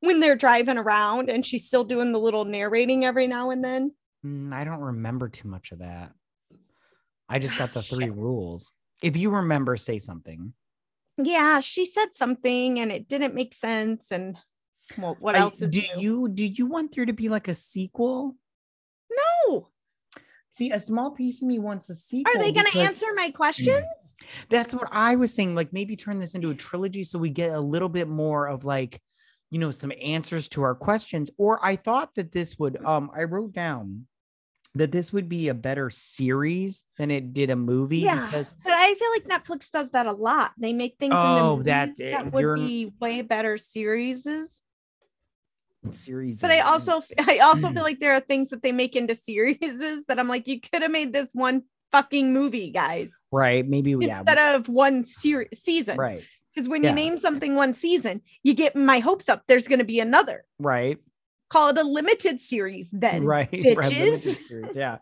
when 0.00 0.20
they're 0.20 0.36
driving 0.36 0.78
around 0.78 1.28
and 1.28 1.44
she's 1.44 1.66
still 1.66 1.82
doing 1.82 2.12
the 2.12 2.20
little 2.20 2.44
narrating 2.44 3.04
every 3.04 3.26
now 3.26 3.50
and 3.50 3.64
then. 3.64 3.92
Mm, 4.24 4.54
I 4.54 4.62
don't 4.64 4.80
remember 4.80 5.28
too 5.28 5.48
much 5.48 5.72
of 5.72 5.80
that. 5.80 6.12
I 7.28 7.40
just 7.40 7.58
got 7.58 7.74
the 7.74 7.82
three 7.82 8.10
rules. 8.10 8.70
If 9.02 9.16
you 9.16 9.30
remember, 9.30 9.76
say 9.76 9.98
something. 9.98 10.52
Yeah, 11.18 11.60
she 11.60 11.84
said 11.84 12.14
something 12.14 12.78
and 12.78 12.92
it 12.92 13.08
didn't 13.08 13.34
make 13.34 13.54
sense. 13.54 14.12
And 14.12 14.36
well, 14.96 15.16
what 15.18 15.34
I- 15.34 15.40
else 15.40 15.60
is 15.60 15.70
do 15.70 15.82
new? 15.96 16.00
you 16.00 16.28
do 16.28 16.46
you 16.46 16.66
want 16.66 16.94
there 16.94 17.06
to 17.06 17.12
be 17.12 17.28
like 17.28 17.48
a 17.48 17.54
sequel? 17.54 18.36
No. 19.48 19.68
See, 20.56 20.70
a 20.70 20.80
small 20.80 21.10
piece 21.10 21.42
of 21.42 21.48
me 21.48 21.58
wants 21.58 21.90
a 21.90 21.94
sequel. 21.94 22.34
Are 22.34 22.42
they 22.42 22.50
going 22.50 22.64
to 22.72 22.78
answer 22.78 23.04
my 23.14 23.28
questions? 23.30 23.84
That's 24.48 24.72
what 24.72 24.88
I 24.90 25.16
was 25.16 25.34
saying. 25.34 25.54
Like 25.54 25.70
maybe 25.74 25.96
turn 25.96 26.18
this 26.18 26.34
into 26.34 26.48
a 26.48 26.54
trilogy 26.54 27.04
so 27.04 27.18
we 27.18 27.28
get 27.28 27.50
a 27.50 27.60
little 27.60 27.90
bit 27.90 28.08
more 28.08 28.46
of 28.48 28.64
like, 28.64 29.02
you 29.50 29.58
know, 29.58 29.70
some 29.70 29.92
answers 30.00 30.48
to 30.48 30.62
our 30.62 30.74
questions. 30.74 31.30
Or 31.36 31.62
I 31.62 31.76
thought 31.76 32.14
that 32.14 32.32
this 32.32 32.58
would 32.58 32.82
um 32.86 33.10
I 33.14 33.24
wrote 33.24 33.52
down 33.52 34.06
that 34.74 34.92
this 34.92 35.12
would 35.12 35.28
be 35.28 35.48
a 35.48 35.54
better 35.54 35.90
series 35.90 36.86
than 36.96 37.10
it 37.10 37.34
did 37.34 37.50
a 37.50 37.56
movie 37.56 37.98
Yeah. 37.98 38.24
because 38.24 38.54
But 38.64 38.72
I 38.72 38.94
feel 38.94 39.10
like 39.10 39.24
Netflix 39.24 39.70
does 39.70 39.90
that 39.90 40.06
a 40.06 40.12
lot. 40.12 40.52
They 40.58 40.72
make 40.72 40.96
things 40.98 41.12
Oh, 41.14 41.52
into 41.52 41.64
that- 41.64 41.96
that 41.98 42.32
would 42.32 42.40
you're- 42.40 42.60
be 42.66 42.92
way 42.98 43.20
better 43.20 43.58
series. 43.58 44.26
Series 45.92 46.40
But 46.40 46.50
I 46.50 46.60
also 46.60 47.02
I 47.18 47.38
also 47.38 47.72
feel 47.72 47.82
like 47.90 48.00
there 48.00 48.12
are 48.14 48.20
things 48.20 48.50
that 48.50 48.62
they 48.62 48.72
make 48.72 48.96
into 48.96 49.14
series 49.14 49.58
that 50.06 50.18
I'm 50.18 50.28
like, 50.28 50.46
you 50.48 50.60
could 50.60 50.82
have 50.82 50.90
made 50.90 51.12
this 51.12 51.30
one 51.32 51.62
fucking 51.92 52.32
movie, 52.32 52.70
guys, 52.70 53.10
right 53.30 53.66
maybe 53.66 53.94
yeah 54.00 54.18
instead 54.18 54.54
of 54.56 54.68
one 54.68 55.04
series 55.06 55.48
season. 55.54 55.96
right 55.96 56.22
Because 56.54 56.68
when 56.68 56.82
Yeah. 56.82 56.90
you 56.90 56.94
name 56.94 57.18
something 57.18 57.54
one 57.54 57.74
season, 57.74 58.22
you 58.42 58.54
get 58.54 58.74
my 58.76 58.98
hopes 58.98 59.28
up. 59.28 59.42
There's 59.46 59.68
going 59.68 59.78
to 59.80 59.84
be 59.84 60.00
another. 60.00 60.44
right 60.58 60.98
Call 61.48 61.68
it 61.68 61.78
a 61.78 61.84
limited 61.84 62.40
series 62.40 62.90
then. 62.90 63.22
right, 63.22 63.48
right 63.76 63.92
bitches. 63.92 64.36
series, 64.48 64.72
yeah 64.74 64.98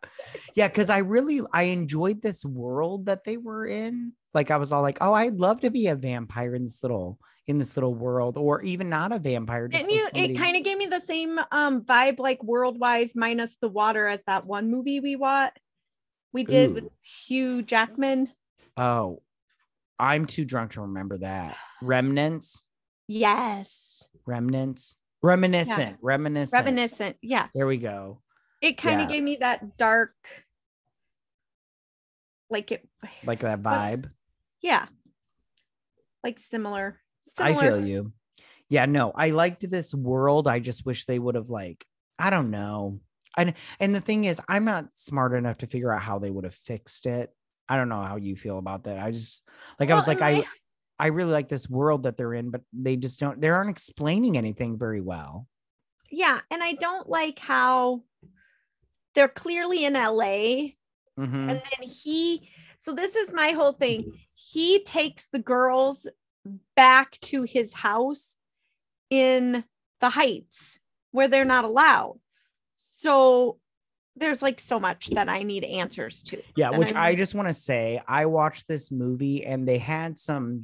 yeah 0.54 0.68
because 0.68 0.90
i 0.90 0.98
really 0.98 1.40
i 1.52 1.64
enjoyed 1.64 2.20
this 2.20 2.44
world 2.44 3.06
that 3.06 3.24
they 3.24 3.36
were 3.38 3.66
in 3.66 4.12
like 4.34 4.50
i 4.50 4.56
was 4.58 4.70
all 4.72 4.82
like 4.82 4.98
oh 5.00 5.12
i'd 5.14 5.36
love 5.36 5.60
to 5.62 5.70
be 5.70 5.86
a 5.88 5.94
vampire 5.96 6.54
in 6.54 6.64
this 6.64 6.82
little 6.82 7.18
in 7.46 7.58
this 7.58 7.76
little 7.76 7.94
world 7.94 8.36
or 8.38 8.62
even 8.62 8.88
not 8.88 9.12
a 9.12 9.18
vampire 9.18 9.68
just 9.68 9.84
like 9.84 9.92
you, 9.94 10.08
somebody- 10.10 10.34
it 10.34 10.38
kind 10.38 10.56
of 10.56 10.64
gave 10.64 10.78
me 10.78 10.86
the 10.86 11.00
same 11.00 11.38
um 11.52 11.82
vibe, 11.82 12.18
like 12.18 12.42
worldwide 12.42 13.10
minus 13.14 13.56
the 13.60 13.68
water, 13.68 14.06
as 14.06 14.22
that 14.26 14.46
one 14.46 14.70
movie 14.70 15.00
we 15.00 15.14
watched. 15.16 15.58
We 16.32 16.42
did 16.44 16.74
with 16.74 16.84
Hugh 17.26 17.62
Jackman. 17.62 18.32
oh 18.76 19.22
i'm 20.00 20.26
too 20.26 20.44
drunk 20.44 20.72
to 20.72 20.80
remember 20.80 21.18
that 21.18 21.56
remnants 21.80 22.64
Yes, 23.06 24.08
remnants 24.26 24.96
reminiscent 25.22 25.98
reminiscent 26.02 26.58
reminiscent. 26.64 27.16
Yeah, 27.22 27.48
there 27.54 27.66
we 27.66 27.76
go 27.76 28.20
it 28.60 28.78
kind 28.78 29.00
of 29.00 29.08
Yeah. 29.08 29.14
gave 29.14 29.22
me 29.22 29.36
that 29.36 29.76
dark, 29.76 30.14
like 32.50 32.72
it. 32.72 32.88
like 33.24 33.40
that 33.40 33.62
vibe 33.62 34.10
Yeah, 34.62 34.86
like 36.24 36.38
similar. 36.38 36.98
I 37.38 37.54
feel 37.54 37.84
you. 37.84 38.12
Yeah, 38.68 38.86
no, 38.86 39.12
I 39.12 39.30
liked 39.30 39.68
this 39.68 39.94
world. 39.94 40.48
I 40.48 40.58
just 40.58 40.86
wish 40.86 41.04
they 41.04 41.18
would 41.18 41.34
have 41.34 41.50
like, 41.50 41.84
I 42.18 42.30
don't 42.30 42.50
know. 42.50 43.00
And 43.36 43.54
and 43.80 43.94
the 43.94 44.00
thing 44.00 44.24
is, 44.24 44.40
I'm 44.48 44.64
not 44.64 44.94
smart 44.96 45.34
enough 45.34 45.58
to 45.58 45.66
figure 45.66 45.92
out 45.92 46.02
how 46.02 46.18
they 46.18 46.30
would 46.30 46.44
have 46.44 46.54
fixed 46.54 47.06
it. 47.06 47.34
I 47.68 47.76
don't 47.76 47.88
know 47.88 48.02
how 48.02 48.16
you 48.16 48.36
feel 48.36 48.58
about 48.58 48.84
that. 48.84 48.98
I 48.98 49.10
just 49.10 49.42
like 49.80 49.90
I 49.90 49.94
was 49.94 50.06
like, 50.06 50.22
I 50.22 50.44
I 50.98 51.08
really 51.08 51.32
like 51.32 51.48
this 51.48 51.68
world 51.68 52.04
that 52.04 52.16
they're 52.16 52.34
in, 52.34 52.50
but 52.50 52.62
they 52.72 52.96
just 52.96 53.18
don't 53.20 53.40
they 53.40 53.48
aren't 53.48 53.70
explaining 53.70 54.36
anything 54.36 54.78
very 54.78 55.00
well. 55.00 55.48
Yeah, 56.10 56.40
and 56.50 56.62
I 56.62 56.74
don't 56.74 57.08
like 57.08 57.40
how 57.40 58.04
they're 59.14 59.28
clearly 59.28 59.84
in 59.84 59.96
LA 59.96 60.74
Mhm. 61.18 61.48
and 61.48 61.62
then 61.62 61.88
he 61.88 62.48
so 62.78 62.92
this 62.92 63.14
is 63.14 63.32
my 63.32 63.50
whole 63.50 63.72
thing 63.72 64.18
he 64.34 64.82
takes 64.82 65.26
the 65.26 65.38
girls 65.38 66.08
back 66.76 67.18
to 67.20 67.42
his 67.42 67.72
house 67.72 68.36
in 69.10 69.64
the 70.00 70.10
heights 70.10 70.78
where 71.12 71.28
they're 71.28 71.44
not 71.44 71.64
allowed. 71.64 72.18
So 72.74 73.58
there's 74.16 74.42
like 74.42 74.60
so 74.60 74.78
much 74.78 75.08
that 75.10 75.28
I 75.28 75.42
need 75.42 75.64
answers 75.64 76.22
to. 76.24 76.42
Yeah, 76.56 76.70
which 76.76 76.92
I 76.92 77.08
I'm- 77.08 77.16
just 77.16 77.34
want 77.34 77.48
to 77.48 77.54
say, 77.54 78.02
I 78.06 78.26
watched 78.26 78.68
this 78.68 78.90
movie 78.90 79.44
and 79.44 79.66
they 79.66 79.78
had 79.78 80.18
some 80.18 80.62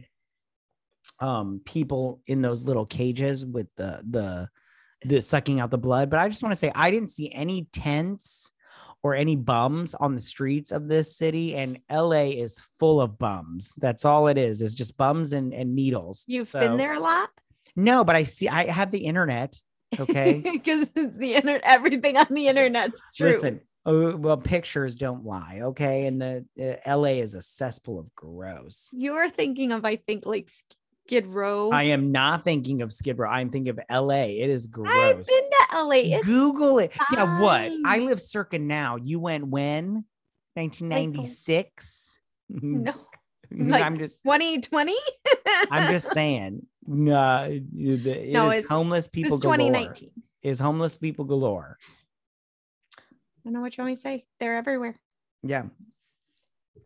um 1.18 1.61
people 1.64 2.20
in 2.26 2.41
those 2.41 2.64
little 2.64 2.87
cages 2.87 3.45
with 3.45 3.74
the 3.76 4.01
the 4.09 4.49
the 5.05 5.20
sucking 5.20 5.61
out 5.61 5.70
the 5.70 5.78
blood, 5.78 6.11
but 6.11 6.18
I 6.20 6.28
just 6.28 6.43
want 6.43 6.53
to 6.53 6.59
say 6.59 6.70
I 6.74 6.91
didn't 6.91 7.09
see 7.11 7.33
any 7.33 7.66
tents 7.72 8.53
or 9.03 9.15
any 9.15 9.37
bums 9.37 9.95
on 9.95 10.15
the 10.15 10.21
streets 10.21 10.73
of 10.73 10.89
this 10.89 11.17
city 11.17 11.55
and 11.55 11.81
LA 11.91 12.31
is 12.33 12.61
full 12.79 13.01
of 13.01 13.19
bums. 13.19 13.75
That's 13.79 14.05
all 14.05 14.29
it 14.29 14.39
is. 14.39 14.63
Is 14.63 14.75
just 14.75 14.97
bums 14.97 15.33
and 15.33 15.55
and 15.55 15.75
needles. 15.75 16.25
You've 16.27 16.53
been 16.53 16.77
there 16.77 16.95
a 16.95 17.01
lot. 17.01 17.31
No, 17.77 18.05
but 18.05 18.17
I 18.17 18.25
see 18.25 18.49
I 18.49 18.67
have 18.67 18.91
the 18.91 19.05
internet, 19.07 19.57
okay? 19.99 20.41
Because 20.53 20.89
the 20.95 21.35
internet, 21.35 21.63
everything 21.65 22.17
on 22.17 22.27
the 22.31 22.49
internet's 22.49 23.01
true. 23.17 23.29
Listen, 23.29 23.61
oh, 23.87 24.17
well, 24.17 24.37
pictures 24.37 24.97
don't 24.97 25.25
lie, 25.25 25.61
okay? 25.63 26.07
And 26.07 26.21
the 26.21 26.45
uh, 26.87 26.97
LA 26.97 27.21
is 27.21 27.35
a 27.35 27.43
cesspool 27.43 27.99
of 27.99 28.15
gross. 28.15 28.89
You're 28.93 29.31
thinking 29.31 29.73
of, 29.73 29.85
I 29.85 29.97
think, 29.97 30.27
like 30.27 30.51
Skid 31.11 31.27
Row. 31.27 31.73
I 31.73 31.83
am 31.85 32.13
not 32.13 32.45
thinking 32.45 32.83
of 32.83 32.93
Skid 32.93 33.19
Row. 33.19 33.29
I'm 33.29 33.51
thinking 33.51 33.71
of 33.71 33.81
LA. 33.91 34.27
It 34.27 34.49
is 34.49 34.69
gross. 34.69 34.93
I've 34.95 35.27
been 35.27 35.51
to 35.71 35.83
LA. 35.83 35.95
It's 36.19 36.25
Google 36.25 36.79
it. 36.79 36.93
Yeah, 37.13 37.41
what? 37.41 37.69
I 37.85 37.99
live 37.99 38.21
circa 38.21 38.61
now. 38.61 38.95
You 38.95 39.19
went 39.19 39.49
when? 39.49 40.05
1996. 40.55 42.17
no 42.49 42.95
like- 43.51 43.83
I'm 43.83 43.99
just 43.99 44.23
2020. 44.23 44.95
I'm 45.73 45.93
just 45.93 46.11
saying. 46.13 46.65
No, 46.87 47.43
it 47.51 48.33
No, 48.33 48.53
it's- 48.53 48.67
homeless 48.69 49.09
people 49.09 49.35
it's 49.39 49.43
galore. 49.43 49.57
2019. 49.57 50.11
Is 50.45 50.61
homeless 50.61 50.97
people 50.97 51.25
galore. 51.25 51.77
I 52.97 53.03
don't 53.45 53.53
know 53.55 53.63
what 53.63 53.77
you 53.77 53.83
want 53.83 53.91
me 53.91 53.95
to 53.97 54.01
say. 54.01 54.27
They're 54.39 54.57
everywhere. 54.57 54.97
Yeah. 55.43 55.65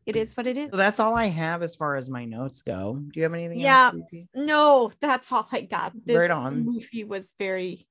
It 0.07 0.17
is 0.17 0.37
what 0.37 0.47
it 0.47 0.57
is. 0.57 0.71
So 0.71 0.77
that's 0.77 1.01
all 1.01 1.15
I 1.15 1.27
have 1.27 1.63
as 1.63 1.75
far 1.77 1.97
as 1.97 2.11
my 2.11 2.25
notes 2.25 2.61
go. 2.63 2.95
Do 2.97 3.11
you 3.15 3.23
have 3.23 3.33
anything 3.35 3.61
Yeah. 3.61 3.93
else? 3.95 4.05
No, 4.35 4.93
that's 5.01 5.31
all 5.33 5.49
I 5.51 5.63
got. 5.63 5.93
This 6.05 6.17
Right 6.19 6.31
on. 6.31 6.65
movie 6.65 7.05
was 7.05 7.33
very, 7.39 7.87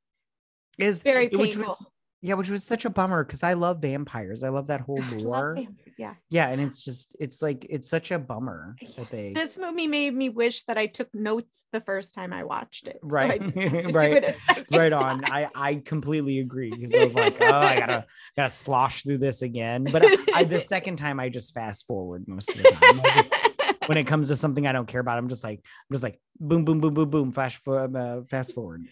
Is 0.78 1.01
very 1.03 1.26
which 1.28 1.55
painful. 1.55 1.64
was 1.64 1.84
yeah, 2.26 2.36
which 2.36 2.50
was 2.50 2.64
such 2.64 2.86
a 2.86 2.90
bummer 2.90 3.26
because 3.26 3.44
I 3.44 3.52
love 3.52 3.82
vampires. 3.82 4.46
I 4.46 4.50
love 4.50 4.68
that 4.68 4.80
whole 4.80 5.02
lore. 5.12 5.60
Yeah. 5.98 6.14
Yeah, 6.30 6.48
and 6.48 6.62
it's 6.62 6.82
just 6.82 7.14
it's 7.20 7.42
like 7.42 7.66
it's 7.70 7.90
such 7.90 8.12
a 8.12 8.18
bummer 8.18 8.78
that 8.96 9.12
they 9.12 9.34
This 9.34 9.58
movie 9.58 9.88
made 9.88 10.16
me 10.16 10.30
wish 10.30 10.64
that 10.66 10.78
I 10.78 10.86
took 10.86 11.14
notes 11.14 11.64
the 11.74 11.82
first 11.82 12.14
time 12.14 12.32
I 12.32 12.46
watched 12.46 12.88
it. 12.88 13.00
so 13.02 13.08
I 13.18 13.26
right 13.26 13.42
didn't 13.54 13.58
have 13.62 13.84
to 13.84 13.92
do 13.92 13.98
right 13.98 14.24
it 14.24 14.38
right 14.72 14.94
on. 14.94 15.20
time. 15.20 15.32
I 15.34 15.50
I 15.54 15.76
completely 15.76 16.40
agree 16.40 16.72
because 16.72 16.96
I 16.96 17.04
was 17.04 17.14
like, 17.14 17.36
oh, 17.42 17.46
I 17.60 17.78
gotta 17.78 18.06
gotta 18.38 18.50
slosh 18.50 19.04
through 19.04 19.18
this 19.18 19.42
again. 19.42 19.84
But 19.84 20.04
I, 20.06 20.18
I 20.34 20.44
the 20.46 20.62
second 20.62 20.96
time 20.96 21.20
I 21.20 21.28
just 21.28 21.54
fast 21.54 21.86
forward 21.88 22.26
most 22.26 22.50
of 22.56 22.58
the 22.64 22.72
time. 22.72 23.78
When 23.88 23.98
it 23.98 24.06
comes 24.08 24.30
to 24.30 24.38
something 24.38 24.66
I 24.66 24.72
don't 24.72 24.88
care 24.88 25.02
about, 25.02 25.18
I'm 25.18 25.28
just 25.28 25.44
like 25.44 25.60
I'm 25.60 25.94
just 25.94 26.04
like 26.04 26.22
boom 26.40 26.64
boom 26.64 26.80
boom 26.80 26.94
boom 26.94 27.10
boom 27.10 27.32
flash 27.34 27.58
for 27.58 27.82
uh, 27.98 28.22
fast 28.30 28.54
forward. 28.54 28.86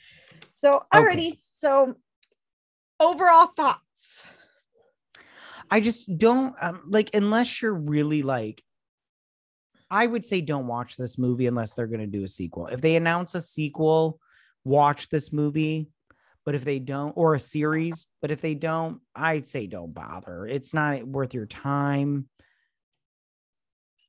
so 0.56 0.84
already, 0.94 1.40
so 1.60 1.96
overall 3.02 3.48
thoughts. 3.48 4.28
I 5.70 5.80
just 5.80 6.18
don't 6.18 6.56
um, 6.62 6.84
like 6.88 7.14
unless 7.14 7.62
you're 7.62 7.74
really 7.74 8.24
like 8.24 8.62
I 9.90 10.08
would 10.08 10.26
say 10.26 10.40
don't 10.40 10.68
watch 10.68 10.96
this 10.96 11.18
movie 11.18 11.48
unless 11.48 11.74
they're 11.74 11.88
going 11.88 12.00
to 12.00 12.08
do 12.08 12.24
a 12.24 12.28
sequel. 12.28 12.68
If 12.68 12.80
they 12.80 12.96
announce 12.96 13.36
a 13.36 13.42
sequel, 13.42 14.20
watch 14.64 15.10
this 15.10 15.34
movie. 15.34 15.90
But 16.46 16.56
if 16.56 16.64
they 16.64 16.80
don't, 16.80 17.12
or 17.16 17.36
a 17.36 17.40
series, 17.40 18.08
but 18.20 18.32
if 18.32 18.42
they 18.42 18.56
don't, 18.56 19.00
I'd 19.16 19.46
say 19.46 19.68
don't 19.68 19.94
bother. 19.94 20.48
It's 20.48 20.74
not 20.74 21.06
worth 21.06 21.36
your 21.36 21.46
time. 21.46 22.30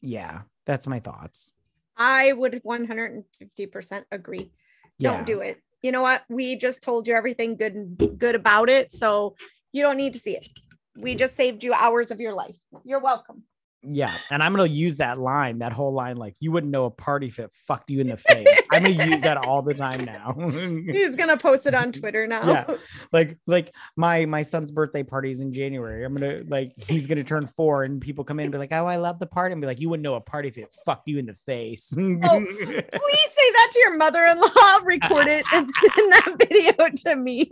Yeah, 0.01 0.43
that's 0.65 0.87
my 0.87 1.01
thoughts. 1.01 1.51
I 1.95 2.33
would 2.33 2.63
150% 2.65 4.05
agree. 4.11 4.51
Yeah. 4.99 5.11
Don't 5.11 5.27
do 5.27 5.41
it. 5.41 5.61
You 5.83 5.93
know 5.93 6.03
what? 6.03 6.25
We 6.29 6.57
just 6.57 6.83
told 6.83 7.09
you 7.09 7.15
everything 7.15 7.57
good 7.57 7.75
and 7.75 8.19
good 8.19 8.35
about 8.35 8.71
it. 8.71 8.93
So 8.93 9.35
you 9.73 9.83
don't 9.83 9.97
need 9.97 10.13
to 10.15 10.19
see 10.19 10.37
it. 10.37 10.47
We 10.97 11.15
just 11.15 11.37
saved 11.37 11.65
you 11.65 11.73
hours 11.73 12.11
of 12.11 12.21
your 12.21 12.35
life. 12.35 12.57
You're 12.85 13.01
welcome. 13.01 13.45
Yeah, 13.85 14.15
and 14.31 14.43
I'm 14.43 14.53
gonna 14.53 14.67
use 14.67 14.99
that 14.99 15.19
line, 15.19 15.59
that 15.59 15.73
whole 15.73 15.93
line, 15.93 16.17
like 16.17 16.37
you 16.39 16.53
wouldn't 16.53 16.71
know 16.71 16.85
a 16.85 16.91
party 16.91 17.31
fit 17.31 17.51
fucked 17.67 17.91
you 17.91 18.01
in 18.01 18.09
the 18.09 18.17
face. 18.17 18.47
I'm 18.71 18.85
gonna 18.85 19.11
use 19.11 19.21
that 19.23 19.39
all 19.39 19.61
the 19.61 19.75
time 19.75 20.05
now. 20.05 20.35
He's 20.93 21.17
gonna 21.17 21.37
post 21.37 21.67
it 21.67 21.75
on 21.75 21.91
Twitter 21.91 22.27
now. 22.29 22.49
Yeah. 22.49 22.77
like 23.13 23.39
like 23.47 23.75
my 23.97 24.25
my 24.27 24.43
son's 24.43 24.71
birthday 24.71 25.03
party 25.03 25.31
is 25.31 25.41
in 25.41 25.53
January. 25.53 26.05
I'm 26.05 26.15
gonna 26.15 26.43
like 26.47 26.75
he's 26.77 27.09
gonna 27.09 27.25
turn 27.25 27.49
four, 27.49 27.83
and 27.83 28.01
people 28.01 28.23
come 28.23 28.39
in 28.39 28.47
and 28.47 28.53
be 28.53 28.59
like, 28.59 28.73
"Oh, 28.73 28.87
I 28.87 28.97
love 28.97 29.19
the 29.19 29.27
party," 29.27 29.53
and 29.53 29.61
be 29.61 29.67
like, 29.67 29.81
"You 29.81 29.89
wouldn't 29.89 30.05
know 30.05 30.15
a 30.15 30.21
party 30.21 30.49
if 30.49 30.59
it 30.59 30.73
fucked 30.87 31.09
you 31.09 31.19
in 31.19 31.27
the 31.27 31.35
face." 31.35 31.93
Please 31.93 32.21
say 32.21 33.53
that 33.53 33.71
to 33.73 33.79
your 33.81 33.97
mother-in-law. 33.97 34.81
Record 34.85 35.27
it 35.27 35.45
and 35.53 35.69
send 35.71 36.13
that 36.13 36.37
video 36.39 36.89
to 36.89 37.17
me, 37.17 37.51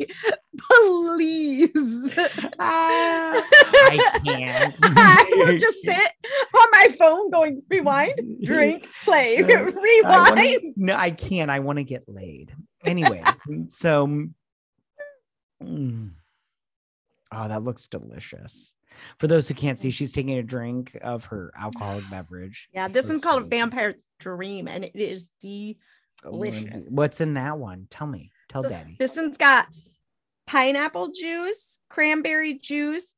please. 0.59 2.15
Ah, 2.59 3.43
I 3.53 4.21
can't. 4.25 4.79
I 4.83 5.27
will 5.33 5.59
just 5.59 5.83
sit 5.83 6.13
on 6.55 6.69
my 6.73 6.89
phone 6.99 7.31
going 7.31 7.63
rewind, 7.71 8.39
drink, 8.45 8.89
play, 9.05 9.39
Uh, 9.39 9.47
I 9.47 9.61
rewind. 9.63 10.37
wanna- 10.37 10.59
no, 10.77 10.97
I 10.97 11.11
can't. 11.11 11.51
I 11.51 11.61
want 11.61 11.79
to 11.79 11.85
get 11.85 12.09
laid. 12.09 12.55
Anyways, 12.85 13.25
so 13.69 14.07
mm. 15.63 16.11
oh, 17.33 17.49
that 17.49 17.63
looks 17.63 17.87
delicious. 17.87 18.75
For 19.19 19.27
those 19.29 19.49
who 19.49 19.55
can't 19.55 19.79
see, 19.79 19.91
she's 19.91 20.13
taking 20.13 20.39
a 20.39 20.43
drink 20.43 20.99
of 21.03 21.27
her 21.27 21.53
alcoholic 21.59 22.05
beverage. 22.11 22.69
Yeah, 22.73 22.89
this 22.89 23.07
one's 23.07 23.23
called 23.23 23.43
a 23.43 23.47
vampire's 23.47 24.03
dream, 24.19 24.69
and 24.69 24.85
it 24.85 24.97
is 24.97 25.31
delicious. 25.41 26.87
What's 26.89 27.21
in 27.21 27.35
that 27.35 27.59
one? 27.59 27.87
Tell 27.91 28.07
me. 28.07 28.33
Tell 28.49 28.63
So 28.63 28.69
daddy. 28.69 28.97
This 28.99 29.15
one's 29.15 29.37
got 29.37 29.67
pineapple 30.47 31.13
juice, 31.13 31.79
cranberry 31.89 32.59
juice, 32.59 33.15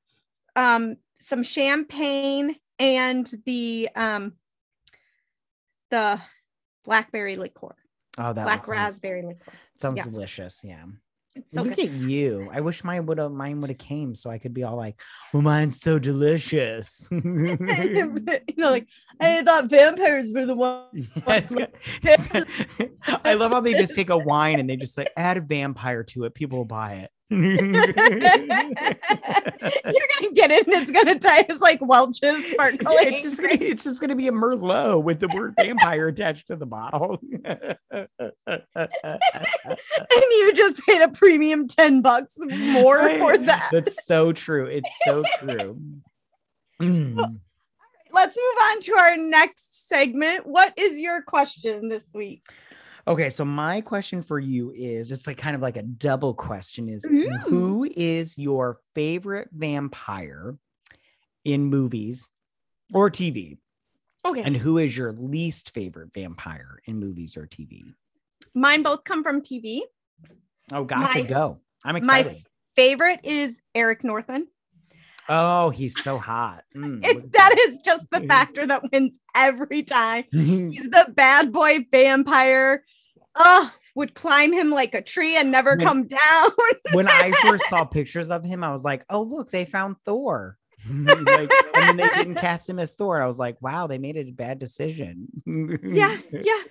um, 0.56 0.96
some 1.18 1.42
champagne, 1.42 2.56
and 2.82 3.30
the 3.46 3.88
um 3.94 4.32
the 5.90 6.20
blackberry 6.84 7.36
liqueur, 7.36 7.74
Oh, 8.18 8.32
that 8.32 8.44
black 8.44 8.60
sounds, 8.60 8.68
raspberry 8.68 9.22
liqueur. 9.22 9.52
sounds 9.78 10.02
delicious. 10.04 10.60
Yeah. 10.64 10.84
So 11.46 11.62
Look 11.62 11.76
good. 11.76 11.86
at 11.86 11.92
you. 11.92 12.50
I 12.52 12.60
wish 12.60 12.84
mine 12.84 13.06
would 13.06 13.16
have 13.16 13.30
mine 13.32 13.60
would 13.62 13.70
have 13.70 13.78
came 13.78 14.14
so 14.14 14.28
I 14.30 14.36
could 14.36 14.52
be 14.52 14.64
all 14.64 14.76
like, 14.76 15.00
well, 15.32 15.42
mine's 15.42 15.80
so 15.80 15.98
delicious. 15.98 17.08
you 17.10 17.56
know, 18.58 18.70
like 18.70 18.86
I 19.18 19.42
thought 19.42 19.66
vampires 19.70 20.32
were 20.34 20.44
the 20.44 20.54
one. 20.54 20.84
Yeah, 20.92 21.06
it's 21.36 21.54
got- 21.54 21.70
it's 22.02 22.26
got- 22.26 23.20
I 23.24 23.32
love 23.34 23.52
how 23.52 23.60
they 23.60 23.72
just 23.72 23.94
take 23.94 24.10
a 24.10 24.18
wine 24.18 24.60
and 24.60 24.68
they 24.68 24.76
just 24.76 24.98
like 24.98 25.10
add 25.16 25.38
a 25.38 25.40
vampire 25.40 26.04
to 26.04 26.24
it. 26.24 26.34
People 26.34 26.58
will 26.58 26.64
buy 26.66 27.08
You're 27.32 27.86
gonna 30.20 30.32
get 30.34 30.50
it, 30.50 30.66
and 30.66 30.76
it's 30.76 30.90
gonna 30.90 31.18
taste 31.18 31.60
like 31.60 31.80
Welch's 31.80 32.44
sparkling. 32.52 32.96
it's 33.00 33.22
just 33.22 33.40
gonna 33.40 33.54
it's 33.54 33.84
just 33.84 34.00
gonna 34.00 34.16
be 34.16 34.28
a 34.28 34.32
Merlot 34.32 35.02
with 35.02 35.20
the 35.20 35.28
word 35.28 35.54
vampire 35.58 36.08
attached 36.08 36.48
to 36.48 36.56
the 36.56 36.66
bottle. 36.66 37.18
and 37.44 37.68
you 40.10 40.52
just 40.54 40.80
paid 40.86 41.00
a 41.00 41.08
premium 41.08 41.68
10 41.68 42.02
bucks 42.02 42.34
more 42.38 43.08
for 43.18 43.38
that. 43.38 43.70
That's 43.72 44.04
so 44.04 44.32
true. 44.32 44.66
It's 44.66 44.90
so 45.04 45.24
true. 45.38 45.80
Mm. 46.80 47.38
Let's 48.12 48.36
move 48.36 48.62
on 48.62 48.80
to 48.80 48.92
our 48.94 49.16
next 49.16 49.88
segment. 49.88 50.46
What 50.46 50.72
is 50.76 50.98
your 50.98 51.22
question 51.22 51.88
this 51.88 52.12
week? 52.12 52.42
Okay, 53.06 53.30
so 53.30 53.44
my 53.44 53.80
question 53.80 54.22
for 54.22 54.38
you 54.38 54.72
is 54.76 55.10
it's 55.10 55.26
like 55.26 55.36
kind 55.36 55.56
of 55.56 55.62
like 55.62 55.76
a 55.76 55.82
double 55.82 56.34
question 56.34 56.88
is 56.88 57.04
Ooh. 57.04 57.28
who 57.48 57.84
is 57.96 58.38
your 58.38 58.78
favorite 58.94 59.48
vampire 59.52 60.56
in 61.44 61.64
movies 61.64 62.28
or 62.94 63.10
TV? 63.10 63.58
Okay. 64.24 64.42
And 64.42 64.56
who 64.56 64.78
is 64.78 64.96
your 64.96 65.12
least 65.12 65.74
favorite 65.74 66.14
vampire 66.14 66.80
in 66.84 67.00
movies 67.00 67.36
or 67.36 67.46
TV? 67.46 67.82
Mine 68.54 68.82
both 68.84 69.02
come 69.02 69.24
from 69.24 69.40
TV. 69.42 69.80
Oh, 70.72 70.84
got 70.84 71.12
to 71.12 71.22
My- 71.22 71.28
go. 71.28 71.60
I'm 71.84 71.96
excited. 71.96 72.32
my-. 72.32 72.42
Favorite 72.76 73.20
is 73.24 73.60
Eric 73.74 74.04
Northman. 74.04 74.46
Oh, 75.28 75.70
he's 75.70 76.00
so 76.02 76.18
hot. 76.18 76.64
Mm, 76.76 77.04
at 77.04 77.32
that 77.32 77.56
is 77.68 77.78
just 77.84 78.06
the 78.10 78.20
factor 78.20 78.66
that 78.66 78.90
wins 78.90 79.18
every 79.34 79.82
time. 79.82 80.24
He's 80.30 80.90
the 80.90 81.06
bad 81.14 81.52
boy 81.52 81.86
vampire. 81.90 82.84
Oh, 83.34 83.72
would 83.94 84.14
climb 84.14 84.52
him 84.52 84.70
like 84.70 84.94
a 84.94 85.02
tree 85.02 85.36
and 85.36 85.50
never 85.50 85.70
When- 85.70 85.86
come 85.86 86.06
down. 86.06 86.50
when 86.92 87.08
I 87.08 87.32
first 87.42 87.68
saw 87.68 87.84
pictures 87.84 88.30
of 88.30 88.44
him, 88.44 88.64
I 88.64 88.72
was 88.72 88.84
like, 88.84 89.04
oh, 89.10 89.22
look, 89.22 89.50
they 89.50 89.64
found 89.64 89.96
Thor. 90.04 90.58
like, 90.90 91.50
and 91.74 91.88
then 91.88 91.96
they 91.96 92.08
didn't 92.08 92.34
cast 92.36 92.68
him 92.68 92.78
as 92.78 92.94
Thor. 92.96 93.22
I 93.22 93.26
was 93.26 93.38
like, 93.38 93.60
wow, 93.62 93.86
they 93.86 93.98
made 93.98 94.16
a 94.16 94.24
bad 94.30 94.58
decision. 94.58 95.28
yeah, 95.46 96.18
yeah. 96.32 96.62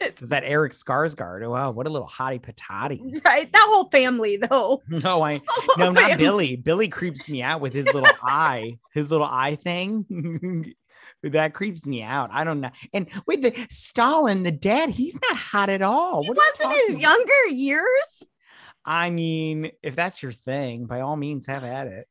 Is 0.20 0.30
that 0.30 0.44
Eric 0.44 0.72
Skarsgård? 0.72 1.44
Oh, 1.44 1.50
wow, 1.50 1.70
what 1.70 1.86
a 1.86 1.90
little 1.90 2.08
hottie 2.08 2.40
patati. 2.40 3.00
right? 3.24 3.52
That 3.52 3.66
whole 3.68 3.88
family, 3.90 4.36
though. 4.36 4.82
No, 4.88 5.22
I 5.22 5.40
no, 5.78 5.92
not 5.92 6.10
family. 6.10 6.16
Billy. 6.16 6.56
Billy 6.56 6.88
creeps 6.88 7.28
me 7.28 7.42
out 7.42 7.60
with 7.60 7.72
his 7.72 7.86
little 7.86 8.06
eye, 8.22 8.78
his 8.92 9.10
little 9.10 9.26
eye 9.26 9.56
thing. 9.56 10.74
that 11.22 11.54
creeps 11.54 11.86
me 11.86 12.02
out. 12.02 12.30
I 12.32 12.44
don't 12.44 12.60
know. 12.60 12.70
And 12.92 13.08
wait, 13.26 13.42
the 13.42 13.54
Stalin, 13.70 14.42
the 14.42 14.50
dad, 14.50 14.90
he's 14.90 15.14
not 15.14 15.36
hot 15.36 15.70
at 15.70 15.82
all. 15.82 16.22
He 16.22 16.30
wasn't 16.30 16.72
his 16.88 17.00
younger 17.00 17.46
years. 17.48 18.22
I 18.84 19.10
mean, 19.10 19.70
if 19.82 19.96
that's 19.96 20.22
your 20.22 20.32
thing, 20.32 20.86
by 20.86 21.00
all 21.00 21.16
means, 21.16 21.46
have 21.46 21.64
at 21.64 21.86
it. 21.86 22.06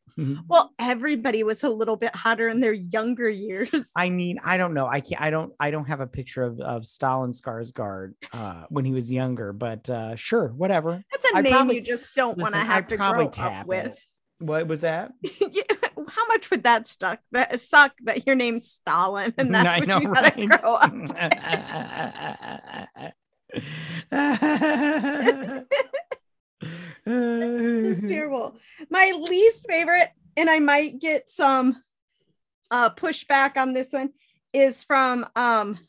Well, 0.48 0.74
everybody 0.80 1.44
was 1.44 1.64
a 1.64 1.70
little 1.70 1.96
bit 1.96 2.16
hotter 2.16 2.48
in 2.48 2.60
their 2.60 2.74
younger 2.74 3.30
years. 3.30 3.70
I 3.96 4.10
mean, 4.10 4.38
I 4.44 4.58
don't 4.58 4.74
know. 4.74 4.86
I 4.88 5.00
can't. 5.02 5.22
I 5.22 5.30
don't. 5.30 5.54
I 5.60 5.72
don't 5.72 5.86
have 5.86 6.00
a 6.02 6.08
picture 6.08 6.44
of 6.44 6.60
of 6.60 6.86
Stalin 6.86 7.32
Skarsgård 7.32 8.14
uh, 8.34 8.66
when 8.70 8.86
he 8.86 8.92
was 8.94 9.12
younger. 9.12 9.54
But 9.54 9.90
uh, 9.90 10.16
sure, 10.16 10.50
whatever. 10.50 11.04
That's 11.12 11.26
a 11.34 11.38
I'd 11.38 11.44
name 11.46 11.54
probably- 11.54 11.76
you 11.76 11.82
just 11.82 12.14
don't 12.16 12.38
want 12.38 12.54
to 12.56 12.60
have 12.62 12.88
to 12.90 12.98
probably 12.98 13.26
grow 13.26 13.32
tap 13.32 13.52
up 13.54 13.66
it. 13.66 13.68
with. 13.68 14.06
What 14.40 14.68
was 14.68 14.82
that? 14.82 15.12
Yeah, 15.52 15.64
How 16.08 16.28
much 16.28 16.50
would 16.50 16.64
that 16.64 16.88
suck? 16.88 17.20
that 17.34 17.60
suck 17.60 17.94
that 18.06 18.26
your 18.26 18.36
name's 18.36 18.66
Stalin 18.72 19.34
and 19.38 19.54
that's 19.54 19.68
I 19.68 19.80
what 19.80 19.88
know, 19.88 20.00
you 20.00 20.14
gotta 20.14 20.48
grow 20.48 20.76
up? 20.76 20.94
It's 27.06 28.08
terrible. 28.08 28.56
My 28.89 29.14
least 29.18 29.66
favorite, 29.68 30.10
and 30.38 30.50
I 30.50 30.60
might 30.60 31.00
get 31.00 31.30
some 31.30 31.82
uh 32.72 32.89
pushback 32.91 33.58
on 33.58 33.74
this 33.74 33.93
one, 33.93 34.12
is 34.54 34.84
from 34.84 35.26
um 35.36 35.80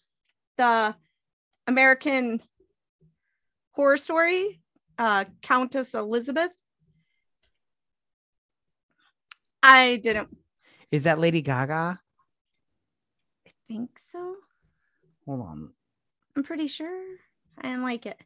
the 0.56 0.94
American 1.66 2.40
horror 3.72 3.96
story, 3.96 4.60
uh 4.98 5.24
Countess 5.42 5.94
Elizabeth. 5.94 6.50
I 9.62 9.96
didn't 10.02 10.28
Is 10.90 11.02
that 11.04 11.18
Lady 11.18 11.42
Gaga? 11.42 12.00
I 13.46 13.50
think 13.68 13.98
so. 14.10 14.36
Hold 15.26 15.42
on. 15.42 15.72
I'm 16.34 16.42
pretty 16.42 16.66
sure. 16.66 17.02
I 17.58 17.68
didn't 17.68 17.82
like 17.82 18.06
it. 18.06 18.16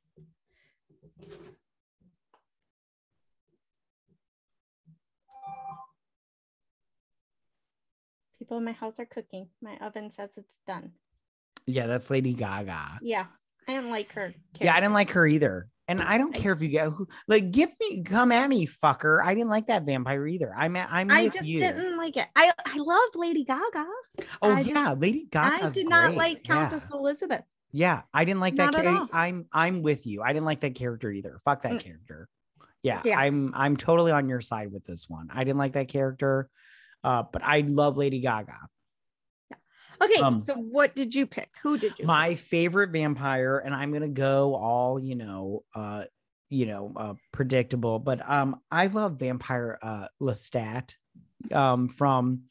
People 8.45 8.59
in 8.59 8.65
my 8.65 8.73
house 8.73 9.01
are 9.01 9.07
cooking. 9.07 9.49
My 9.63 9.79
oven 9.81 10.11
says 10.11 10.29
it's 10.37 10.59
done. 10.67 10.91
Yeah, 11.67 11.87
that's 11.87 12.11
Lady 12.11 12.35
Gaga. 12.35 12.99
Yeah, 13.01 13.25
I 13.67 13.73
didn't 13.73 13.89
like 13.89 14.13
her. 14.13 14.35
Yeah, 14.61 14.75
I 14.75 14.81
didn't 14.81 14.93
like 14.93 15.09
her 15.13 15.27
either. 15.27 15.69
And 15.89 16.03
I 16.03 16.19
don't 16.19 16.35
care 16.35 16.53
if 16.53 16.61
you 16.61 16.69
get 16.69 16.89
who 16.91 17.09
like 17.27 17.51
give 17.53 17.71
me 17.81 18.03
come 18.03 18.33
at 18.33 18.51
me, 18.51 18.67
fucker. 18.67 19.25
I 19.25 19.33
didn't 19.33 19.49
like 19.49 19.69
that 19.69 19.85
vampire 19.85 20.27
either. 20.27 20.53
I'm 20.55 20.77
at, 20.77 20.89
I'm 20.93 21.11
I 21.11 21.29
just 21.29 21.47
you. 21.47 21.61
didn't 21.61 21.97
like 21.97 22.19
it. 22.19 22.27
I 22.37 22.53
I 22.67 22.77
love 22.77 23.09
Lady 23.15 23.45
Gaga. 23.45 23.87
Oh 24.43 24.53
I 24.53 24.63
just- 24.63 24.69
yeah, 24.75 24.93
Lady 24.93 25.27
Gaga. 25.31 25.65
I 25.65 25.69
did 25.71 25.89
not 25.89 26.09
great. 26.09 26.19
like 26.19 26.37
Yeah. 26.47 26.55
Countess 26.69 26.85
Elizabeth. 26.93 27.45
Yeah, 27.73 28.03
I 28.13 28.27
didn't 28.27 28.41
like 28.41 28.57
that. 28.57 28.73
Not 28.73 28.75
at 28.75 28.85
char- 28.85 28.99
all. 29.01 29.09
I'm 29.11 29.47
I'm 29.55 29.81
with 29.81 30.07
you. 30.07 30.21
I 30.23 30.35
didn't 30.35 30.45
like 30.45 30.61
that 30.61 30.75
character 30.75 31.11
either. 31.11 31.41
Fuck 31.47 31.63
that 31.63 31.73
Mm. 31.73 31.81
character. 31.81 32.29
Yeah, 32.83 33.01
Yeah. 33.07 33.19
I'm 33.19 33.53
I'm 33.55 33.79
totally 33.79 34.13
on 34.13 34.29
your 34.29 34.43
side 34.43 34.71
with 34.71 34.85
this 34.85 35.09
one. 35.09 35.29
I 35.33 35.45
didn't 35.45 35.57
like 35.59 35.73
that 35.73 35.89
character, 35.89 36.51
uh, 37.05 37.23
but 37.31 37.43
I 37.45 37.61
love 37.61 37.97
Lady 37.97 38.21
Gaga. 38.21 38.59
Okay, 40.03 40.21
Um, 40.21 40.43
so 40.45 40.55
what 40.55 40.97
did 40.97 41.15
you 41.15 41.27
pick? 41.27 41.51
Who 41.63 41.79
did 41.79 41.99
you? 41.99 42.05
My 42.05 42.35
favorite 42.35 42.91
vampire, 42.91 43.59
and 43.59 43.73
I'm 43.73 43.93
gonna 43.93 44.09
go 44.09 44.55
all 44.57 44.99
you 44.99 45.15
know, 45.15 45.63
uh, 45.75 46.05
you 46.51 46.67
know, 46.67 46.93
uh, 46.97 47.15
predictable, 47.33 47.99
but 48.01 48.29
um, 48.29 48.61
I 48.71 48.89
love 48.89 49.19
Vampire 49.21 49.79
uh 49.81 50.09
Lestat, 50.21 50.97
um, 51.53 51.89
from 51.89 52.43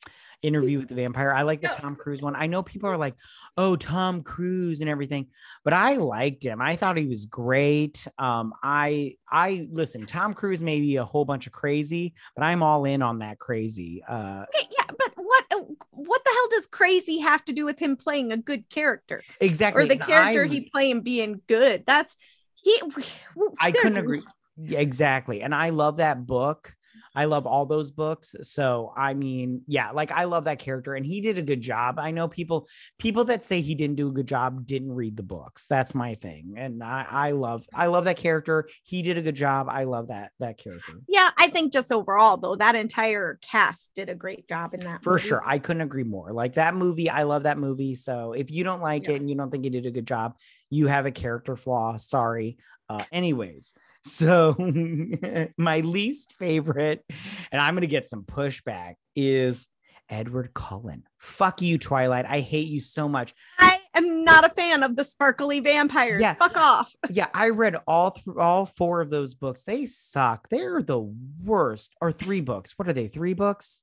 Interview 0.43 0.79
with 0.79 0.89
the 0.89 0.95
Vampire. 1.03 1.31
I 1.31 1.41
like 1.41 1.61
the. 1.61 1.69
Tom 1.69 1.95
Cruise 1.95 2.21
one. 2.21 2.35
I 2.35 2.45
know 2.47 2.61
people 2.61 2.89
are 2.89 2.97
like, 2.97 3.15
oh, 3.57 3.75
Tom 3.75 4.21
Cruise 4.21 4.81
and 4.81 4.89
everything, 4.89 5.27
but 5.63 5.73
I 5.73 5.95
liked 5.95 6.43
him. 6.45 6.61
I 6.61 6.75
thought 6.75 6.97
he 6.97 7.05
was 7.05 7.25
great. 7.25 8.07
Um, 8.19 8.53
I 8.61 9.15
I 9.29 9.67
listen, 9.71 10.05
Tom 10.05 10.33
Cruise 10.33 10.61
may 10.61 10.79
be 10.79 10.97
a 10.97 11.05
whole 11.05 11.25
bunch 11.25 11.47
of 11.47 11.53
crazy, 11.53 12.13
but 12.35 12.43
I'm 12.43 12.61
all 12.61 12.85
in 12.85 13.01
on 13.01 13.19
that 13.19 13.39
crazy. 13.39 14.03
Uh, 14.07 14.43
Okay, 14.53 14.67
yeah, 14.77 14.85
but 14.87 15.13
what 15.15 15.45
what 15.91 16.23
the 16.23 16.29
hell 16.31 16.47
does 16.59 16.67
crazy 16.67 17.19
have 17.19 17.43
to 17.45 17.53
do 17.53 17.65
with 17.65 17.79
him 17.79 17.95
playing 17.95 18.31
a 18.31 18.37
good 18.37 18.69
character 18.69 19.23
exactly. 19.39 19.83
or 19.83 19.87
the 19.87 19.97
character 19.97 20.43
I- 20.43 20.47
he 20.47 20.61
playing 20.61 21.01
being 21.01 21.41
good? 21.47 21.83
That's 21.87 22.15
he. 22.55 22.79
I 23.59 23.71
couldn't 23.71 23.97
agree. 23.97 24.21
Exactly. 24.69 25.41
And 25.41 25.55
I 25.55 25.69
love 25.69 25.97
that 25.97 26.25
book. 26.27 26.75
I 27.16 27.26
love 27.26 27.45
all 27.45 27.66
those 27.66 27.91
books. 27.91 28.36
So 28.41 28.91
I 28.97 29.14
mean, 29.14 29.61
yeah, 29.68 29.91
like 29.91 30.11
I 30.11 30.24
love 30.24 30.45
that 30.45 30.59
character 30.59 30.95
and 30.95 31.05
he 31.05 31.22
did 31.22 31.38
a 31.38 31.41
good 31.43 31.61
job. 31.61 31.99
I 31.99 32.11
know 32.11 32.28
people 32.28 32.68
people 32.97 33.24
that 33.26 33.43
say 33.43 33.61
he 33.61 33.76
didn't 33.76 33.97
do 33.97 34.07
a 34.09 34.11
good 34.11 34.28
job 34.28 34.66
didn't 34.66 34.91
read 34.93 35.16
the 35.16 35.24
books. 35.24 35.68
That's 35.68 35.93
my 35.93 36.16
thing. 36.16 36.55
And 36.57 36.84
I 36.84 37.05
I 37.09 37.32
love 37.32 37.66
I 37.74 37.88
love 37.88 38.05
that 38.05 38.18
character. 38.18 38.68
He 38.84 39.01
did 39.01 39.18
a 39.18 39.22
good 39.22 39.36
job. 39.36 39.68
I 39.70 39.84
love 39.84 40.07
that 40.07 40.32
that 40.39 40.57
character. 40.57 40.93
Yeah, 41.07 41.30
I 41.38 41.47
think 41.49 41.72
just 41.72 41.91
overall 41.91 42.38
though, 42.38 42.55
that 42.55 42.76
entire 42.76 43.39
cast 43.41 43.91
did 43.95 44.09
a 44.09 44.16
great 44.16 44.47
job 44.47 44.74
in 44.74 44.80
that. 44.82 45.03
For 45.03 45.11
movie. 45.14 45.28
sure. 45.28 45.43
I 45.45 45.59
couldn't 45.59 45.82
agree 45.84 46.03
more. 46.03 46.32
Like 46.34 46.55
that 46.55 46.74
movie, 46.76 47.09
I 47.09 47.24
love 47.24 47.43
that 47.43 47.57
movie. 47.57 47.95
So 47.95 48.34
if 48.34 48.49
you 48.51 48.64
don't 48.64 48.82
like 48.82 49.03
Yeah. 49.03 49.11
it 49.11 49.22
and 49.22 49.30
you 49.30 49.36
don't 49.36 49.51
think 49.51 49.64
he 49.64 49.70
did 49.70 49.86
a 49.86 49.91
good 49.91 50.07
job, 50.07 50.36
you 50.70 50.88
have 50.88 51.05
a 51.05 51.11
character 51.11 51.55
flaw. 51.55 51.97
Sorry. 51.97 52.57
Uh, 52.89 53.03
anyways, 53.11 53.74
so 54.06 54.56
my 55.58 55.80
least 55.82 56.34
favorite, 56.34 57.04
and 57.51 57.62
I'm 57.62 57.74
gonna 57.76 57.88
get 57.88 58.06
some 58.06 58.24
pushback, 58.24 58.95
is 59.16 59.68
Edward 60.10 60.54
Cullen. 60.54 61.04
Fuck 61.20 61.62
you, 61.62 61.78
Twilight. 61.78 62.26
I 62.28 62.41
hate 62.41 62.68
you 62.68 62.80
so 62.80 63.08
much. 63.08 63.34
I 63.58 63.80
am 63.95 64.24
not 64.24 64.45
a 64.45 64.49
fan 64.49 64.84
of 64.84 64.95
the 64.95 65.06
sparkly 65.06 65.60
vampires. 65.60 66.22
Yeah. 66.22 66.34
Fuck 66.36 66.58
off. 66.58 66.93
Yeah, 67.10 67.28
I 67.34 67.49
read 67.49 67.78
all 67.88 68.10
through 68.12 68.39
all 68.39 68.66
four 68.66 69.01
of 69.01 69.10
those 69.10 69.34
books. 69.34 69.64
They 69.64 69.86
suck. 69.86 70.49
They're 70.49 70.82
the 70.82 70.99
worst. 71.43 71.95
Or 72.01 72.12
three 72.12 72.41
books. 72.41 72.74
What 72.78 72.88
are 72.88 72.93
they? 72.93 73.08
Three 73.08 73.34
books? 73.34 73.82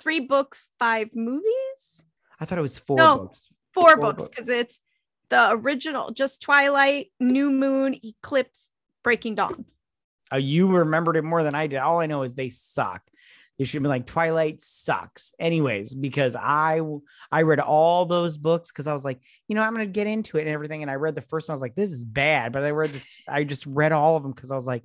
Three 0.00 0.20
books, 0.20 0.68
five 0.78 1.08
movies, 1.14 2.04
I 2.38 2.44
thought 2.44 2.58
it 2.58 2.62
was 2.62 2.78
four 2.78 2.96
No. 2.98 3.18
books. 3.18 3.48
four, 3.74 3.96
Four 3.96 4.00
books. 4.00 4.28
because 4.28 4.48
it's 4.48 4.80
the 5.30 5.50
original, 5.50 6.10
just 6.10 6.42
Twilight, 6.42 7.08
New 7.20 7.50
Moon, 7.50 7.96
Eclipse, 8.04 8.68
Breaking 9.02 9.34
Dawn. 9.34 9.64
Uh, 10.32 10.36
you 10.36 10.68
remembered 10.68 11.16
it 11.16 11.24
more 11.24 11.42
than 11.42 11.54
I 11.54 11.66
did. 11.66 11.78
All 11.78 12.00
I 12.00 12.06
know 12.06 12.22
is 12.22 12.34
they 12.34 12.48
suck. 12.48 13.02
They 13.58 13.64
should 13.64 13.82
be 13.82 13.88
like 13.88 14.06
Twilight 14.06 14.60
sucks. 14.60 15.32
Anyways, 15.38 15.92
because 15.92 16.36
I 16.36 16.80
I 17.32 17.42
read 17.42 17.58
all 17.58 18.06
those 18.06 18.36
books 18.36 18.70
because 18.70 18.86
I 18.86 18.92
was 18.92 19.04
like, 19.04 19.20
you 19.48 19.56
know, 19.56 19.62
I'm 19.62 19.72
gonna 19.72 19.86
get 19.86 20.06
into 20.06 20.38
it 20.38 20.42
and 20.42 20.50
everything. 20.50 20.82
And 20.82 20.90
I 20.90 20.94
read 20.94 21.16
the 21.16 21.22
first 21.22 21.48
one. 21.48 21.54
I 21.54 21.56
was 21.56 21.62
like, 21.62 21.74
this 21.74 21.90
is 21.90 22.04
bad. 22.04 22.52
But 22.52 22.62
I 22.62 22.70
read 22.70 22.90
this. 22.90 23.20
I 23.26 23.42
just 23.42 23.66
read 23.66 23.90
all 23.90 24.16
of 24.16 24.22
them 24.22 24.32
because 24.32 24.52
I 24.52 24.54
was 24.54 24.66
like, 24.66 24.84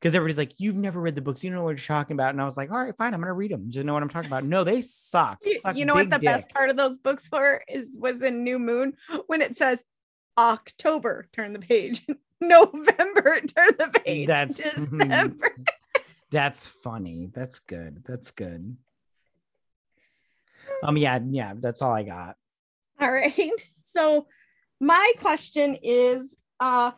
because 0.00 0.14
everybody's 0.14 0.38
like, 0.38 0.52
you've 0.58 0.76
never 0.76 1.00
read 1.00 1.14
the 1.14 1.22
books. 1.22 1.42
You 1.42 1.50
don't 1.50 1.58
know 1.58 1.64
what 1.64 1.70
you're 1.70 1.78
talking 1.78 2.14
about. 2.14 2.30
And 2.30 2.40
I 2.40 2.44
was 2.44 2.56
like, 2.56 2.70
all 2.70 2.78
right, 2.78 2.96
fine. 2.96 3.14
I'm 3.14 3.20
gonna 3.20 3.32
read 3.32 3.50
them. 3.50 3.68
You 3.70 3.82
know 3.82 3.94
what 3.94 4.02
I'm 4.02 4.08
talking 4.08 4.28
about? 4.28 4.44
No, 4.44 4.62
they 4.62 4.80
suck. 4.80 5.38
You, 5.44 5.58
Suck 5.60 5.76
you 5.76 5.84
know 5.84 5.94
what 5.94 6.10
the 6.10 6.18
best 6.18 6.50
part 6.50 6.70
of 6.70 6.76
those 6.76 6.98
books 6.98 7.28
were 7.32 7.62
is 7.68 7.96
was 7.98 8.22
in 8.22 8.44
New 8.44 8.58
Moon 8.58 8.94
when 9.26 9.40
it 9.40 9.56
says 9.56 9.82
October, 10.38 11.28
turn 11.32 11.52
the 11.52 11.58
page. 11.58 12.06
November, 12.40 13.40
turn 13.56 13.70
the 13.78 14.00
page. 14.04 14.26
That's 14.26 14.56
December. 14.74 15.56
that's 16.30 16.66
funny. 16.66 17.30
That's 17.32 17.60
good. 17.60 18.04
That's 18.06 18.30
good. 18.30 18.76
Um, 20.82 20.96
yeah, 20.98 21.18
yeah. 21.26 21.54
That's 21.56 21.80
all 21.80 21.92
I 21.92 22.02
got. 22.02 22.36
All 23.00 23.10
right. 23.10 23.50
So 23.92 24.26
my 24.78 25.12
question 25.18 25.78
is 25.82 26.36
uh 26.60 26.92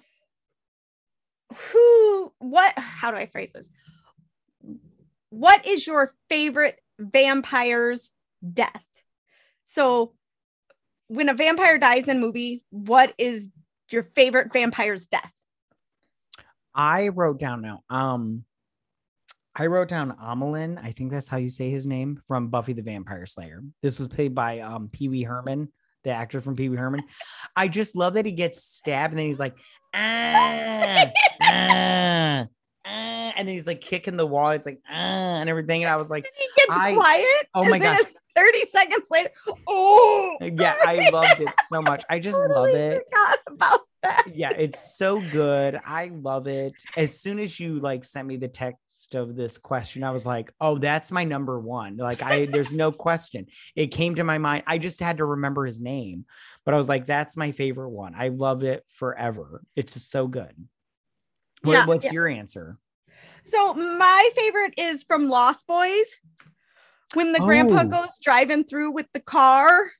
who 1.54 2.32
what 2.38 2.78
how 2.78 3.10
do 3.10 3.16
I 3.16 3.26
phrase 3.26 3.52
this? 3.52 3.70
What 5.30 5.66
is 5.66 5.86
your 5.86 6.12
favorite 6.28 6.80
vampire's 6.98 8.10
death? 8.52 8.84
So 9.64 10.14
when 11.08 11.28
a 11.28 11.34
vampire 11.34 11.78
dies 11.78 12.08
in 12.08 12.18
a 12.18 12.20
movie, 12.20 12.64
what 12.70 13.14
is 13.18 13.48
your 13.90 14.02
favorite 14.02 14.52
vampire's 14.52 15.06
death? 15.06 15.32
I 16.74 17.08
wrote 17.08 17.40
down 17.40 17.62
now. 17.62 17.82
Um, 17.90 18.44
I 19.54 19.66
wrote 19.66 19.88
down 19.88 20.16
Amilyn. 20.22 20.82
I 20.82 20.92
think 20.92 21.10
that's 21.10 21.28
how 21.28 21.38
you 21.38 21.50
say 21.50 21.70
his 21.70 21.86
name 21.86 22.22
from 22.28 22.48
Buffy 22.48 22.74
the 22.74 22.82
Vampire 22.82 23.26
Slayer. 23.26 23.62
This 23.82 23.98
was 23.98 24.06
played 24.06 24.34
by 24.34 24.60
um 24.60 24.88
Pee 24.92 25.08
Wee 25.08 25.24
Herman, 25.24 25.72
the 26.08 26.14
actor 26.14 26.40
from 26.40 26.56
Pee 26.56 26.68
Wee 26.68 26.76
Herman. 26.76 27.02
I 27.54 27.68
just 27.68 27.94
love 27.96 28.14
that 28.14 28.26
he 28.26 28.32
gets 28.32 28.62
stabbed 28.62 29.12
and 29.12 29.18
then 29.18 29.26
he's 29.26 29.40
like, 29.40 29.56
ah, 29.94 31.10
ah, 31.42 32.46
ah, 32.84 33.32
and 33.36 33.46
then 33.48 33.54
he's 33.54 33.66
like 33.66 33.80
kicking 33.80 34.16
the 34.16 34.26
wall. 34.26 34.50
It's 34.50 34.66
like 34.66 34.80
ah, 34.88 34.92
and 35.40 35.48
everything. 35.48 35.82
And 35.82 35.90
I 35.92 35.96
was 35.96 36.10
like, 36.10 36.26
He 36.38 36.46
gets 36.56 36.70
I- 36.78 36.94
quiet. 36.94 37.48
oh 37.54 37.68
my 37.68 37.78
gosh. 37.78 38.00
30 38.36 38.66
seconds 38.70 39.06
later. 39.10 39.30
Oh, 39.66 40.36
Yeah, 40.40 40.76
I 40.86 41.10
loved 41.12 41.40
it 41.40 41.48
so 41.68 41.82
much. 41.82 42.04
I 42.08 42.20
just 42.20 42.38
love 42.38 42.68
it. 42.68 43.02
Forgot 43.10 43.38
about. 43.48 43.80
Yeah, 44.32 44.50
it's 44.56 44.96
so 44.96 45.20
good. 45.20 45.80
I 45.84 46.10
love 46.12 46.46
it. 46.46 46.74
As 46.96 47.18
soon 47.18 47.38
as 47.38 47.58
you 47.58 47.78
like 47.78 48.04
sent 48.04 48.28
me 48.28 48.36
the 48.36 48.46
text 48.48 49.14
of 49.14 49.34
this 49.36 49.58
question, 49.58 50.04
I 50.04 50.10
was 50.10 50.24
like, 50.26 50.52
"Oh, 50.60 50.78
that's 50.78 51.10
my 51.10 51.24
number 51.24 51.58
one." 51.58 51.96
Like 51.96 52.22
I 52.22 52.46
there's 52.46 52.72
no 52.72 52.92
question. 52.92 53.46
It 53.74 53.88
came 53.88 54.14
to 54.16 54.24
my 54.24 54.38
mind. 54.38 54.64
I 54.66 54.78
just 54.78 55.00
had 55.00 55.16
to 55.18 55.24
remember 55.24 55.66
his 55.66 55.80
name. 55.80 56.26
But 56.64 56.74
I 56.74 56.76
was 56.76 56.88
like, 56.88 57.06
"That's 57.06 57.36
my 57.36 57.52
favorite 57.52 57.90
one." 57.90 58.14
I 58.16 58.28
love 58.28 58.62
it 58.62 58.84
forever. 58.94 59.62
It's 59.74 59.94
just 59.94 60.10
so 60.10 60.26
good. 60.28 60.54
What- 61.62 61.72
Yeah, 61.72 61.86
what's 61.86 62.04
yeah. 62.04 62.12
your 62.12 62.28
answer? 62.28 62.78
So 63.42 63.74
my 63.74 64.30
favorite 64.36 64.74
is 64.76 65.02
from 65.04 65.28
Lost 65.28 65.66
Boys 65.66 66.06
when 67.14 67.32
the 67.32 67.40
grandpa 67.40 67.80
Oh. 67.82 68.02
goes 68.02 68.18
driving 68.22 68.62
through 68.64 68.92
with 68.92 69.06
the 69.12 69.20
car 69.20 69.90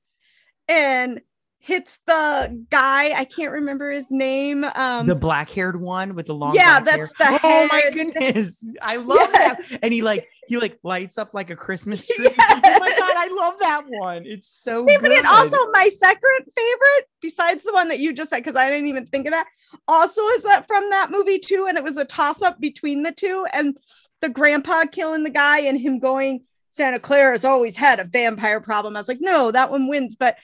and 0.68 1.20
hits 1.68 1.98
the 2.06 2.66
guy. 2.70 3.12
I 3.12 3.24
can't 3.24 3.52
remember 3.52 3.90
his 3.92 4.06
name. 4.10 4.64
Um, 4.64 5.06
the 5.06 5.14
black-haired 5.14 5.78
one 5.80 6.14
with 6.14 6.26
the 6.26 6.34
long 6.34 6.54
yeah, 6.54 6.80
that's 6.80 7.12
hair? 7.18 7.30
the 7.30 7.40
Oh 7.44 7.68
my 7.70 7.90
goodness. 7.92 8.74
I 8.82 8.96
love 9.12 9.30
Yeah. 9.32 9.54
that. 9.54 9.78
And 9.82 9.92
he 9.92 10.02
like 10.02 10.26
he 10.46 10.56
like 10.56 10.78
lights 10.82 11.18
up 11.18 11.34
like 11.34 11.50
a 11.50 11.56
Christmas 11.56 12.06
tree. 12.06 12.24
Yes. 12.38 12.62
Oh 12.64 12.78
my 12.80 12.88
god, 12.98 13.12
I 13.16 13.28
love 13.28 13.54
that 13.60 13.82
one. 13.86 14.24
It's 14.24 14.48
so 14.48 14.84
good. 14.84 15.00
but 15.02 15.10
it 15.12 15.26
also 15.26 15.56
my 15.72 15.90
second 16.00 16.46
favorite, 16.56 17.08
besides 17.20 17.62
the 17.62 17.72
one 17.74 17.88
that 17.88 17.98
you 17.98 18.12
just 18.14 18.30
said, 18.30 18.42
because 18.42 18.56
I 18.56 18.70
didn't 18.70 18.88
even 18.88 19.06
think 19.06 19.26
of 19.26 19.32
that, 19.32 19.46
also 19.86 20.26
is 20.28 20.42
that 20.44 20.66
from 20.66 20.88
that 20.90 21.10
movie 21.10 21.38
too, 21.38 21.66
and 21.68 21.76
it 21.76 21.84
was 21.84 21.98
a 21.98 22.04
toss 22.06 22.40
up 22.40 22.58
between 22.58 23.02
the 23.02 23.12
two, 23.12 23.46
and 23.52 23.76
the 24.22 24.30
grandpa 24.30 24.84
killing 24.90 25.22
the 25.22 25.30
guy 25.30 25.60
and 25.60 25.78
him 25.78 25.98
going, 25.98 26.40
Santa 26.72 26.98
Clara 26.98 27.32
has 27.32 27.44
always 27.44 27.76
had 27.76 28.00
a 28.00 28.04
vampire 28.04 28.60
problem. 28.60 28.96
I 28.96 29.00
was 29.00 29.08
like, 29.08 29.20
no, 29.20 29.50
that 29.50 29.70
one 29.70 29.86
wins, 29.88 30.16
but 30.18 30.36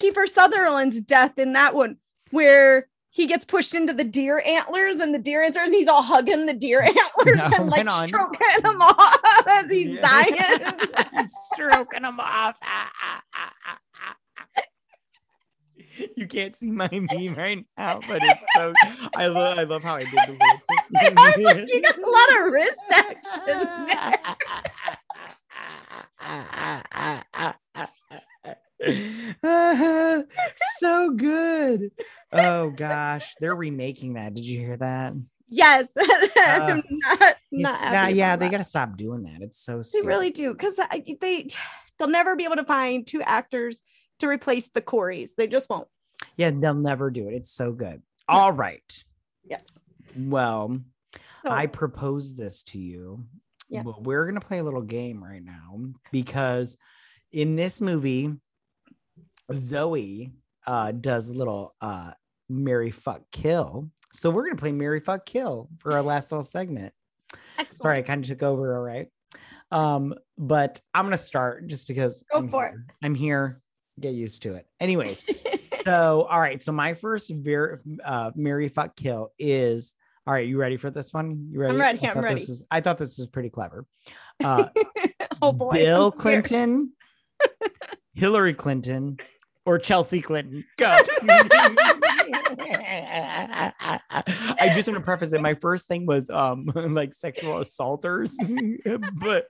Kiefer 0.00 0.28
Sutherland's 0.28 1.00
death 1.00 1.38
in 1.38 1.52
that 1.52 1.74
one, 1.74 1.96
where 2.30 2.88
he 3.10 3.26
gets 3.26 3.44
pushed 3.44 3.74
into 3.74 3.92
the 3.92 4.04
deer 4.04 4.40
antlers 4.46 4.96
and 4.96 5.12
the 5.12 5.18
deer 5.18 5.42
antlers, 5.42 5.70
he's 5.70 5.88
all 5.88 6.02
hugging 6.02 6.46
the 6.46 6.54
deer 6.54 6.80
antlers 6.82 7.36
No, 7.36 7.44
and 7.58 7.68
like 7.70 7.86
on. 7.88 8.06
stroking 8.08 8.62
them 8.62 8.80
off 8.80 9.20
as 9.48 9.70
he's 9.70 9.96
Yeah. 9.96 10.02
dying. 10.02 11.26
stroking 11.52 12.04
him 12.04 12.20
off. 12.20 12.56
Ah, 12.62 12.90
ah, 13.02 13.22
ah. 13.34 13.46
You 16.16 16.26
can't 16.28 16.54
see 16.56 16.70
my 16.70 16.88
meme 16.92 17.34
right 17.34 17.66
now, 17.76 17.98
but 18.08 18.22
it's 18.22 18.40
so 18.56 18.72
I 19.16 19.26
love 19.26 19.58
I 19.58 19.64
love 19.64 19.82
how 19.82 19.96
I 19.96 20.00
did 20.00 20.12
the 20.12 20.32
little 20.32 20.60
I 21.18 21.34
was 21.36 21.44
like, 21.44 21.68
you 21.68 21.82
got 21.82 21.98
a 21.98 22.08
lot 22.08 22.30
of 22.46 22.52
wrist 22.52 22.80
action 22.94 23.20
so 30.78 31.10
good. 31.10 31.90
Oh 32.32 32.70
gosh, 32.70 33.34
they're 33.40 33.54
remaking 33.54 34.14
that. 34.14 34.34
Did 34.34 34.44
you 34.44 34.60
hear 34.60 34.76
that? 34.78 35.12
Yes. 35.50 35.88
I'm 35.98 36.78
uh, 36.78 36.82
not, 37.10 37.36
not 37.50 37.92
nah, 37.92 38.06
yeah, 38.06 38.36
they 38.36 38.48
got 38.48 38.58
to 38.58 38.64
stop 38.64 38.96
doing 38.96 39.24
that. 39.24 39.42
It's 39.42 39.58
so 39.58 39.82
They 39.92 40.06
really 40.06 40.30
do 40.30 40.52
because 40.52 40.76
they 41.20 41.48
they'll 41.98 42.08
never 42.08 42.36
be 42.36 42.44
able 42.44 42.56
to 42.56 42.64
find 42.64 43.06
two 43.06 43.20
actors 43.20 43.82
to 44.20 44.28
replace 44.28 44.68
the 44.72 44.80
Coreys. 44.80 45.34
They 45.36 45.48
just 45.48 45.68
won't. 45.68 45.88
Yeah, 46.36 46.52
they'll 46.54 46.74
never 46.74 47.10
do 47.10 47.28
it. 47.28 47.34
It's 47.34 47.50
so 47.50 47.72
good. 47.72 48.00
All 48.28 48.52
right. 48.52 49.04
Yes. 49.44 49.62
Well, 50.16 50.80
So 51.42 51.50
I 51.50 51.66
propose 51.66 52.36
this 52.36 52.62
to 52.64 52.78
you. 52.78 53.24
Yeah. 53.68 53.82
But 53.82 54.02
we're 54.04 54.26
gonna 54.26 54.40
play 54.40 54.58
a 54.58 54.64
little 54.64 54.82
game 54.82 55.22
right 55.22 55.42
now 55.42 55.80
because 56.12 56.76
in 57.32 57.56
this 57.56 57.80
movie, 57.80 58.32
Zoe 59.54 60.32
uh 60.66 60.92
does 60.92 61.28
a 61.28 61.32
little 61.32 61.74
uh 61.80 62.12
Marry 62.48 62.90
Fuck 62.90 63.22
Kill. 63.32 63.88
So 64.12 64.30
we're 64.30 64.44
gonna 64.44 64.56
play 64.56 64.72
Marry 64.72 65.00
Fuck 65.00 65.24
Kill 65.26 65.68
for 65.78 65.92
our 65.92 66.02
last 66.02 66.30
little 66.32 66.42
segment. 66.44 66.92
excellent. 67.58 67.82
Sorry, 67.82 67.98
I 67.98 68.02
kind 68.02 68.24
of 68.24 68.28
took 68.28 68.42
over. 68.42 68.76
All 68.76 68.82
right. 68.82 69.06
Um, 69.72 70.14
but 70.36 70.80
I'm 70.94 71.04
gonna 71.04 71.16
start 71.16 71.66
just 71.68 71.86
because 71.86 72.24
Go 72.32 72.38
I'm 72.38 72.48
for 72.48 72.66
it. 72.66 72.70
here. 72.72 72.86
I'm 73.02 73.14
here. 73.14 73.60
Get 74.00 74.14
used 74.14 74.42
to 74.42 74.54
it. 74.54 74.66
Anyways, 74.80 75.22
so 75.84 76.22
all 76.22 76.40
right. 76.40 76.60
So 76.62 76.72
my 76.72 76.94
first 76.94 77.30
ver- 77.34 77.78
uh 78.04 78.32
Marry 78.34 78.68
Fuck 78.68 78.96
Kill 78.96 79.32
is 79.38 79.94
all 80.26 80.34
right. 80.34 80.48
You 80.48 80.58
ready 80.58 80.76
for 80.76 80.90
this 80.90 81.12
one? 81.12 81.48
You 81.52 81.60
ready? 81.60 81.74
I'm 81.74 81.80
ready, 81.80 81.98
I 82.02 82.08
I'm 82.08 82.14
thought 82.14 82.24
ready. 82.24 82.44
This 82.44 82.60
I 82.70 82.80
thought 82.80 82.98
this 82.98 83.16
was 83.18 83.26
pretty 83.28 83.50
clever. 83.50 83.86
Uh, 84.42 84.64
oh 85.42 85.52
boy. 85.52 85.72
Bill 85.72 86.10
Clinton, 86.10 86.92
Hillary 88.14 88.54
Clinton, 88.54 89.18
or 89.64 89.78
Chelsea 89.78 90.20
Clinton. 90.20 90.64
Go. 90.76 90.86
I 94.60 94.72
just 94.74 94.88
want 94.88 94.98
to 94.98 95.04
preface 95.04 95.32
it. 95.32 95.40
My 95.40 95.54
first 95.54 95.88
thing 95.88 96.06
was 96.06 96.30
um 96.30 96.66
like 96.74 97.14
sexual 97.14 97.58
assaulters, 97.58 98.36
but 99.14 99.46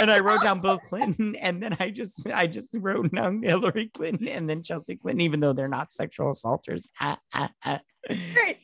and 0.00 0.10
I 0.10 0.20
wrote 0.20 0.42
down 0.42 0.60
Bill 0.60 0.78
Clinton, 0.78 1.36
and 1.36 1.62
then 1.62 1.76
I 1.80 1.90
just 1.90 2.26
I 2.28 2.46
just 2.46 2.74
wrote 2.78 3.12
down 3.12 3.42
Hillary 3.42 3.90
Clinton 3.92 4.28
and 4.28 4.48
then 4.48 4.62
Chelsea 4.62 4.96
Clinton, 4.96 5.20
even 5.22 5.40
though 5.40 5.52
they're 5.52 5.68
not 5.68 5.92
sexual 5.92 6.30
assaulters. 6.30 6.90
Ah, 7.00 7.18
ah, 7.34 7.50
ah. 7.64 7.80
Great. 8.06 8.58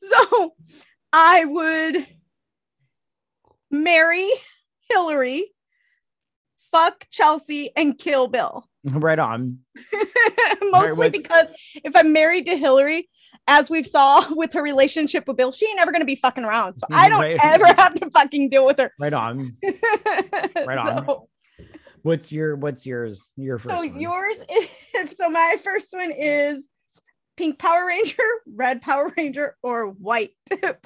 So 0.00 0.54
I 1.12 1.44
would 1.44 2.06
marry 3.70 4.30
Hillary, 4.88 5.52
fuck 6.70 7.06
Chelsea, 7.10 7.70
and 7.76 7.98
kill 7.98 8.28
Bill. 8.28 8.64
Right 8.84 9.18
on. 9.18 9.58
Mostly 10.62 10.92
what's- 10.92 11.10
because 11.18 11.46
if 11.74 11.94
I'm 11.96 12.12
married 12.12 12.46
to 12.46 12.56
Hillary, 12.56 13.08
as 13.46 13.68
we've 13.70 13.86
saw 13.86 14.24
with 14.34 14.52
her 14.54 14.62
relationship 14.62 15.26
with 15.26 15.36
Bill, 15.36 15.52
she 15.52 15.66
ain't 15.66 15.76
never 15.76 15.92
gonna 15.92 16.04
be 16.04 16.16
fucking 16.16 16.44
around. 16.44 16.78
So 16.78 16.86
I 16.92 17.08
don't 17.08 17.20
Right. 17.22 17.38
ever 17.42 17.66
have 17.66 17.94
to 17.96 18.10
fucking 18.10 18.50
deal 18.50 18.64
with 18.66 18.78
her. 18.78 18.92
Right 18.98 19.12
on. 19.12 19.56
right 19.64 20.78
on. 20.78 21.06
So, 21.06 21.28
What's 22.02 22.30
your 22.32 22.54
what's 22.56 22.86
yours? 22.86 23.32
Your 23.36 23.58
first 23.58 23.76
so 23.76 23.86
one. 23.86 24.00
yours 24.00 24.36
is 24.48 25.16
so 25.16 25.28
my 25.28 25.56
first 25.62 25.88
one 25.92 26.12
is 26.12 26.66
pink 27.36 27.58
Power 27.58 27.84
Ranger, 27.86 28.22
red 28.54 28.80
Power 28.80 29.12
Ranger, 29.16 29.56
or 29.62 29.86
white 29.88 30.30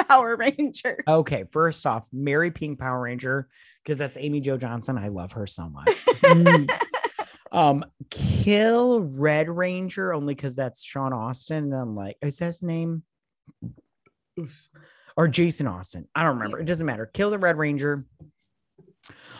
Power 0.08 0.36
Ranger. 0.36 1.04
Okay, 1.06 1.44
first 1.50 1.86
off, 1.86 2.04
Marry 2.12 2.50
Pink 2.50 2.78
Power 2.78 3.00
Ranger, 3.02 3.48
because 3.82 3.98
that's 3.98 4.16
Amy 4.18 4.40
Jo 4.40 4.56
Johnson. 4.56 4.98
I 4.98 5.08
love 5.08 5.32
her 5.32 5.46
so 5.46 5.68
much. 5.68 6.04
Mm. 6.06 6.70
um, 7.52 7.84
kill 8.10 9.00
Red 9.00 9.48
Ranger 9.48 10.12
only 10.12 10.34
because 10.34 10.54
that's 10.54 10.82
Sean 10.82 11.12
Austin. 11.12 11.64
And 11.64 11.74
I'm 11.74 11.96
like, 11.96 12.16
is 12.22 12.38
that 12.38 12.46
his 12.46 12.62
name? 12.62 13.02
Or 15.16 15.28
Jason 15.28 15.66
Austin. 15.66 16.08
I 16.14 16.22
don't 16.22 16.36
remember. 16.36 16.58
It 16.58 16.64
doesn't 16.64 16.86
matter. 16.86 17.06
Kill 17.06 17.30
the 17.30 17.38
Red 17.38 17.58
Ranger. 17.58 18.06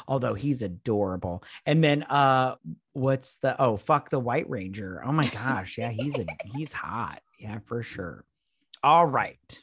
Although 0.07 0.35
he's 0.35 0.63
adorable. 0.63 1.45
And 1.65 1.83
then 1.83 2.03
uh 2.03 2.57
what's 2.93 3.37
the 3.37 3.61
oh 3.61 3.77
fuck 3.77 4.11
the 4.11 4.19
White 4.19 4.51
Ranger. 4.51 5.03
Oh 5.05 5.13
my 5.13 5.27
gosh. 5.29 5.79
Yeah, 5.79 5.91
he's 5.91 6.19
a 6.19 6.27
he's 6.45 6.73
hot. 6.73 7.23
Yeah, 7.39 7.61
for 7.67 7.83
sure. 7.83 8.25
All 8.83 9.07
right. 9.07 9.63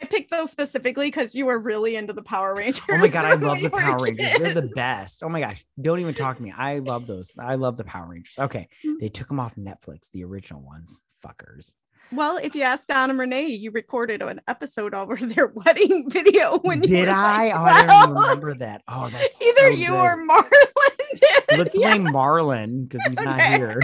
I 0.00 0.06
picked 0.06 0.30
those 0.30 0.50
specifically 0.50 1.08
because 1.08 1.34
you 1.34 1.46
were 1.46 1.58
really 1.58 1.96
into 1.96 2.12
the 2.12 2.22
Power 2.22 2.54
Rangers. 2.54 2.82
Oh 2.88 2.98
my 2.98 3.08
god, 3.08 3.24
I 3.24 3.34
love 3.46 3.60
the 3.60 3.70
Power 3.70 3.98
Rangers. 3.98 4.32
They're 4.38 4.54
the 4.54 4.70
best. 4.74 5.22
Oh 5.22 5.28
my 5.28 5.40
gosh, 5.40 5.64
don't 5.80 5.98
even 5.98 6.14
talk 6.14 6.36
to 6.36 6.42
me. 6.42 6.52
I 6.56 6.78
love 6.78 7.06
those. 7.06 7.36
I 7.38 7.56
love 7.56 7.76
the 7.76 7.84
Power 7.84 8.08
Rangers. 8.08 8.34
Okay, 8.38 8.68
Mm. 8.86 8.98
they 9.00 9.08
took 9.08 9.28
them 9.28 9.40
off 9.40 9.56
Netflix, 9.56 10.10
the 10.12 10.24
original 10.24 10.62
ones. 10.62 11.00
Fuckers. 11.24 11.72
Well, 12.12 12.38
if 12.38 12.54
you 12.54 12.62
ask 12.62 12.86
Don 12.86 13.10
and 13.10 13.18
Renee, 13.18 13.48
you 13.48 13.70
recorded 13.70 14.22
an 14.22 14.40
episode 14.48 14.94
over 14.94 15.16
their 15.20 15.48
wedding 15.48 16.08
video 16.08 16.58
when 16.60 16.82
you 16.82 16.88
Did 16.88 17.08
I? 17.08 17.48
Like 17.48 17.54
oh, 17.56 17.64
I 17.64 17.86
don't 18.06 18.14
remember 18.14 18.54
that. 18.54 18.82
Oh, 18.88 19.08
that's 19.10 19.42
Either 19.42 19.74
so 19.74 19.80
you 19.80 19.88
good. 19.88 19.98
or 19.98 20.16
Marlon 20.16 21.20
did. 21.20 21.58
Let's 21.58 21.76
Yeah. 21.76 21.96
blame 21.98 22.06
Marlon 22.14 22.88
because 22.88 23.06
he's 23.08 23.20
not 23.20 23.40
here. 23.42 23.80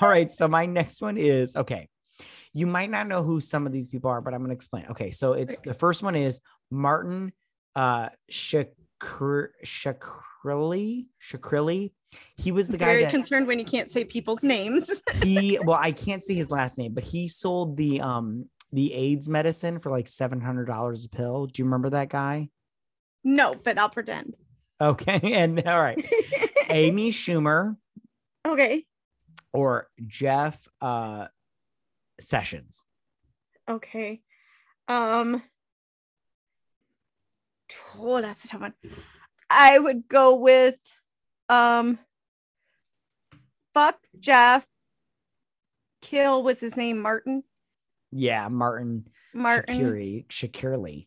All 0.00 0.08
right. 0.08 0.32
So 0.32 0.48
my 0.48 0.64
next 0.66 1.00
one 1.02 1.16
is 1.18 1.54
okay. 1.56 1.88
You 2.52 2.66
might 2.66 2.90
not 2.90 3.06
know 3.06 3.22
who 3.22 3.40
some 3.40 3.66
of 3.66 3.72
these 3.72 3.88
people 3.88 4.10
are, 4.10 4.20
but 4.20 4.34
I'm 4.34 4.40
going 4.40 4.50
to 4.50 4.54
explain. 4.54 4.86
Okay. 4.90 5.10
So 5.10 5.32
it's 5.32 5.60
the 5.60 5.74
first 5.74 6.02
one 6.02 6.16
is 6.16 6.40
Martin 6.70 7.32
uh 7.74 8.10
Shakr 8.30 9.48
Shakrilli. 9.64 11.06
Shakrilli. 11.22 11.92
He 12.36 12.52
was 12.52 12.68
the 12.68 12.76
guy 12.76 12.86
Very 12.86 13.02
that 13.04 13.10
concerned 13.10 13.46
when 13.46 13.58
you 13.58 13.64
can't 13.64 13.90
say 13.90 14.04
people's 14.04 14.42
names. 14.42 14.90
he 15.22 15.58
well, 15.64 15.78
I 15.80 15.92
can't 15.92 16.22
see 16.22 16.34
his 16.34 16.50
last 16.50 16.78
name, 16.78 16.92
but 16.92 17.04
he 17.04 17.28
sold 17.28 17.76
the 17.76 18.00
um 18.00 18.48
the 18.72 18.92
AIDS 18.92 19.28
medicine 19.28 19.78
for 19.78 19.90
like 19.90 20.08
seven 20.08 20.40
hundred 20.40 20.66
dollars 20.66 21.04
a 21.04 21.08
pill. 21.08 21.46
Do 21.46 21.60
you 21.60 21.64
remember 21.64 21.90
that 21.90 22.08
guy? 22.10 22.48
no, 23.24 23.54
but 23.54 23.78
I'll 23.78 23.90
pretend. 23.90 24.34
Okay, 24.80 25.20
and 25.34 25.62
all 25.66 25.80
right, 25.80 26.04
Amy 26.68 27.12
Schumer 27.12 27.76
okay. 28.46 28.84
or 29.52 29.88
Jeff 30.06 30.66
uh 30.80 31.26
Sessions. 32.22 32.84
Okay. 33.68 34.20
Um. 34.88 35.42
Oh, 37.98 38.20
that's 38.20 38.44
a 38.44 38.48
tough 38.48 38.60
one. 38.60 38.74
I 39.48 39.78
would 39.78 40.08
go 40.08 40.34
with 40.34 40.76
um 41.48 41.98
fuck 43.74 43.98
Jeff. 44.18 44.66
Kill 46.00 46.42
was 46.42 46.60
his 46.60 46.76
name 46.76 46.98
Martin. 47.00 47.44
Yeah, 48.10 48.48
Martin 48.48 49.06
Martin. 49.32 49.78
Shakiri, 49.78 50.26
Shakirley. 50.26 51.06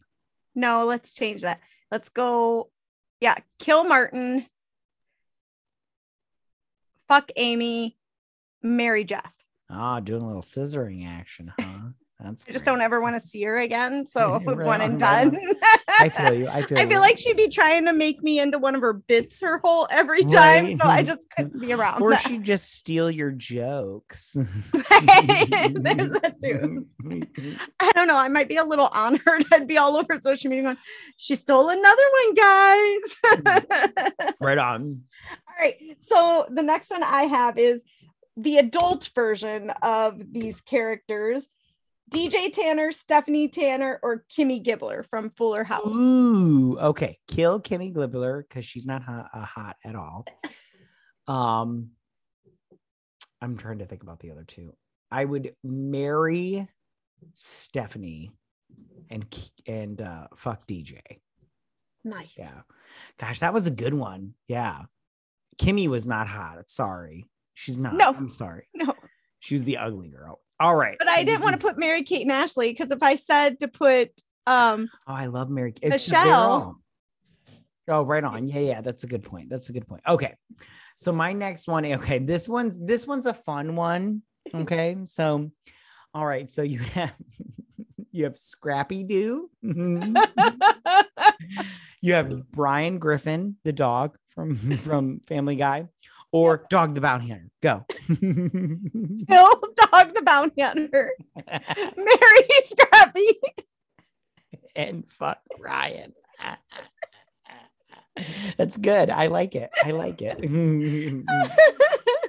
No, 0.55 0.85
let's 0.85 1.13
change 1.13 1.41
that. 1.41 1.59
Let's 1.91 2.09
go. 2.09 2.69
Yeah, 3.19 3.35
kill 3.59 3.83
Martin. 3.83 4.47
Fuck 7.07 7.31
Amy. 7.35 7.97
Marry 8.63 9.03
Jeff. 9.03 9.31
Ah, 9.69 9.99
doing 9.99 10.21
a 10.21 10.27
little 10.27 10.41
scissoring 10.41 11.07
action, 11.07 11.51
huh? 11.59 11.89
That's 12.19 12.45
I 12.47 12.53
just 12.53 12.63
great. 12.63 12.71
don't 12.73 12.81
ever 12.81 13.01
want 13.01 13.21
to 13.21 13.27
see 13.27 13.43
her 13.43 13.57
again. 13.57 14.05
So 14.15 14.39
one 14.39 14.79
and 14.79 15.03
on, 15.03 15.31
done. 15.31 15.37
I 15.99 16.07
feel 16.07 16.33
you. 16.33 16.47
I 16.47 16.61
feel 16.61 16.77
I 16.77 16.83
you. 16.83 16.87
feel 16.89 17.01
like 17.01 17.17
she'd 17.17 17.35
be 17.35 17.49
trying 17.49 17.83
to 17.85 17.93
make 17.93 18.23
me 18.23 18.39
into 18.39 18.57
one 18.57 18.73
of 18.73 18.79
her 18.81 18.93
bits 18.93 19.41
her 19.41 19.57
whole 19.57 19.85
every 19.91 20.23
time. 20.23 20.65
Right. 20.65 20.81
So 20.81 20.87
I 20.87 21.03
just 21.03 21.27
couldn't 21.35 21.59
be 21.59 21.73
around. 21.73 22.01
or 22.01 22.11
that. 22.11 22.21
she'd 22.21 22.43
just 22.43 22.73
steal 22.73 23.11
your 23.11 23.31
jokes. 23.31 24.33
There's 24.33 24.45
that 25.01 26.35
too. 26.41 26.87
I 27.81 27.91
don't 27.91 28.07
know. 28.07 28.15
I 28.15 28.29
might 28.29 28.47
be 28.47 28.55
a 28.57 28.63
little 28.63 28.87
honored. 28.93 29.43
I'd 29.51 29.67
be 29.67 29.77
all 29.77 29.97
over 29.97 30.17
social 30.21 30.49
media 30.49 30.63
going, 30.63 30.77
she 31.17 31.35
stole 31.35 31.67
another 31.69 32.03
one, 32.23 32.33
guys. 32.35 34.35
right 34.39 34.57
on. 34.57 35.01
all 35.29 35.55
right. 35.59 35.75
So 35.99 36.45
the 36.49 36.63
next 36.63 36.91
one 36.91 37.03
I 37.03 37.23
have 37.23 37.57
is 37.57 37.81
the 38.37 38.57
adult 38.57 39.09
version 39.15 39.69
of 39.81 40.21
these 40.31 40.61
characters. 40.61 41.47
DJ 42.11 42.53
Tanner, 42.53 42.91
Stephanie 42.91 43.47
Tanner, 43.47 43.99
or 44.03 44.25
Kimmy 44.31 44.63
Gibbler 44.63 45.03
from 45.07 45.29
Fuller 45.29 45.63
House. 45.63 45.95
Ooh, 45.95 46.77
okay. 46.77 47.17
Kill 47.27 47.59
Kimmy 47.59 47.91
Gibbler 47.91 48.43
because 48.47 48.63
she's 48.63 48.85
not 48.85 49.01
hot, 49.01 49.29
uh, 49.33 49.45
hot 49.45 49.77
at 49.83 49.95
all. 49.95 50.25
Um, 51.27 51.89
I'm 53.41 53.57
trying 53.57 53.79
to 53.79 53.85
think 53.85 54.03
about 54.03 54.19
the 54.19 54.31
other 54.31 54.43
two. 54.43 54.73
I 55.11 55.25
would 55.25 55.55
marry 55.63 56.67
Stephanie 57.33 58.31
and 59.09 59.25
and 59.67 60.01
uh, 60.01 60.27
fuck 60.35 60.67
DJ. 60.67 60.99
Nice. 62.03 62.33
Yeah, 62.37 62.61
gosh, 63.19 63.39
that 63.39 63.53
was 63.53 63.67
a 63.67 63.71
good 63.71 63.93
one. 63.93 64.33
Yeah, 64.47 64.83
Kimmy 65.57 65.87
was 65.87 66.05
not 66.05 66.27
hot. 66.27 66.69
Sorry, 66.69 67.25
she's 67.55 67.77
not. 67.79 67.95
No. 67.95 68.09
I'm 68.09 68.29
sorry. 68.29 68.67
No, 68.75 68.93
She 69.39 69.55
was 69.55 69.63
the 69.63 69.77
ugly 69.77 70.09
girl. 70.09 70.39
All 70.59 70.75
right, 70.75 70.95
but 70.99 71.09
I 71.09 71.23
didn't 71.23 71.41
want 71.41 71.59
to 71.59 71.67
put 71.67 71.77
Mary 71.77 72.03
Kate 72.03 72.21
and 72.21 72.31
Ashley 72.31 72.69
because 72.71 72.91
if 72.91 73.01
I 73.03 73.15
said 73.15 73.59
to 73.61 73.67
put 73.67 74.09
um 74.47 74.89
Oh, 75.07 75.13
I 75.13 75.25
love 75.25 75.49
Mary. 75.49 75.73
It's 75.81 76.07
Michelle. 76.07 76.77
Oh, 77.87 78.03
right 78.03 78.23
on. 78.23 78.47
Yeah, 78.47 78.59
yeah, 78.59 78.81
that's 78.81 79.03
a 79.03 79.07
good 79.07 79.23
point. 79.23 79.49
That's 79.49 79.69
a 79.69 79.73
good 79.73 79.87
point. 79.87 80.03
Okay. 80.07 80.35
So 80.95 81.11
my 81.11 81.33
next 81.33 81.67
one, 81.67 81.85
okay, 81.85 82.19
this 82.19 82.47
one's 82.47 82.79
this 82.79 83.05
one's 83.05 83.25
a 83.25 83.33
fun 83.33 83.75
one. 83.75 84.21
Okay. 84.53 84.95
So 85.05 85.51
all 86.13 86.25
right, 86.25 86.49
so 86.49 86.61
you 86.61 86.79
have 86.79 87.13
you 88.11 88.23
have 88.23 88.37
Scrappy 88.37 89.03
Doo. 89.03 89.49
you 92.01 92.13
have 92.13 92.51
Brian 92.51 92.97
Griffin, 92.99 93.57
the 93.65 93.73
dog 93.73 94.17
from 94.29 94.77
from 94.77 95.19
Family 95.27 95.57
Guy, 95.57 95.89
or 96.35 96.65
Dog 96.69 96.93
the 96.95 96.99
Bounty 96.99 97.29
Hunter. 97.29 97.49
Go. 97.61 97.85
Kill 98.09 98.19
Dog 99.89 100.13
the 100.13 100.21
Bounty 100.21 100.61
Hunter. 100.61 101.13
Marry 101.47 102.47
Scrappy. 102.65 103.39
and 104.75 105.09
fuck 105.13 105.39
Ryan. 105.57 106.11
That's 108.57 108.75
good. 108.75 109.09
I 109.09 109.27
like 109.27 109.55
it. 109.55 109.69
I 109.81 109.91
like 109.91 110.21
it. 110.21 110.35
All 110.35 110.43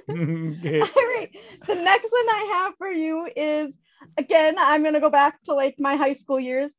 right. 0.09 1.29
The 1.67 1.75
next 1.75 2.09
one 2.09 2.29
I 2.29 2.61
have 2.63 2.75
for 2.77 2.87
you 2.87 3.29
is 3.35 3.77
again, 4.17 4.55
I'm 4.57 4.83
gonna 4.85 5.01
go 5.01 5.09
back 5.09 5.43
to 5.43 5.53
like 5.53 5.75
my 5.79 5.97
high 5.97 6.13
school 6.13 6.39
years. 6.39 6.71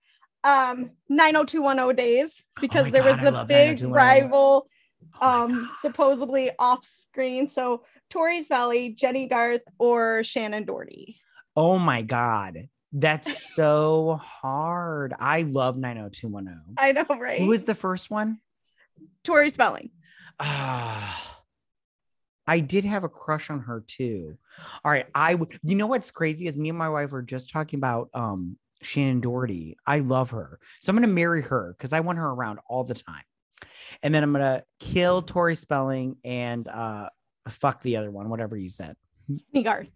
Um 0.44 0.92
90210 1.10 1.94
days 1.94 2.42
because 2.58 2.84
my 2.84 2.90
there 2.90 3.02
God, 3.02 3.20
was 3.20 3.32
the 3.32 3.44
big 3.44 3.82
rival 3.82 4.66
Oh 4.66 4.77
um 5.20 5.64
God. 5.64 5.76
supposedly 5.80 6.50
off 6.58 6.84
screen. 6.84 7.48
So 7.48 7.84
Tori 8.10 8.42
Spelling, 8.42 8.96
Jennie 8.96 9.28
Garth, 9.28 9.62
or 9.78 10.20
Shannen 10.22 10.66
Doherty. 10.66 11.20
Oh 11.56 11.78
my 11.78 12.02
God. 12.02 12.68
That's 12.92 13.54
so 13.54 14.20
hard. 14.22 15.14
I 15.18 15.42
love 15.42 15.76
90210. 15.76 16.74
I 16.78 16.92
know, 16.92 17.18
right? 17.18 17.40
Who 17.40 17.46
was 17.46 17.64
the 17.64 17.74
first 17.74 18.10
one? 18.10 18.38
Tori 19.24 19.50
Spelling. 19.50 19.90
Ah. 20.40 21.24
I 22.46 22.60
did 22.60 22.84
have 22.84 23.04
a 23.04 23.10
crush 23.10 23.50
on 23.50 23.60
her 23.60 23.84
too. 23.86 24.38
All 24.82 24.90
right. 24.90 25.06
I 25.14 25.34
would, 25.34 25.58
you 25.62 25.76
know 25.76 25.86
what's 25.86 26.10
crazy 26.10 26.46
is 26.46 26.56
me 26.56 26.70
and 26.70 26.78
my 26.78 26.88
wife 26.88 27.10
were 27.10 27.22
just 27.22 27.50
talking 27.50 27.78
about 27.78 28.08
um 28.14 28.56
Shannen 28.82 29.20
Doherty. 29.20 29.76
I 29.86 29.98
love 29.98 30.30
her. 30.30 30.58
So 30.80 30.90
I'm 30.90 30.96
gonna 30.96 31.08
marry 31.08 31.42
her 31.42 31.74
because 31.76 31.92
I 31.92 32.00
want 32.00 32.18
her 32.18 32.28
around 32.28 32.60
all 32.68 32.84
the 32.84 32.94
time. 32.94 33.24
And 34.02 34.14
then 34.14 34.22
I'm 34.22 34.32
gonna 34.32 34.62
kill 34.80 35.22
Tori 35.22 35.54
Spelling 35.54 36.16
and 36.24 36.66
uh 36.68 37.08
fuck 37.48 37.82
the 37.82 37.96
other 37.96 38.10
one, 38.10 38.28
whatever 38.28 38.56
you 38.56 38.68
said. 38.68 38.96
Jennie 39.28 39.64
Garth. 39.64 39.90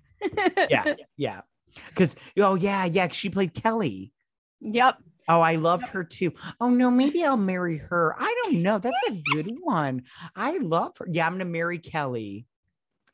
Yeah, 0.71 0.95
yeah. 1.17 1.41
Because 1.89 2.17
oh 2.39 2.55
yeah, 2.55 2.85
yeah, 2.85 3.09
she 3.09 3.31
played 3.31 3.55
Kelly. 3.55 4.13
Yep. 4.61 4.99
Oh, 5.29 5.41
I 5.41 5.57
loved 5.57 5.89
her 5.89 6.05
too. 6.05 6.33
Oh 6.61 6.71
no, 6.71 6.91
maybe 6.91 7.25
I'll 7.25 7.37
marry 7.37 7.79
her. 7.79 8.15
I 8.19 8.35
don't 8.43 8.63
know. 8.63 8.79
That's 8.79 8.97
a 9.09 9.23
good 9.35 9.57
one. 9.61 10.03
I 10.35 10.59
love 10.59 10.97
her. 10.99 11.07
Yeah, 11.11 11.27
I'm 11.27 11.33
gonna 11.35 11.45
marry 11.45 11.79
Kelly 11.79 12.47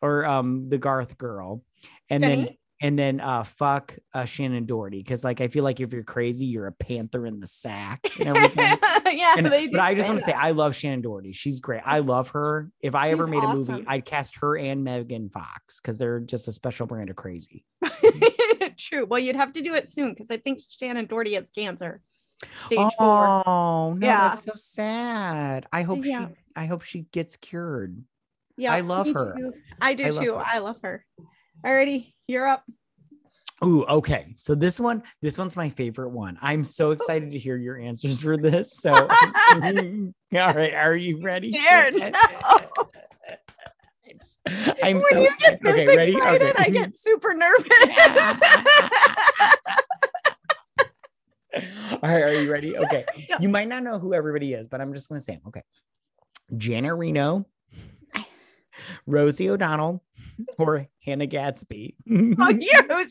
or 0.01 0.24
um 0.24 0.68
the 0.68 0.79
Garth 0.79 1.18
girl. 1.18 1.62
And 2.11 2.22
then 2.22 2.39
Jenny? 2.39 2.59
And 2.81 2.97
then 2.97 3.20
uh 3.20 3.43
fuck 3.43 3.97
uh 4.14 4.20
Shannen 4.22 4.66
Doherty. 4.66 5.03
Cause 5.03 5.24
like 5.24 5.41
I 5.41 5.49
feel 5.49 5.64
like 5.64 5.81
if 5.81 5.93
you're 5.93 6.05
crazy, 6.05 6.47
you're 6.47 6.68
a 6.68 6.72
panther 6.72 7.26
in 7.26 7.41
the 7.41 7.47
sack 7.49 8.07
and 8.20 8.29
everything. 8.29 8.76
yeah, 9.18 9.35
And- 9.37 9.47
they 9.47 9.66
but 9.66 9.81
I 9.81 9.95
just 9.97 10.09
want 10.09 10.20
to 10.20 10.24
say. 10.24 10.33
I 10.33 10.53
love 10.53 10.74
Shannen 10.74 11.03
Doherty. 11.03 11.33
She's 11.33 11.59
great. 11.61 11.83
I 11.85 11.99
love 11.99 12.29
her. 12.31 12.70
If 12.81 12.95
I 12.95 13.11
ever 13.11 13.26
She's 13.26 13.33
made 13.33 13.43
a 13.43 13.55
movie. 13.55 13.85
I'd 13.89 14.05
cast 14.05 14.37
her 14.43 14.57
and 14.57 14.85
Megan 14.85 15.29
Fox 15.29 15.81
because 15.81 15.99
they're 15.99 16.20
just 16.20 16.47
a 16.47 16.53
special 16.53 16.87
brand 16.87 17.11
of 17.11 17.16
crazy. 17.16 17.64
True. 18.79 19.07
Well, 19.07 19.18
you'd 19.18 19.37
have 19.37 19.53
to 19.55 19.61
do 19.61 19.74
it 19.74 19.91
soon 19.91 20.11
because 20.11 20.31
I 20.31 20.37
think 20.37 20.61
Shannen 20.61 21.09
Doherty 21.09 21.35
has 21.35 21.51
cancer. 21.51 22.01
Stage 22.66 22.79
four. 22.97 23.43
Oh 23.45 23.95
no, 23.99 24.07
Yeah. 24.07 24.29
that's 24.29 24.45
so 24.45 24.53
sad. 24.55 25.66
I 25.72 25.83
hope 25.83 26.05
Yeah. 26.05 26.29
she 26.29 26.35
I 26.55 26.66
hope 26.66 26.83
she 26.83 27.07
gets 27.12 27.35
cured. 27.37 28.01
Yeah, 28.57 28.72
I 28.72 28.81
love 28.81 29.07
her. 29.12 29.35
too. 29.37 29.53
I 29.81 29.95
do 29.95 30.07
I 30.07 30.11
too. 30.11 30.35
her. 30.35 30.45
I 30.47 30.59
love 30.59 30.79
her. 30.83 31.05
Alrighty, 31.64 32.12
you're 32.29 32.47
up. 32.47 32.64
Ooh, 33.64 33.85
okay. 33.87 34.33
So 34.37 34.55
this 34.55 34.79
one, 34.79 35.03
this 35.20 35.37
one's 35.37 35.57
my 35.57 35.68
favorite 35.68 36.11
one. 36.11 36.39
I'm 36.41 36.64
so 36.64 36.89
oh. 36.89 36.93
excited 36.93 37.33
to 37.33 37.39
hear 37.39 37.57
your 37.57 37.76
answers 37.76 38.20
for 38.20 38.37
this. 38.37 38.74
So 38.74 38.93
all 39.53 40.09
right, 40.33 40.74
are 40.74 40.95
you 40.95 41.20
ready? 41.20 41.53
Scared. 41.53 42.14
No. 44.51 44.74
I'm 44.83 44.97
when 44.97 45.05
so 45.11 45.20
you 45.22 45.29
get 45.39 45.53
excited. 45.55 45.61
this 45.62 45.72
Okay, 45.72 45.97
ready? 45.97 46.16
excited, 46.16 46.51
Okay. 46.51 46.64
I 46.64 46.70
get 46.70 46.99
super 46.99 47.35
nervous. 47.35 47.68
All 52.03 52.11
right, 52.11 52.22
are 52.24 52.43
you 52.43 52.51
ready? 52.51 52.76
Okay. 52.76 53.05
You 53.39 53.49
might 53.49 53.68
not 53.68 53.85
know 53.85 54.01
who 54.01 54.14
everybody 54.14 54.55
is, 54.55 54.66
but 54.66 54.81
I'm 54.81 54.93
just 54.93 55.09
gonna 55.09 55.20
say 55.20 55.35
them. 55.35 55.43
Okay. 55.49 55.62
Janet 56.57 56.95
Reno, 56.95 57.47
Rosie 59.07 59.51
O'Donnell, 59.51 60.03
or 60.59 60.86
Hannah 61.05 61.26
Gadsby. 61.26 61.97
oh, 62.39 62.49
you. 62.59 63.07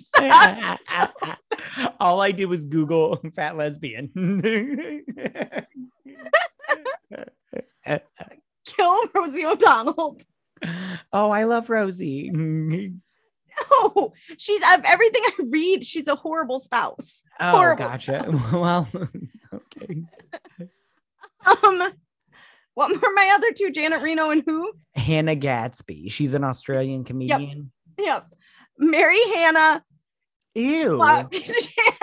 All 1.99 2.21
I 2.21 2.31
did 2.31 2.45
was 2.45 2.65
Google 2.65 3.17
fat 3.35 3.57
lesbian. 3.57 4.09
Kill 8.65 8.99
Rosie 9.15 9.45
O'Donnell. 9.45 10.17
oh, 11.13 11.29
I 11.29 11.43
love 11.43 11.69
Rosie. 11.69 12.31
Oh, 13.71 14.13
she's 14.37 14.61
of 14.73 14.81
everything 14.85 15.23
I 15.25 15.31
read. 15.49 15.83
She's 15.83 16.07
a 16.07 16.15
horrible 16.15 16.59
spouse. 16.59 17.21
Oh, 17.39 17.51
Horrible. 17.51 17.85
gotcha. 17.85 18.25
Well, 18.51 18.87
okay. 19.53 20.03
Um, 21.45 21.91
what 22.77 22.91
were 22.91 23.13
my 23.15 23.31
other 23.33 23.51
two? 23.53 23.71
Janet 23.71 24.03
Reno 24.03 24.29
and 24.29 24.43
who? 24.45 24.71
Hannah 24.93 25.33
Gadsby. 25.33 26.09
She's 26.09 26.35
an 26.35 26.43
Australian 26.43 27.03
comedian. 27.03 27.71
Yep. 27.97 28.27
Marry 28.77 29.19
Hannah. 29.33 29.83
Ew. 30.53 30.99
fuck 30.99 31.33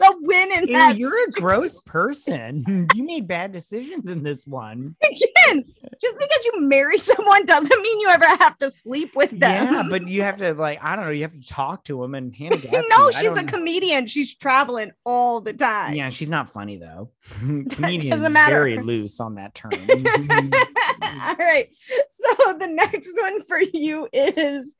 A 0.00 0.12
win 0.20 0.52
in 0.52 0.66
Ew, 0.68 0.72
that. 0.74 0.96
you're 0.98 1.24
a 1.24 1.30
gross 1.32 1.80
person. 1.80 2.86
You 2.94 3.04
made 3.04 3.26
bad 3.28 3.52
decisions 3.52 4.08
in 4.08 4.22
this 4.22 4.46
one. 4.46 4.96
Listen, 5.02 5.64
just 6.00 6.18
because 6.18 6.44
you 6.46 6.60
marry 6.60 6.98
someone 6.98 7.44
doesn't 7.46 7.82
mean 7.82 8.00
you 8.00 8.08
ever 8.08 8.26
have 8.26 8.56
to 8.58 8.70
sleep 8.70 9.14
with 9.14 9.30
them. 9.30 9.72
Yeah, 9.74 9.84
but 9.88 10.08
you 10.08 10.22
have 10.22 10.36
to 10.38 10.54
like 10.54 10.78
I 10.82 10.96
don't 10.96 11.04
know. 11.06 11.10
You 11.10 11.22
have 11.22 11.32
to 11.38 11.46
talk 11.46 11.84
to 11.84 12.02
him 12.02 12.14
and 12.14 12.32
Gadsby. 12.36 12.68
no, 12.88 13.10
she's 13.10 13.36
a 13.36 13.44
comedian. 13.44 14.06
She's 14.06 14.34
traveling 14.34 14.90
all 15.04 15.40
the 15.40 15.52
time. 15.52 15.94
Yeah, 15.94 16.08
she's 16.10 16.30
not 16.30 16.50
funny 16.50 16.76
though. 16.78 17.10
Comedian 17.38 18.12
is 18.14 18.18
doesn't 18.18 18.32
matter. 18.32 18.56
very 18.56 18.80
loose 18.82 19.20
on 19.20 19.34
that 19.36 19.54
term. 19.54 19.72
all 19.72 21.36
right. 21.36 21.68
So 22.10 22.52
the 22.58 22.68
next 22.68 23.10
one 23.20 23.42
for 23.44 23.60
you 23.60 24.08
is 24.12 24.74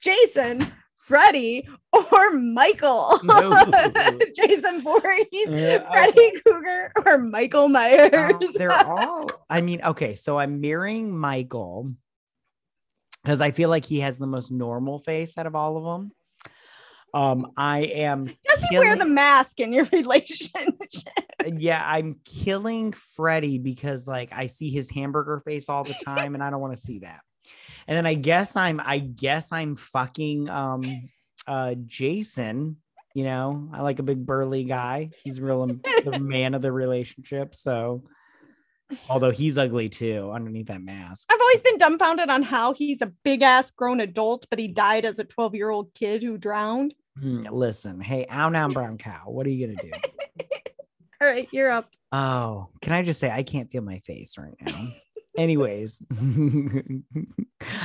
Jason, 0.00 0.70
Freddy, 1.06 1.68
or 1.92 2.32
Michael. 2.32 3.20
No. 3.22 3.52
Jason 4.36 4.82
Voorhees, 4.82 5.46
Uh, 5.48 5.84
Freddy 5.92 6.32
Krueger, 6.40 6.92
or 7.06 7.18
Michael 7.18 7.68
Myers. 7.68 8.10
Oh, 8.12 8.52
they're 8.56 8.72
all. 8.86 9.30
I 9.48 9.60
mean, 9.60 9.80
okay, 9.84 10.16
so 10.16 10.36
I'm 10.36 10.60
mirroring 10.60 11.16
Michael 11.16 11.92
because 13.22 13.40
I 13.40 13.52
feel 13.52 13.68
like 13.68 13.84
he 13.84 14.00
has 14.00 14.18
the 14.18 14.26
most 14.26 14.50
normal 14.50 14.98
face 14.98 15.38
out 15.38 15.46
of 15.46 15.54
all 15.54 15.76
of 15.76 15.84
them. 15.84 16.10
Um, 17.14 17.52
I 17.56 17.82
am. 17.84 18.24
Does 18.26 18.64
he 18.68 18.76
wear 18.78 18.96
the 18.96 19.04
mask 19.04 19.60
in 19.60 19.72
your 19.72 19.84
relationship? 19.92 20.74
Yeah, 21.46 21.80
I'm 21.86 22.18
killing 22.24 22.92
Freddy 22.92 23.58
because 23.58 24.08
like 24.08 24.30
I 24.32 24.48
see 24.48 24.70
his 24.70 24.90
hamburger 24.90 25.40
face 25.44 25.68
all 25.68 25.84
the 25.84 25.94
time, 26.04 26.34
and 26.34 26.42
I 26.42 26.50
don't 26.50 26.60
want 26.60 26.74
to 26.74 26.80
see 26.80 26.98
that. 26.98 27.20
And 27.88 27.96
then 27.96 28.06
I 28.06 28.14
guess 28.14 28.56
I'm. 28.56 28.80
I 28.84 28.98
guess 28.98 29.52
I'm 29.52 29.76
fucking 29.76 30.48
um, 30.48 31.08
uh, 31.46 31.74
Jason. 31.86 32.76
You 33.14 33.24
know, 33.24 33.70
I 33.72 33.80
like 33.80 33.98
a 33.98 34.02
big 34.02 34.26
burly 34.26 34.64
guy. 34.64 35.10
He's 35.24 35.40
real 35.40 35.66
the 35.66 36.18
man 36.20 36.54
of 36.54 36.60
the 36.62 36.70
relationship. 36.70 37.54
So, 37.54 38.04
although 39.08 39.30
he's 39.30 39.56
ugly 39.56 39.88
too 39.88 40.30
underneath 40.34 40.66
that 40.66 40.82
mask. 40.82 41.26
I've 41.32 41.40
always 41.40 41.62
been 41.62 41.78
dumbfounded 41.78 42.28
on 42.28 42.42
how 42.42 42.74
he's 42.74 43.00
a 43.00 43.12
big 43.24 43.42
ass 43.42 43.70
grown 43.70 44.00
adult, 44.00 44.46
but 44.50 44.58
he 44.58 44.68
died 44.68 45.06
as 45.06 45.18
a 45.18 45.24
12 45.24 45.54
year 45.54 45.70
old 45.70 45.94
kid 45.94 46.22
who 46.22 46.36
drowned. 46.36 46.92
Hmm, 47.18 47.40
Listen, 47.40 48.00
hey, 48.00 48.26
ow 48.30 48.50
now 48.50 48.68
brown 48.68 48.98
cow. 48.98 49.22
What 49.26 49.46
are 49.46 49.50
you 49.50 49.66
gonna 49.66 49.82
do? 49.82 49.90
All 51.22 51.28
right, 51.28 51.48
you're 51.52 51.70
up. 51.70 51.88
Oh, 52.12 52.68
can 52.82 52.92
I 52.92 53.02
just 53.02 53.18
say 53.18 53.30
I 53.30 53.42
can't 53.42 53.70
feel 53.70 53.82
my 53.82 54.00
face 54.00 54.36
right 54.36 54.54
now. 54.60 54.88
Anyways, 55.36 56.02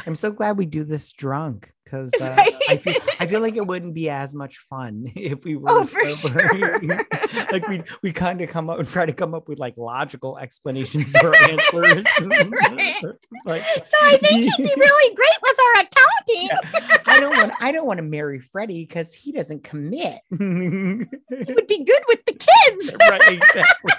I'm 0.06 0.16
so 0.16 0.32
glad 0.32 0.58
we 0.58 0.66
do 0.66 0.84
this 0.84 1.12
drunk 1.12 1.72
because 1.84 2.12
uh, 2.22 2.36
I, 2.70 2.78
feel, 2.78 2.96
I 3.20 3.28
feel 3.28 3.42
like 3.42 3.56
it 3.58 3.68
wouldn't 3.68 3.94
be 3.94 4.10
as 4.10 4.34
much 4.34 4.58
fun 4.70 5.06
if 5.16 5.44
we 5.44 5.56
oh, 5.56 5.60
were 5.60 5.70
Oh, 5.70 5.86
for 5.86 6.10
sober. 6.12 6.40
sure. 6.58 7.06
like 7.52 7.68
we 7.68 7.84
we 8.02 8.14
kind 8.14 8.42
of 8.42 8.50
come 8.50 8.70
up 8.70 8.80
and 8.80 8.88
try 8.88 9.06
to 9.06 9.14
come 9.14 9.34
up 9.34 9.48
with 9.48 9.60
like 9.60 9.76
logical 9.78 10.38
explanations 10.38 11.14
our 11.16 11.36
answers. 11.36 12.06
Right. 12.22 13.04
like, 13.46 13.64
So 13.64 13.98
I 14.04 14.18
think 14.18 14.44
he'd 14.44 14.58
be 14.58 14.74
really 14.78 15.16
great 15.16 15.38
with 15.42 15.58
our 15.60 15.82
accounting. 15.82 16.50
Yeah. 16.50 16.98
I 17.08 17.20
don't 17.20 17.36
want 17.36 17.54
I 17.60 17.72
don't 17.72 17.86
want 17.86 17.98
to 17.98 18.04
marry 18.04 18.40
Freddy 18.40 18.86
because 18.86 19.14
he 19.14 19.32
doesn't 19.32 19.64
commit. 19.64 20.20
He 20.30 20.38
would 20.38 21.68
be 21.68 21.84
good 21.84 22.04
with 22.08 22.26
the 22.26 22.34
kids. 22.34 22.96
right 23.00 23.32
exactly 23.32 23.92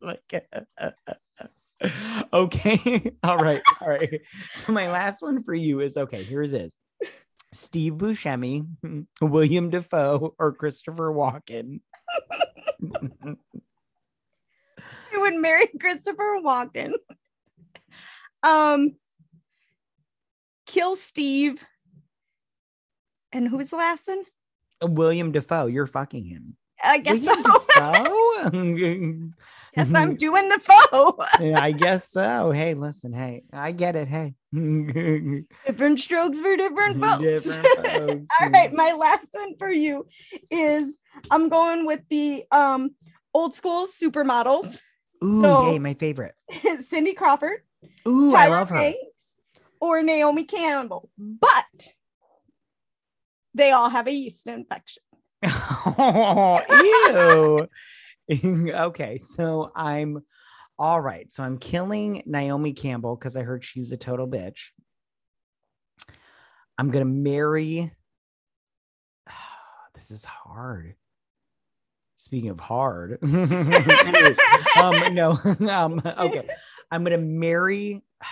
like 0.00 0.48
uh, 0.52 0.60
uh, 0.80 0.90
uh, 1.06 1.14
okay. 2.32 3.12
All 3.22 3.38
right. 3.38 3.62
All 3.80 3.88
right. 3.88 4.20
So 4.50 4.72
my 4.72 4.90
last 4.90 5.22
one 5.22 5.42
for 5.42 5.54
you 5.54 5.80
is 5.80 5.96
okay 5.96 6.24
here's 6.24 6.52
is. 6.52 6.74
Steve 7.52 7.94
buscemi 7.94 8.66
willem 9.22 9.70
dafoe 9.70 10.34
or 10.38 10.52
christopher 10.52 11.10
walken? 11.10 11.80
I 15.14 15.18
would 15.18 15.34
marry 15.34 15.66
Christopher 15.80 16.38
Walken. 16.42 16.92
Um, 18.42 18.96
kill 20.66 20.94
Steve. 20.94 21.60
And 23.32 23.48
who 23.48 23.56
was 23.56 23.70
the 23.70 23.76
last 23.76 24.08
one? 24.08 24.24
willem 24.82 25.32
dafoe. 25.32 25.66
You're 25.66 25.86
fucking 25.86 26.24
him 26.24 26.56
I 26.84 26.98
guess 26.98 27.24
so. 27.24 27.34
dafoe 27.42 29.30
Yes, 29.76 29.92
I'm 29.94 30.16
doing 30.26 30.48
the 30.48 30.58
foe. 30.60 31.18
Yeah, 31.40 31.60
i 31.60 31.72
guess 31.72 32.08
so 32.10 32.50
hey 32.50 32.74
listen 32.74 33.12
hey 33.12 33.42
i 33.52 33.70
get 33.72 33.96
it 33.96 34.08
hey 34.08 34.34
different 35.66 36.00
strokes 36.00 36.40
for 36.40 36.56
different 36.56 37.00
folks. 37.00 37.22
Different 37.22 37.66
folks. 37.86 38.26
All 38.40 38.48
right, 38.50 38.72
my 38.72 38.92
last 38.92 39.28
one 39.32 39.56
for 39.58 39.68
you 39.70 40.06
is 40.50 40.96
I'm 41.30 41.48
going 41.50 41.84
with 41.86 42.00
the 42.08 42.44
um 42.50 42.94
old 43.34 43.54
school 43.54 43.86
supermodels. 43.86 44.78
Ooh, 45.22 45.42
So- 45.42 45.78
my 45.78 45.94
favorite. 45.94 46.34
Cindy 46.86 47.12
Crawford, 47.12 47.60
Ooh, 48.06 48.34
I 48.34 48.46
love 48.48 48.70
her. 48.70 48.76
Banks, 48.76 48.98
or 49.80 50.02
Naomi 50.02 50.44
Campbell. 50.44 51.10
But 51.18 51.88
they 53.54 53.70
all 53.72 53.90
have 53.90 54.06
a 54.06 54.12
yeast 54.12 54.46
infection. 54.46 55.02
Oh, 55.44 57.68
ew. 58.28 58.28
okay, 58.74 59.18
so 59.18 59.72
I'm 59.74 60.22
all 60.78 61.00
right. 61.00 61.30
So 61.32 61.42
I'm 61.42 61.58
killing 61.58 62.22
Naomi 62.26 62.72
Campbell 62.72 63.16
because 63.16 63.36
I 63.36 63.42
heard 63.42 63.64
she's 63.64 63.92
a 63.92 63.96
total 63.96 64.28
bitch. 64.28 64.70
I'm 66.76 66.90
gonna 66.90 67.04
marry. 67.04 67.92
This 69.94 70.12
is 70.12 70.24
hard. 70.24 70.94
Speaking 72.18 72.50
of 72.50 72.60
hard, 72.60 73.18
um, 73.22 73.32
no, 75.12 75.36
um, 75.68 76.00
okay. 76.04 76.48
I'm 76.88 77.02
gonna 77.02 77.18
marry. 77.18 78.04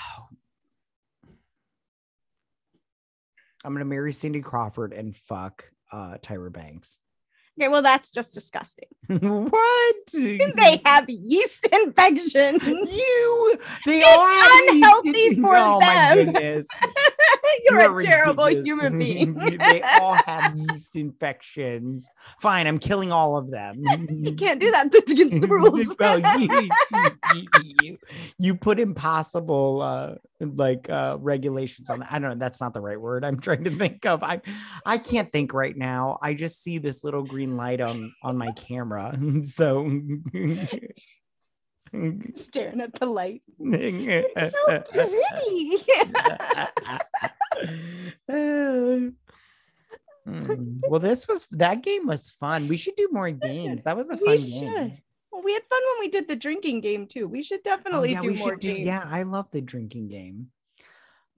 I'm 3.64 3.72
gonna 3.72 3.84
marry 3.84 4.12
Cindy 4.12 4.42
Crawford 4.42 4.92
and 4.92 5.16
fuck 5.16 5.64
uh, 5.92 6.18
Tyra 6.22 6.52
Banks. 6.52 7.00
Okay, 7.58 7.68
well, 7.68 7.82
that's 7.82 8.10
just 8.10 8.34
disgusting. 8.34 8.88
what? 9.08 9.96
They 10.12 10.80
have 10.84 11.08
yeast 11.08 11.66
infection. 11.72 12.58
you 12.62 13.45
It's 13.86 14.06
all 14.06 14.26
have 14.26 14.64
yeast 14.64 14.72
unhealthy 15.04 15.40
for 15.40 15.56
oh 15.56 15.80
my 15.80 16.14
them. 16.14 16.26
goodness 16.32 16.66
You're, 17.70 17.80
You're 17.80 17.98
a 18.00 18.04
terrible 18.04 18.46
human 18.48 18.98
being. 18.98 19.34
they 19.34 19.82
all 19.82 20.14
have 20.26 20.56
yeast 20.56 20.96
infections 20.96 22.08
fine 22.40 22.66
i'm 22.66 22.78
killing 22.78 23.12
all 23.12 23.36
of 23.36 23.50
them 23.50 23.82
you 24.10 24.32
can't 24.36 24.60
do 24.60 24.70
that. 24.70 24.90
That's 24.92 25.10
against 25.10 25.40
the 25.40 25.48
rules. 25.48 25.94
well, 25.98 26.18
you, 26.40 26.68
you, 27.34 27.46
you, 27.82 27.98
you 28.38 28.54
put 28.54 28.78
impossible 28.80 29.80
uh 29.82 30.14
like 30.40 30.88
uh 30.90 31.16
regulations 31.20 31.88
on 31.88 32.00
that 32.00 32.08
i 32.12 32.18
don't 32.18 32.30
know 32.30 32.36
that's 32.36 32.60
not 32.60 32.74
the 32.74 32.80
right 32.80 33.00
word 33.00 33.24
i'm 33.24 33.40
trying 33.40 33.64
to 33.64 33.74
think 33.74 34.04
of 34.06 34.22
i 34.22 34.40
i 34.84 34.98
can't 34.98 35.32
think 35.32 35.54
right 35.54 35.76
now 35.76 36.18
i 36.22 36.34
just 36.34 36.62
see 36.62 36.78
this 36.78 37.02
little 37.04 37.22
green 37.22 37.56
light 37.56 37.80
on 37.80 38.12
on 38.22 38.36
my 38.36 38.52
camera 38.52 39.18
so 39.44 39.90
Staring 42.34 42.80
at 42.80 42.94
the 42.94 43.06
light. 43.06 43.42
it's 43.58 44.54
so 44.66 44.80
pretty. 44.92 45.76
Mm, 50.26 50.80
well, 50.88 50.98
this 50.98 51.28
was 51.28 51.46
that 51.52 51.82
game 51.82 52.06
was 52.06 52.30
fun. 52.30 52.66
We 52.66 52.76
should 52.76 52.96
do 52.96 53.08
more 53.12 53.30
games. 53.30 53.84
That 53.84 53.96
was 53.96 54.10
a 54.10 54.16
fun 54.16 54.36
we 54.36 54.50
game. 54.50 54.98
Well, 55.30 55.42
we 55.42 55.52
had 55.52 55.62
fun 55.70 55.80
when 55.80 56.00
we 56.00 56.08
did 56.08 56.26
the 56.26 56.34
drinking 56.34 56.80
game 56.80 57.06
too. 57.06 57.28
We 57.28 57.42
should 57.42 57.60
Oh, 57.60 57.76
definitely 57.76 58.12
yeah, 58.12 58.20
do 58.20 58.34
more 58.34 58.56
do. 58.56 58.72
games. 58.72 58.86
Yeah, 58.86 59.06
I 59.08 59.22
love 59.22 59.46
the 59.52 59.60
drinking 59.60 60.08
game. 60.08 60.48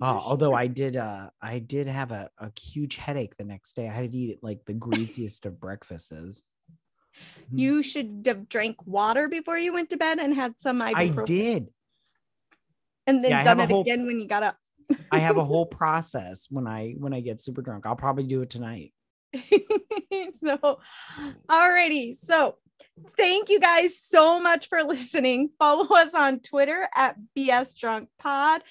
Uh, 0.01 0.05
although. 0.05 0.55
I 0.55 0.69
did, 0.69 0.97
uh, 0.97 1.31
I 1.43 1.59
did 1.59 1.87
have 1.87 2.13
a, 2.13 2.31
a 2.39 2.51
huge 2.59 2.97
headache 2.97 3.37
the 3.37 3.45
next 3.45 3.75
day. 3.77 3.89
I 3.89 3.93
had 3.93 4.13
to 4.13 4.17
eat 4.19 4.39
like 4.43 4.65
the 4.65 4.73
greasiest 4.87 5.45
of 5.45 5.61
breakfasts. 5.61 6.43
Mm-hmm. 7.47 7.59
You 7.59 7.83
should 7.83 8.23
have 8.27 8.49
drank 8.49 8.77
water 8.87 9.29
before 9.29 9.59
you 9.59 9.73
went 9.73 9.91
to 9.91 9.97
bed 9.97 10.19
and 10.19 10.35
had 10.35 10.55
some 10.59 10.81
ibuprofen. 10.81 11.21
I 11.21 11.25
did. 11.25 11.69
And 13.07 13.25
then 13.25 13.31
Yeah, 13.31 13.45
done 13.45 13.61
it 13.61 13.71
whole- 13.71 13.81
again 13.81 14.07
when 14.07 14.21
you 14.21 14.27
got 14.29 14.43
up. 14.43 14.57
I 15.11 15.19
have 15.19 15.37
a 15.37 15.45
whole 15.45 15.67
process 15.81 16.47
when 16.51 16.67
I 16.67 16.95
when 16.99 17.13
I 17.13 17.21
get 17.21 17.41
super 17.41 17.63
drunk. 17.63 17.87
I'll 17.87 17.97
probably 17.97 18.25
do 18.25 18.43
it 18.43 18.51
tonight. 18.51 18.93
so, 20.41 20.81
alrighty. 21.49 22.17
So, 22.17 22.57
thank 23.17 23.51
you 23.51 23.61
guys 23.61 23.99
so 24.01 24.41
much 24.41 24.69
for 24.69 24.83
listening. 24.83 25.51
Follow 25.59 25.87
us 25.95 26.15
on 26.15 26.41
Twitter 26.41 26.89
at 26.95 27.17
BS 27.37 27.79
Drunk 27.79 28.09
Pod 28.19 28.63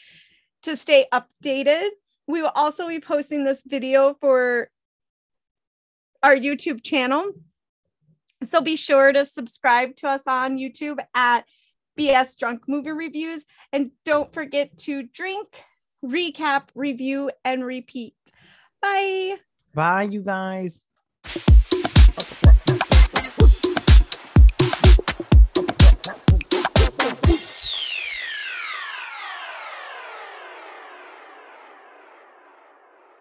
to 0.64 0.76
stay 0.76 1.06
updated. 1.14 1.90
We 2.28 2.42
will 2.42 2.52
also 2.56 2.88
be 2.88 3.00
posting 3.00 3.44
this 3.46 3.62
video 3.66 4.16
for 4.20 4.70
our 6.24 6.36
YouTube 6.36 6.84
channel. 6.84 7.32
So 8.44 8.62
be 8.62 8.76
sure 8.76 9.12
to 9.12 9.26
subscribe 9.26 9.96
to 9.98 10.10
us 10.10 10.28
on 10.28 10.58
YouTube 10.58 11.00
at 11.16 11.46
BS 11.98 12.38
Drunk 12.38 12.64
Movie 12.68 12.92
Reviews. 12.92 13.46
And 13.74 13.92
don't 14.06 14.32
forget 14.32 14.78
to 14.80 15.04
drink, 15.04 15.64
recap, 16.06 16.70
review, 16.76 17.32
and 17.44 17.66
repeat. 17.66 18.16
Bye. 18.82 19.38
Bye, 19.74 20.04
you 20.04 20.22
guys. 20.22 20.86